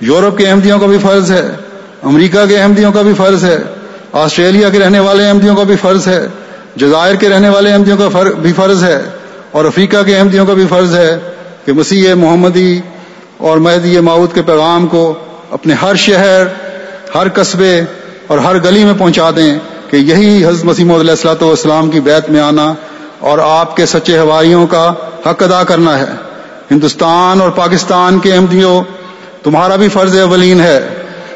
[0.00, 1.48] یورپ کے احمدیوں کا بھی فرض ہے،
[2.02, 3.58] امریکہ کے احمدیوں کا بھی فرض ہے،
[4.12, 6.28] آسٹریلیا کے رہنے والے احمدیوں کا بھی فرض ہے،
[6.76, 9.02] جزائر کے رہنے والے احمدیوں کا بھی فرض ہے۔
[9.56, 11.18] اور افریقہ کے احمدیوں کا بھی فرض ہے
[11.64, 12.80] کہ مسیح محمدی
[13.38, 15.14] اور مہدی معود کے پیغام کو
[15.50, 16.42] اپنے ہر شہر،
[17.14, 17.80] ہر قصبے
[18.26, 19.58] اور ہر گلی میں پہنچا دیں
[19.90, 22.74] کہ یہی حضرت مسیم علیہ السلاۃ والسلام کی بیت میں آنا
[23.20, 24.92] اور آپ کے سچے ہواریوں کا
[25.26, 26.12] حق ادا کرنا ہے۔
[26.70, 28.82] ہندوستان اور پاکستان کے احمدیوں
[29.42, 30.88] تمہارا بھی فرض اولین ہے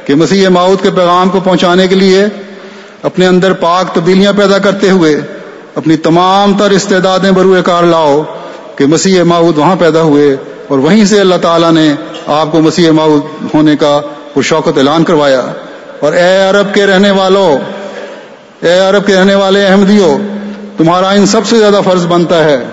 [0.06, 2.24] کہ مسیح معود کے پیغام کو پہنچانے کے لیے
[3.02, 5.20] اپنے اندر پاک تبدیلیاں پیدا کرتے ہوئے
[5.74, 8.22] اپنی تمام تر استعدادیں بروئے کار لاؤ
[8.76, 10.36] کہ مسیح معود وہاں پیدا ہوئے
[10.68, 11.94] اور وہیں سے اللہ تعالیٰ نے
[12.26, 13.22] آپ کو مسیح معود
[13.55, 14.01] ہونے کا
[14.34, 15.42] پرشوقت اعلان کروایا۔
[16.01, 17.59] اور اے عرب کے رہنے والوں
[18.60, 20.18] اے عرب کے رہنے والے احمدیوں
[20.78, 22.64] تمہارا ان سب سے زیادہ فرض بنتا ہے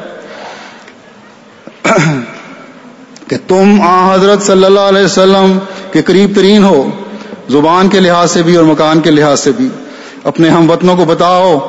[3.27, 5.57] کہ تم آ حضرت صلی اللہ علیہ وسلم
[5.91, 6.89] کے قریب ترین ہو،
[7.49, 9.69] زبان کے لحاظ سے بھی اور مکان کے لحاظ سے بھی۔
[10.23, 11.59] اپنے ہم وطنوں کو بتاؤ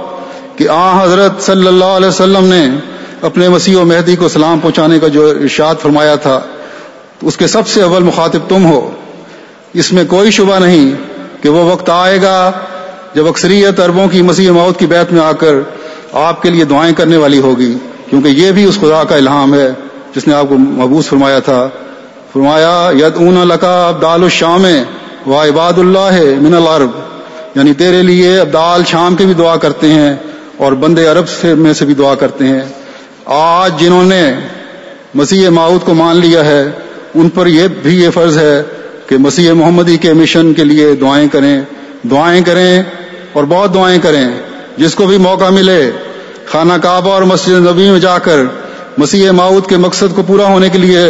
[0.59, 2.67] کہ آ حضرت صلی اللہ علیہ وسلم نے
[3.23, 6.41] اپنے مسیح و مہدی کو سلام پہنچانے کا جو ارشاد فرمایا تھا،
[7.23, 8.91] اس کے سب سے اول مخاطب تم ہو۔
[9.73, 10.91] اس میں کوئی شبہ نہیں
[11.43, 12.53] کہ وہ وقت آئے گا
[13.15, 15.55] جب اکثریت اربوں کی مسیح موت کی بیت میں آ کر
[16.13, 17.75] آپ کے لیے دعائیں کرنے والی ہوگی،
[18.11, 19.71] کیونکہ یہ بھی اس خدا کا الہام ہے،
[20.17, 21.69] جس نے آپ کو محبوس فرمایا تھا۔
[22.33, 24.67] فرمایا ید اون القا ابدال الشام
[25.27, 26.91] و عباد اللہ من العرب۔
[27.55, 30.17] یعنی تیرے لیے ابدال شام کے بھی دعا کرتے ہیں۔
[30.59, 32.61] اور بندے عرب سے میں سے بھی دعا کرتے ہیں۔
[33.25, 34.35] آج جنہوں نے
[35.15, 36.71] مسیح ماؤد کو مان لیا ہے،
[37.15, 38.63] ان پر یہ بھی یہ فرض ہے
[39.07, 41.61] کہ مسیح محمدی کے مشن کے لیے دعائیں کریں۔
[42.11, 42.83] دعائیں کریں
[43.33, 44.29] اور بہت دعائیں کریں۔
[44.77, 45.91] جس کو بھی موقع ملے،
[46.47, 48.37] خانہ کعبہ اور مسجد نبی میں جا کر
[48.99, 51.01] مسیح ماؤد کے مقصد کو پورا ہونے کے لیے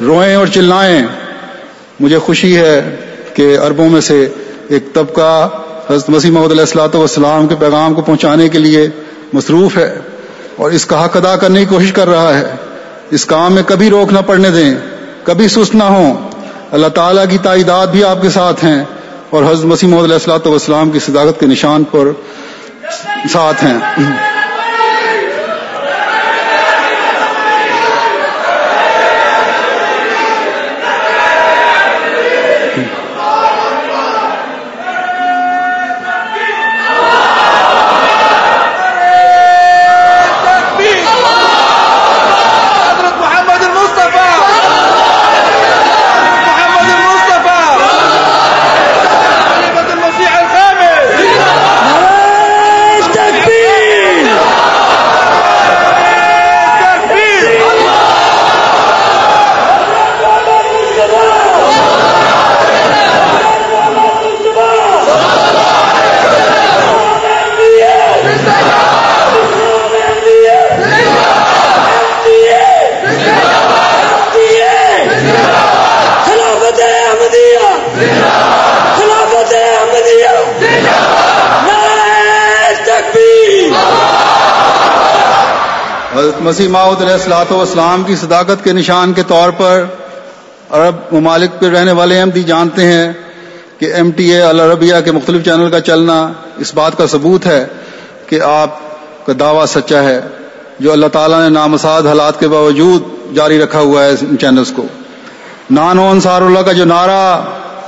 [0.00, 1.06] روئیں اور چلائیں۔
[2.00, 2.96] مجھے خوشی ہے
[3.34, 4.28] کہ عربوں میں سے
[4.68, 5.48] ایک طبقہ
[5.90, 8.88] حضرت مسیح محمد علیہ السلاۃ والسلام کے پیغام کو پہنچانے کے لیے
[9.32, 9.98] مصروف ہے
[10.56, 12.56] اور اس کا حق ادا کرنے کی کوشش کر رہا ہے۔
[13.10, 14.74] اس کام میں کبھی روک نہ پڑنے دیں،
[15.22, 16.30] کبھی سست نہ ہوں۔
[16.70, 18.84] اللہ تعالیٰ کی تعداد بھی آپ کے ساتھ ہیں
[19.30, 22.08] اور حضرت مسیح محمد علیہ السلاۃ والسلام کی صداقت کے نشان پر
[23.32, 23.78] ساتھ ہیں۔
[86.52, 89.84] مسیح ماؤد علیہ السلاۃ والسلام کی صداقت کے نشان کے طور پر
[90.70, 93.12] عرب ممالک پہ رہنے والے احمدی جانتے ہیں
[93.78, 96.16] کہ ایم ٹی اے العربیہ کے مختلف چینل کا چلنا
[96.58, 97.64] اس بات کا ثبوت ہے
[98.26, 98.76] کہ آپ
[99.26, 100.20] کا دعویٰ سچا ہے،
[100.80, 104.86] جو اللہ تعالیٰ نے نامساد حالات کے باوجود جاری رکھا ہوا ہے ان چینلز کو۔
[105.70, 107.20] نان و انصار اللہ کا جو نعرہ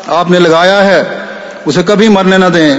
[0.06, 1.02] آپ نے لگایا ہے،
[1.66, 2.74] اسے کبھی مرنے نہ دیں۔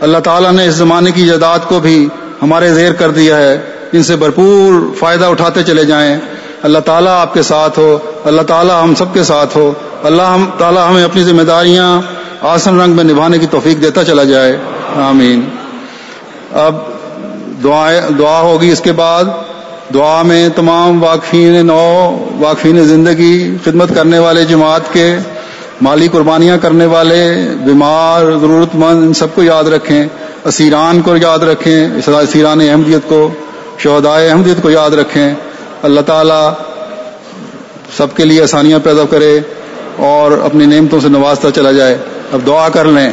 [0.00, 1.98] اللہ تعالیٰ نے اس زمانے کی جائیداد کو بھی
[2.42, 3.58] ہمارے زیر کر دیا ہے۔
[3.92, 6.16] ان سے بھرپور فائدہ اٹھاتے چلے جائیں۔
[6.62, 9.72] اللہ تعالیٰ آپ کے ساتھ ہو۔ اللہ تعالیٰ ہم سب کے ساتھ ہو۔
[10.02, 12.00] اللہ ہم تعالیٰ ہمیں اپنی ذمہ داریاں
[12.40, 14.56] آسن رنگ میں نبھانے کی توفیق دیتا چلا جائے۔
[14.96, 15.40] آمین۔
[16.52, 16.74] اب
[17.64, 19.24] دعا دعا ہوگی۔ اس کے بعد
[19.94, 25.16] دعا میں تمام واقفین نو واقفین زندگی خدمت کرنے والے جماعت کے
[25.82, 30.06] مالی قربانیاں کرنے والے، بیمار ضرورت مند ان سب کو یاد رکھیں۔
[30.44, 33.30] اسیران کو یاد رکھیں اسیران احمدیت کو۔
[33.82, 35.34] شہدائے احمدیت کو یاد رکھیں۔
[35.82, 36.52] اللہ تعالیٰ
[37.96, 39.40] سب کے لیے آسانیاں پیدا کرے
[39.96, 41.98] اور اپنی نعمتوں سے نوازتا چلا جائے۔
[42.32, 43.12] اب دعا کر لیں۔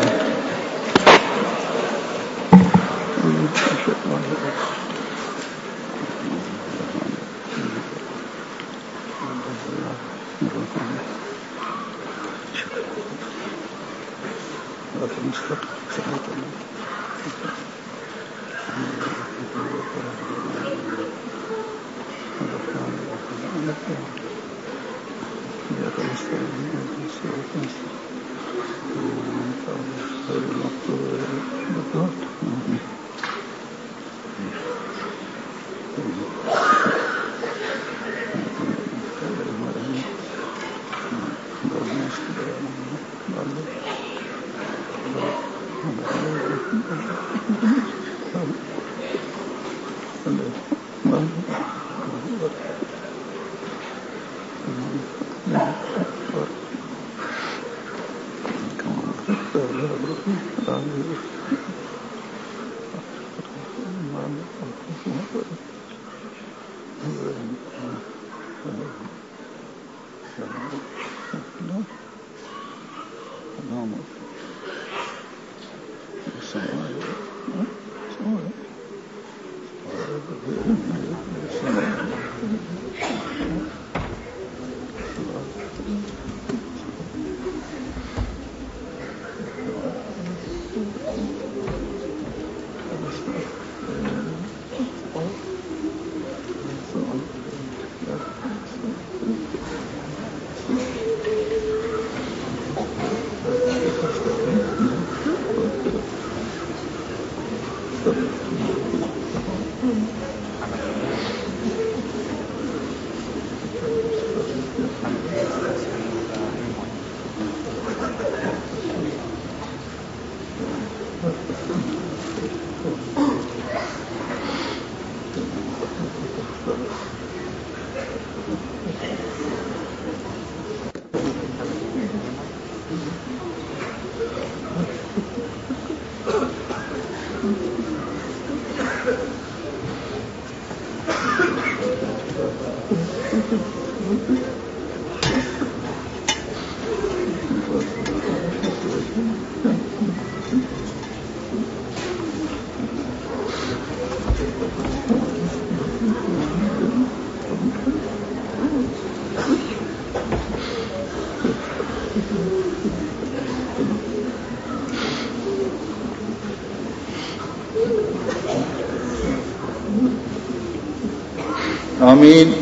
[172.08, 172.57] آمین.